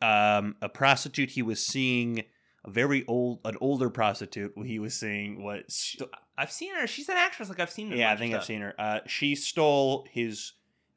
um, 0.00 0.56
a 0.60 0.68
prostitute 0.68 1.30
he 1.30 1.42
was 1.42 1.64
seeing, 1.64 2.24
a 2.64 2.70
very 2.70 3.04
old, 3.06 3.40
an 3.44 3.56
older 3.60 3.90
prostitute 3.90 4.52
he 4.64 4.78
was 4.78 4.94
seeing 4.94 5.42
was. 5.42 5.62
St- 5.68 6.08
I've 6.36 6.50
seen 6.50 6.74
her. 6.74 6.86
She's 6.86 7.08
an 7.08 7.16
actress. 7.16 7.48
Like 7.48 7.60
I've 7.60 7.70
seen 7.70 7.90
her. 7.90 7.96
yeah, 7.96 8.10
I 8.12 8.16
think 8.16 8.34
I've 8.34 8.44
seen 8.44 8.60
her. 8.60 8.74
Uh, 8.78 9.00
she 9.06 9.34
stole 9.34 10.06
his 10.10 10.52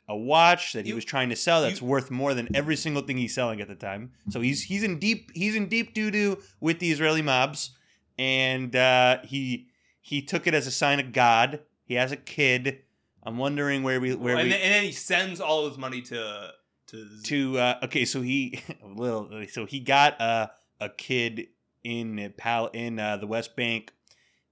a 0.10 0.16
watch 0.16 0.72
that 0.74 0.86
he 0.86 0.90
You- 0.90 0.96
was 0.96 1.04
trying 1.06 1.30
to 1.30 1.36
sell 1.36 1.62
that's 1.62 1.82
you- 1.82 1.88
worth 1.88 2.10
more 2.10 2.34
than 2.34 2.48
every 2.56 2.76
single 2.78 3.02
thing 3.04 3.18
he's 3.18 3.34
selling 3.36 3.60
at 3.62 3.68
the 3.68 3.76
time. 3.76 4.14
So 4.30 4.40
he's 4.42 4.64
he's 4.64 4.82
in 4.84 4.98
deep 5.00 5.32
he's 5.36 5.56
in 5.56 5.68
deep 5.68 5.94
doo 5.94 6.10
doo 6.12 6.42
with 6.62 6.80
the 6.80 6.90
Israeli 6.92 7.22
mobs, 7.22 7.72
and 8.18 8.76
uh, 8.76 9.20
he 9.24 9.68
he 10.02 10.22
took 10.22 10.48
it 10.48 10.54
as 10.54 10.66
a 10.68 10.72
sign 10.72 11.00
of 11.00 11.12
God. 11.12 11.60
He 11.84 11.96
has 11.96 12.12
a 12.12 12.18
kid. 12.18 12.80
I'm 13.24 13.38
wondering 13.38 13.84
where 13.84 14.00
we 14.00 14.16
where 14.16 14.36
and, 14.38 14.44
we 14.46 14.50
then, 14.52 14.62
and 14.62 14.74
then 14.74 14.84
he 14.86 14.92
sends 14.94 15.42
all 15.42 15.68
his 15.68 15.78
money 15.78 16.02
to 16.04 16.52
to. 16.88 17.08
to 17.24 17.60
uh, 17.60 17.80
okay. 17.84 18.06
So 18.06 18.22
he 18.22 18.62
a 18.84 18.88
little 18.88 19.30
so 19.52 19.66
he 19.66 19.82
got 19.82 20.20
uh, 20.22 20.48
a 20.80 20.88
kid 20.90 21.48
in 21.88 22.34
pal 22.38 22.68
in 22.68 23.00
uh, 23.00 23.18
the 23.18 23.28
West 23.28 23.56
Bank. 23.56 23.94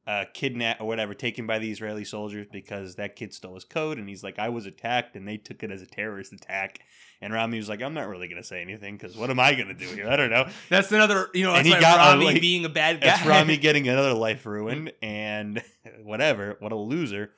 Uh, 0.08 0.24
kidnapped 0.36 0.80
or 0.80 0.86
whatever, 0.86 1.16
taken 1.16 1.48
by 1.48 1.58
the 1.58 1.72
Israeli 1.72 2.06
soldiers 2.06 2.46
because 2.52 2.94
that 2.94 3.16
kid 3.16 3.34
stole 3.34 3.56
his 3.56 3.64
code, 3.64 3.98
and 3.98 4.08
he's 4.08 4.24
like, 4.24 4.38
"I 4.38 4.50
was 4.50 4.68
attacked," 4.68 5.16
and 5.16 5.28
they 5.28 5.38
took 5.38 5.64
it 5.64 5.72
as 5.72 5.82
a 5.82 5.88
terrorist 5.88 6.32
attack. 6.32 6.82
And 7.24 7.34
Ramy 7.34 7.58
was 7.58 7.70
like, 7.70 7.82
"I'm 7.82 7.96
not 7.96 8.08
really 8.08 8.28
gonna 8.28 8.44
say 8.44 8.62
anything 8.62 8.98
because 8.98 9.18
what 9.18 9.32
am 9.32 9.40
I 9.40 9.56
gonna 9.56 9.74
do 9.74 9.88
here? 9.88 10.08
I 10.08 10.16
don't 10.16 10.30
know." 10.30 10.48
That's 10.70 10.92
another, 10.92 11.32
you 11.34 11.44
know, 11.44 11.56
And 11.56 11.66
that's 11.66 11.68
he 11.70 11.74
why 11.74 11.80
got, 11.82 12.14
Ramy 12.14 12.26
like- 12.26 12.42
being 12.42 12.66
a 12.66 12.70
bad 12.70 13.02
guy. 13.02 13.08
That's 13.08 13.26
Ramy 13.26 13.58
getting 13.68 13.88
another 13.88 14.14
life 14.14 14.46
ruined, 14.46 14.94
and 15.02 15.64
whatever, 16.04 16.56
what 16.60 16.72
a 16.72 16.76
loser. 16.78 17.32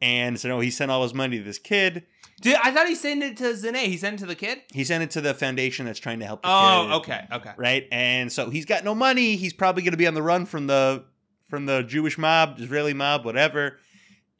And 0.00 0.38
so 0.38 0.48
no, 0.48 0.60
he 0.60 0.70
sent 0.70 0.90
all 0.90 1.02
his 1.02 1.14
money 1.14 1.38
to 1.38 1.44
this 1.44 1.58
kid. 1.58 2.04
Did, 2.42 2.58
I 2.62 2.70
thought 2.70 2.86
he 2.86 2.94
sent 2.94 3.22
it 3.22 3.36
to 3.38 3.56
Zane. 3.56 3.74
He 3.74 3.96
sent 3.96 4.16
it 4.16 4.18
to 4.18 4.26
the 4.26 4.34
kid. 4.34 4.60
He 4.72 4.84
sent 4.84 5.02
it 5.02 5.10
to 5.12 5.22
the 5.22 5.32
foundation 5.32 5.86
that's 5.86 5.98
trying 5.98 6.18
to 6.18 6.26
help. 6.26 6.42
The 6.42 6.48
Oh, 6.50 7.00
kid. 7.02 7.12
okay, 7.12 7.26
okay. 7.32 7.50
right? 7.56 7.88
And 7.90 8.30
so 8.30 8.50
he's 8.50 8.66
got 8.66 8.84
no 8.84 8.94
money. 8.94 9.36
He's 9.36 9.54
probably 9.54 9.82
going 9.82 9.92
to 9.92 9.96
be 9.98 10.06
on 10.06 10.12
the 10.14 10.22
run 10.22 10.44
from 10.44 10.66
the 10.66 11.04
from 11.48 11.64
the 11.66 11.82
Jewish 11.82 12.18
mob, 12.18 12.56
Israeli 12.58 12.92
mob, 12.92 13.24
whatever. 13.24 13.78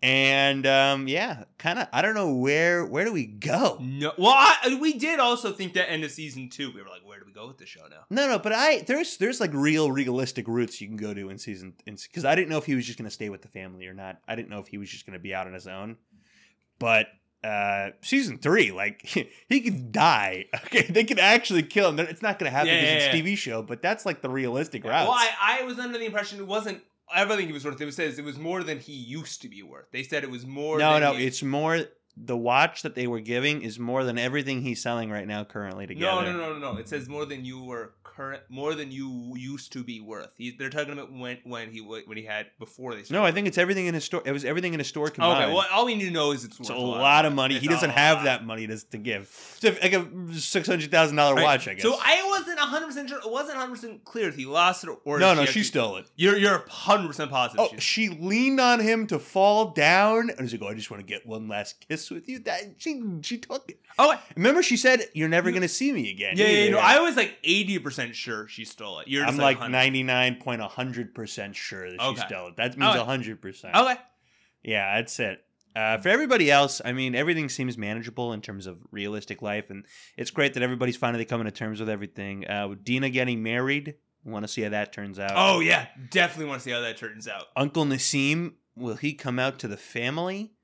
And 0.03 0.67
um, 0.67 1.09
yeah, 1.09 1.45
kind 1.59 1.79
of. 1.79 1.89
I 1.93 2.03
don't 2.03 2.15
know 2.15 2.35
where 2.35 2.85
where 2.85 3.05
do 3.07 3.13
we 3.13 3.25
go? 3.27 3.79
No, 3.81 4.13
well, 4.19 4.35
I, 4.37 4.79
we 4.81 4.93
did 4.93 5.19
also 5.21 5.53
think 5.53 5.73
that 5.73 5.91
end 5.91 6.05
of 6.05 6.11
season 6.11 6.51
two. 6.51 6.71
We 6.71 6.83
were 6.83 6.89
like, 6.89 7.07
where 7.07 7.19
do 7.19 7.25
we 7.27 7.33
go 7.33 7.47
with 7.47 7.57
the 7.57 7.65
show 7.67 7.81
now? 7.89 8.05
No, 8.11 8.29
no, 8.29 8.39
but 8.39 8.53
I 8.53 8.81
there's 8.81 9.17
there's 9.17 9.41
like 9.41 9.53
real 9.55 9.91
realistic 9.91 10.47
routes 10.49 10.81
you 10.83 10.87
can 10.87 10.99
go 10.99 11.15
to 11.15 11.31
in 11.31 11.39
season 11.39 11.73
because 11.87 12.27
I 12.27 12.35
didn't 12.35 12.51
know 12.51 12.59
if 12.59 12.67
he 12.67 12.75
was 12.75 12.85
just 12.85 12.99
going 12.99 13.09
to 13.09 13.15
stay 13.15 13.31
with 13.31 13.41
the 13.41 13.49
family 13.49 13.87
or 13.87 13.95
not. 13.95 14.19
I 14.29 14.37
didn't 14.37 14.51
know 14.51 14.59
if 14.61 14.69
he 14.69 14.77
was 14.77 14.91
just 14.91 15.07
going 15.07 15.15
to 15.19 15.23
be 15.23 15.35
out 15.35 15.47
on 15.47 15.55
his 15.55 15.67
own. 15.67 15.97
But 16.79 17.07
uh 17.43 17.91
season 18.03 18.39
three, 18.39 18.73
like 18.73 19.03
he 19.49 19.61
could 19.63 19.93
die. 19.93 20.45
Okay, 20.67 20.83
they 20.83 21.05
could 21.05 21.21
actually 21.21 21.63
kill 21.63 21.89
him. 21.91 22.01
It's 22.01 22.23
not 22.23 22.39
going 22.39 22.51
to 22.51 22.55
happen 22.57 22.69
Yeah, 22.69 22.81
because 22.81 22.91
yeah, 23.05 23.09
it's 23.11 23.17
yeah. 23.17 23.23
TV 23.23 23.39
show, 23.39 23.63
but 23.63 23.81
that's 23.81 24.05
like 24.05 24.21
the 24.21 24.29
realistic 24.29 24.85
route. 24.85 25.09
Well, 25.09 25.17
I, 25.17 25.61
I 25.61 25.63
was 25.63 25.79
under 25.79 25.97
the 25.97 26.05
impression 26.05 26.39
it 26.41 26.47
wasn't 26.47 26.83
everything 27.15 27.47
he 27.47 27.53
was 27.53 27.65
worth. 27.65 27.81
It 27.81 27.93
says 27.95 28.19
it 28.19 28.25
was 28.25 28.39
more 28.39 28.63
than 28.63 28.79
he 28.81 28.93
used 28.93 29.43
to 29.43 29.49
be 29.49 29.63
worth. 29.63 29.87
They 29.93 30.03
said 30.03 30.25
it 30.25 30.31
was 30.31 30.47
more. 30.47 30.79
No, 30.79 30.95
than 30.95 31.03
no, 31.03 31.13
he- 31.15 31.27
it's 31.27 31.43
more. 31.43 31.81
The 32.19 32.37
watch 32.37 32.81
that 32.83 32.95
they 32.95 33.07
were 33.07 33.21
giving 33.21 33.61
is 33.61 33.79
more 33.79 34.03
than 34.03 34.17
everything 34.19 34.63
he's 34.63 34.83
selling 34.83 35.11
right 35.11 35.27
now 35.27 35.45
currently 35.45 35.87
together. 35.87 36.23
no, 36.25 36.33
no, 36.33 36.39
no, 36.39 36.59
no, 36.59 36.73
no. 36.73 36.79
It 36.79 36.89
says 36.89 37.09
more 37.11 37.27
than 37.27 37.45
you 37.45 37.63
were 37.63 37.93
current, 38.17 38.43
more 38.49 38.75
than 38.75 38.91
you 38.91 39.33
used 39.37 39.73
to 39.75 39.85
be 39.85 40.01
worth. 40.01 40.33
He, 40.37 40.51
they're 40.51 40.71
talking 40.71 40.93
about 40.93 41.13
when 41.13 41.39
when 41.45 41.71
he 41.71 41.81
when 41.81 42.17
he 42.17 42.25
had 42.25 42.47
before 42.59 42.95
they. 42.95 43.03
No, 43.11 43.25
I 43.25 43.33
think 43.33 43.47
it's 43.47 43.59
everything 43.59 43.87
in 43.87 43.95
his 43.95 44.05
store. 44.05 44.23
It 44.25 44.33
was 44.33 44.45
everything 44.45 44.73
in 44.75 44.81
his 44.81 44.89
store 44.89 45.11
combined. 45.11 45.45
Okay, 45.45 45.53
well, 45.55 45.67
all 45.73 45.87
we 45.87 45.95
need 45.95 46.05
to 46.07 46.11
know 46.11 46.33
is 46.33 46.45
it's 46.45 46.59
worth 46.59 46.71
it's 46.71 46.79
a 46.79 46.83
lot 46.83 47.25
of 47.27 47.35
money. 47.35 47.55
He 47.55 47.59
It's 47.59 47.67
a 47.67 47.71
doesn't 47.71 47.91
have 47.91 48.19
lot. 48.19 48.25
that 48.25 48.47
money 48.47 48.67
to, 48.67 48.79
to 48.91 48.99
give. 48.99 49.29
So 49.61 49.69
if- 49.69 49.83
like 49.83 49.93
a 49.93 50.35
six 50.39 50.67
hundred 50.69 50.91
thousand 50.91 51.17
dollar 51.17 51.35
Right. 51.37 51.43
watch, 51.45 51.69
I 51.69 51.75
guess. 51.75 51.83
So 51.83 51.97
I 52.03 52.25
wasn't 52.29 52.59
100 52.59 52.87
percent 52.87 53.09
sure. 53.09 53.19
It 53.19 53.31
wasn't 53.31 53.57
100 53.59 53.71
percent 53.75 54.05
clear 54.05 54.29
if 54.29 54.37
he 54.37 54.47
lost 54.47 54.85
it 54.85 54.91
or 55.05 55.19
no, 55.19 55.33
if 55.33 55.37
no, 55.37 55.43
he 55.43 55.49
she 55.49 55.63
stole 55.63 55.97
it. 55.97 56.07
You're 56.17 56.37
you're 56.37 56.59
100 56.59 57.07
percent 57.09 57.31
positive. 57.31 57.61
Oh, 57.73 57.77
she- 57.79 57.97
she 57.97 58.09
leaned 58.11 58.61
on 58.61 58.81
him 58.81 59.07
to 59.09 59.19
fall 59.19 59.71
down, 59.71 60.29
and 60.31 60.41
he's 60.41 60.53
like, 60.53 60.63
"Oh, 60.63 60.69
I 60.69 60.75
just 60.75 60.91
want 60.91 61.01
to 61.01 61.07
get 61.07 61.27
one 61.27 61.49
last 61.49 61.85
kiss 61.89 62.11
with 62.11 62.29
you." 62.29 62.39
That 62.41 62.75
she 62.79 63.03
she 63.23 63.39
took 63.39 63.69
it. 63.71 63.81
oh, 63.99 64.15
Remember, 64.37 64.63
she 64.63 64.77
said, 64.77 65.01
"You're 65.15 65.29
never 65.29 65.51
gonna 65.51 65.67
see 65.69 65.93
me 65.93 66.11
again." 66.11 66.35
yeah, 66.37 66.47
yeah, 66.47 66.59
either. 66.65 66.73
no. 66.73 66.79
I 66.79 67.01
was 67.01 67.17
like 67.17 67.37
80 67.43 67.79
percent 67.79 68.06
sure 68.15 68.47
she 68.49 68.65
stole 68.65 69.01
it. 69.01 69.09
You're 69.09 69.25
I'm 69.25 69.37
like 69.37 69.57
100. 69.59 69.71
ninety 69.73 70.03
nine 70.03 70.37
point 70.37 70.61
hundred 70.63 71.15
percent 71.15 71.57
sure 71.57 71.91
that 71.91 72.01
she 72.01 72.17
stole 72.17 72.49
it. 72.49 72.57
That 72.57 72.77
means 72.77 72.95
Okay. 72.95 73.05
hundred 73.05 73.41
percent. 73.43 73.75
Okay. 73.75 73.97
Yeah, 74.63 74.97
that's 74.97 75.19
it. 75.21 75.43
Uh, 75.75 75.99
for 75.99 76.09
everybody 76.09 76.51
else, 76.51 76.81
I 76.85 76.93
mean, 76.93 77.15
everything 77.15 77.49
seems 77.51 77.77
manageable 77.77 78.33
in 78.33 78.41
terms 78.41 78.67
of 78.67 78.79
realistic 78.91 79.43
life, 79.43 79.69
and 79.69 79.85
it's 80.17 80.31
great 80.31 80.55
that 80.55 80.63
everybody's 80.63 80.97
finally 80.97 81.27
coming 81.27 81.45
to 81.45 81.51
terms 81.51 81.81
with 81.81 81.91
everything. 81.91 82.49
Uh, 82.49 82.69
with 82.69 82.83
Dina 82.83 83.11
getting 83.11 83.43
married, 83.43 83.95
want 84.25 84.43
to 84.45 84.49
see 84.49 84.63
how 84.63 84.71
that 84.71 84.93
turns 84.95 85.19
out. 85.19 85.33
Oh 85.35 85.61
yeah, 85.61 85.87
definitely 86.11 86.47
want 86.47 86.61
to 86.61 86.65
see 86.65 86.71
how 86.71 86.81
that 86.81 86.97
turns 86.97 87.29
out. 87.29 87.45
Uncle 87.55 87.85
Naseem, 87.85 88.55
will 88.75 88.97
he 88.97 89.13
come 89.13 89.39
out 89.39 89.59
to 89.61 89.69
the 89.69 89.77
family? 89.77 90.55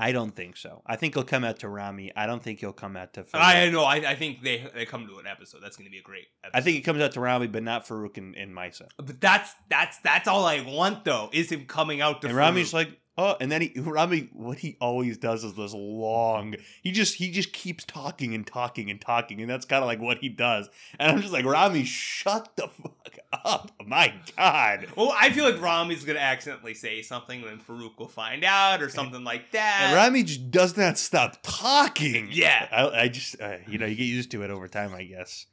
I 0.00 0.12
don't 0.12 0.30
think 0.30 0.56
so. 0.56 0.80
I 0.86 0.94
think 0.94 1.14
he'll 1.14 1.24
come 1.24 1.42
out 1.42 1.58
to 1.58 1.68
Ramy. 1.68 2.12
I 2.14 2.26
don't 2.26 2.40
think 2.40 2.60
he'll 2.60 2.72
come 2.72 2.96
out 2.96 3.14
to. 3.14 3.24
Farouk. 3.24 3.40
I 3.40 3.68
know. 3.68 3.82
I, 3.82 3.96
I 3.96 4.14
think 4.14 4.42
they 4.42 4.64
they 4.72 4.86
come 4.86 5.08
to 5.08 5.18
an 5.18 5.26
episode. 5.26 5.60
That's 5.60 5.76
going 5.76 5.86
to 5.86 5.90
be 5.90 5.98
a 5.98 6.02
great. 6.02 6.26
Episode. 6.44 6.56
I 6.56 6.60
think 6.62 6.76
he 6.76 6.82
comes 6.82 7.02
out 7.02 7.12
to 7.12 7.20
Ramy, 7.20 7.48
but 7.48 7.64
not 7.64 7.84
Farouk 7.84 8.16
and, 8.16 8.36
and 8.36 8.54
Maysa. 8.54 8.86
but 8.96 9.20
that's 9.20 9.52
that's 9.68 9.98
that's 9.98 10.28
all 10.28 10.44
I 10.44 10.60
want 10.60 11.04
though. 11.04 11.30
Is 11.32 11.50
him 11.50 11.66
coming 11.66 12.00
out 12.00 12.22
to 12.22 12.28
And 12.28 12.36
Rami's 12.36 12.72
like, 12.72 12.90
oh, 13.18 13.36
and 13.40 13.50
then 13.50 13.60
he 13.60 13.72
Ramy, 13.76 14.30
what 14.32 14.58
he 14.58 14.76
always 14.80 15.18
does 15.18 15.44
is 15.44 15.54
this 15.54 15.74
long. 15.74 16.54
He 16.82 16.92
just 16.92 17.16
he 17.16 17.30
just 17.30 17.52
keeps 17.52 17.84
talking 17.84 18.34
and 18.34 18.46
talking 18.46 18.90
and 18.90 19.00
talking, 19.00 19.40
and 19.40 19.50
that's 19.50 19.66
kind 19.66 19.82
of 19.82 19.86
like 19.86 20.00
what 20.00 20.18
he 20.18 20.28
does. 20.28 20.70
And 20.98 21.10
I'm 21.10 21.20
just 21.20 21.32
like, 21.32 21.44
Ramy, 21.44 21.84
shut 21.84 22.56
the 22.56 22.68
fuck 22.68 23.18
up. 23.44 23.72
My 23.84 24.14
God. 24.36 24.86
Well, 24.96 25.12
I 25.14 25.30
feel 25.30 25.44
like 25.44 25.60
Ramy's 25.60 26.04
gonna 26.04 26.20
accidentally 26.20 26.74
say 26.74 27.02
something, 27.02 27.42
then 27.42 27.58
Farouk 27.58 27.98
will 27.98 28.08
find 28.08 28.44
out, 28.44 28.80
or 28.80 28.88
something 28.88 29.24
like 29.24 29.50
that. 29.52 29.86
And 29.86 29.96
Ramy 29.96 30.22
just 30.22 30.50
does 30.50 30.76
not 30.76 30.96
stop 30.96 31.38
talking. 31.42 32.28
Yeah. 32.30 32.68
I, 32.70 33.02
I 33.02 33.08
just, 33.08 33.40
uh, 33.40 33.56
you 33.66 33.78
know, 33.78 33.86
you 33.86 33.96
get 33.96 34.04
used 34.04 34.30
to 34.30 34.42
it 34.42 34.50
over 34.50 34.68
time, 34.68 34.94
I 34.94 35.02
guess. 35.02 35.46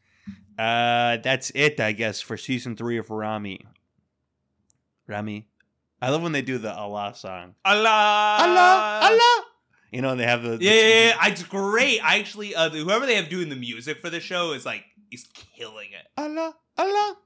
Uh, 0.58 1.18
that's 1.18 1.52
it, 1.54 1.80
I 1.80 1.92
guess, 1.92 2.22
for 2.22 2.38
season 2.38 2.76
three 2.76 2.98
of 2.98 3.10
Ramy. 3.10 3.60
Ramy. 5.08 5.48
I 6.02 6.10
love 6.10 6.22
when 6.22 6.32
they 6.32 6.42
do 6.42 6.58
the 6.58 6.74
Allah 6.74 7.14
song. 7.16 7.56
Allah, 7.64 8.38
Allah, 8.42 9.00
Allah. 9.04 9.44
You 9.92 10.02
know, 10.02 10.16
they 10.16 10.26
have 10.26 10.44
the, 10.44 10.58
the 10.58 10.66
Yeah, 10.66 10.72
yeah, 10.74 10.80
yeah, 11.22 11.28
it's 11.28 11.44
great. 11.44 12.00
I 12.04 12.20
actually, 12.20 12.54
uh, 12.54 12.70
whoever 12.70 13.06
they 13.06 13.16
have 13.16 13.30
doing 13.30 13.50
the 13.50 13.56
music 13.56 14.00
for 14.02 14.10
the 14.10 14.20
show 14.20 14.52
is 14.52 14.66
like, 14.66 14.84
is 15.12 15.28
killing 15.58 15.90
it. 15.92 16.08
Allah, 16.18 16.56
Allah. 16.78 17.18